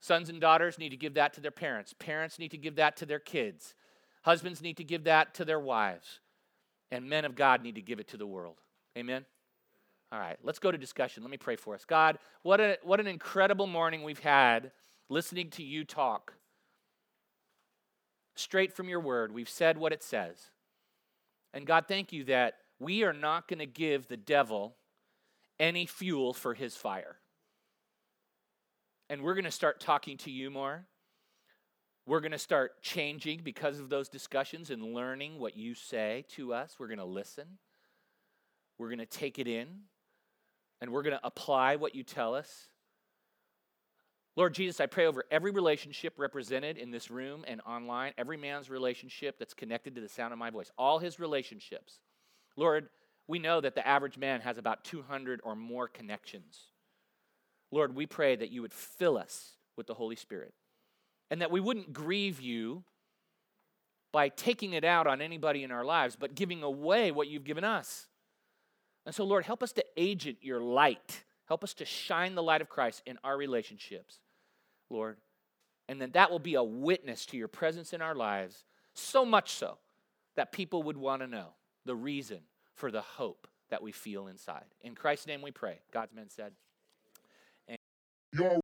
Sons 0.00 0.28
and 0.28 0.40
daughters 0.40 0.78
need 0.78 0.90
to 0.90 0.96
give 0.96 1.14
that 1.14 1.34
to 1.34 1.40
their 1.40 1.50
parents, 1.50 1.94
parents 1.98 2.38
need 2.38 2.50
to 2.52 2.56
give 2.56 2.76
that 2.76 2.96
to 2.96 3.06
their 3.06 3.18
kids, 3.18 3.74
husbands 4.22 4.62
need 4.62 4.76
to 4.78 4.84
give 4.84 5.04
that 5.04 5.34
to 5.34 5.44
their 5.44 5.60
wives, 5.60 6.20
and 6.90 7.08
men 7.08 7.24
of 7.24 7.34
God 7.34 7.62
need 7.62 7.74
to 7.74 7.82
give 7.82 8.00
it 8.00 8.08
to 8.08 8.16
the 8.16 8.26
world. 8.26 8.56
Amen. 8.96 9.26
All 10.10 10.18
right, 10.18 10.38
let's 10.42 10.58
go 10.58 10.70
to 10.70 10.78
discussion. 10.78 11.22
Let 11.22 11.30
me 11.30 11.36
pray 11.36 11.56
for 11.56 11.74
us. 11.74 11.84
God, 11.84 12.18
what, 12.42 12.60
a, 12.60 12.78
what 12.82 12.98
an 12.98 13.06
incredible 13.06 13.66
morning 13.66 14.02
we've 14.02 14.18
had 14.18 14.72
listening 15.10 15.50
to 15.50 15.62
you 15.62 15.84
talk. 15.84 16.34
Straight 18.34 18.72
from 18.72 18.88
your 18.88 19.00
word, 19.00 19.32
we've 19.32 19.48
said 19.48 19.76
what 19.76 19.92
it 19.92 20.02
says. 20.02 20.50
And 21.52 21.66
God, 21.66 21.86
thank 21.88 22.12
you 22.12 22.24
that 22.24 22.54
we 22.78 23.02
are 23.02 23.12
not 23.12 23.48
going 23.48 23.58
to 23.58 23.66
give 23.66 24.06
the 24.06 24.16
devil 24.16 24.76
any 25.58 25.86
fuel 25.86 26.32
for 26.32 26.54
his 26.54 26.76
fire. 26.76 27.16
And 29.10 29.22
we're 29.22 29.34
going 29.34 29.44
to 29.44 29.50
start 29.50 29.80
talking 29.80 30.16
to 30.18 30.30
you 30.30 30.50
more. 30.50 30.84
We're 32.06 32.20
going 32.20 32.32
to 32.32 32.38
start 32.38 32.80
changing 32.80 33.40
because 33.42 33.80
of 33.80 33.90
those 33.90 34.08
discussions 34.08 34.70
and 34.70 34.94
learning 34.94 35.38
what 35.38 35.56
you 35.56 35.74
say 35.74 36.24
to 36.36 36.54
us. 36.54 36.76
We're 36.78 36.86
going 36.86 36.98
to 36.98 37.04
listen. 37.04 37.58
We're 38.78 38.88
going 38.88 38.98
to 38.98 39.06
take 39.06 39.38
it 39.38 39.48
in 39.48 39.66
and 40.80 40.90
we're 40.90 41.02
going 41.02 41.16
to 41.16 41.26
apply 41.26 41.76
what 41.76 41.94
you 41.94 42.02
tell 42.02 42.34
us. 42.34 42.68
Lord 44.36 44.54
Jesus, 44.54 44.80
I 44.80 44.86
pray 44.86 45.06
over 45.06 45.24
every 45.32 45.50
relationship 45.50 46.14
represented 46.16 46.78
in 46.78 46.92
this 46.92 47.10
room 47.10 47.44
and 47.48 47.60
online, 47.62 48.12
every 48.16 48.36
man's 48.36 48.70
relationship 48.70 49.36
that's 49.38 49.52
connected 49.52 49.96
to 49.96 50.00
the 50.00 50.08
sound 50.08 50.32
of 50.32 50.38
my 50.38 50.50
voice, 50.50 50.70
all 50.78 51.00
his 51.00 51.18
relationships. 51.18 51.98
Lord, 52.56 52.88
we 53.26 53.40
know 53.40 53.60
that 53.60 53.74
the 53.74 53.86
average 53.86 54.16
man 54.16 54.40
has 54.42 54.56
about 54.56 54.84
200 54.84 55.40
or 55.42 55.56
more 55.56 55.88
connections. 55.88 56.60
Lord, 57.72 57.96
we 57.96 58.06
pray 58.06 58.36
that 58.36 58.50
you 58.50 58.62
would 58.62 58.72
fill 58.72 59.18
us 59.18 59.54
with 59.76 59.88
the 59.88 59.94
Holy 59.94 60.16
Spirit 60.16 60.54
and 61.30 61.40
that 61.40 61.50
we 61.50 61.60
wouldn't 61.60 61.92
grieve 61.92 62.40
you 62.40 62.84
by 64.12 64.28
taking 64.28 64.72
it 64.72 64.84
out 64.84 65.06
on 65.06 65.20
anybody 65.20 65.64
in 65.64 65.70
our 65.70 65.84
lives, 65.84 66.16
but 66.18 66.34
giving 66.34 66.62
away 66.62 67.10
what 67.10 67.28
you've 67.28 67.44
given 67.44 67.64
us. 67.64 68.06
And 69.08 69.14
so, 69.14 69.24
Lord, 69.24 69.46
help 69.46 69.62
us 69.62 69.72
to 69.72 69.84
agent 69.96 70.36
your 70.42 70.60
light. 70.60 71.24
Help 71.46 71.64
us 71.64 71.72
to 71.72 71.86
shine 71.86 72.34
the 72.34 72.42
light 72.42 72.60
of 72.60 72.68
Christ 72.68 73.02
in 73.06 73.16
our 73.24 73.38
relationships, 73.38 74.18
Lord. 74.90 75.16
And 75.88 75.98
then 75.98 76.10
that 76.10 76.30
will 76.30 76.38
be 76.38 76.56
a 76.56 76.62
witness 76.62 77.24
to 77.24 77.38
your 77.38 77.48
presence 77.48 77.94
in 77.94 78.02
our 78.02 78.14
lives, 78.14 78.66
so 78.92 79.24
much 79.24 79.52
so 79.52 79.78
that 80.36 80.52
people 80.52 80.82
would 80.82 80.98
want 80.98 81.22
to 81.22 81.26
know 81.26 81.54
the 81.86 81.94
reason 81.94 82.40
for 82.74 82.90
the 82.90 83.00
hope 83.00 83.48
that 83.70 83.80
we 83.80 83.92
feel 83.92 84.26
inside. 84.26 84.66
In 84.82 84.94
Christ's 84.94 85.26
name 85.26 85.40
we 85.40 85.52
pray. 85.52 85.78
God's 85.90 86.12
men 86.12 86.28
said. 86.28 86.52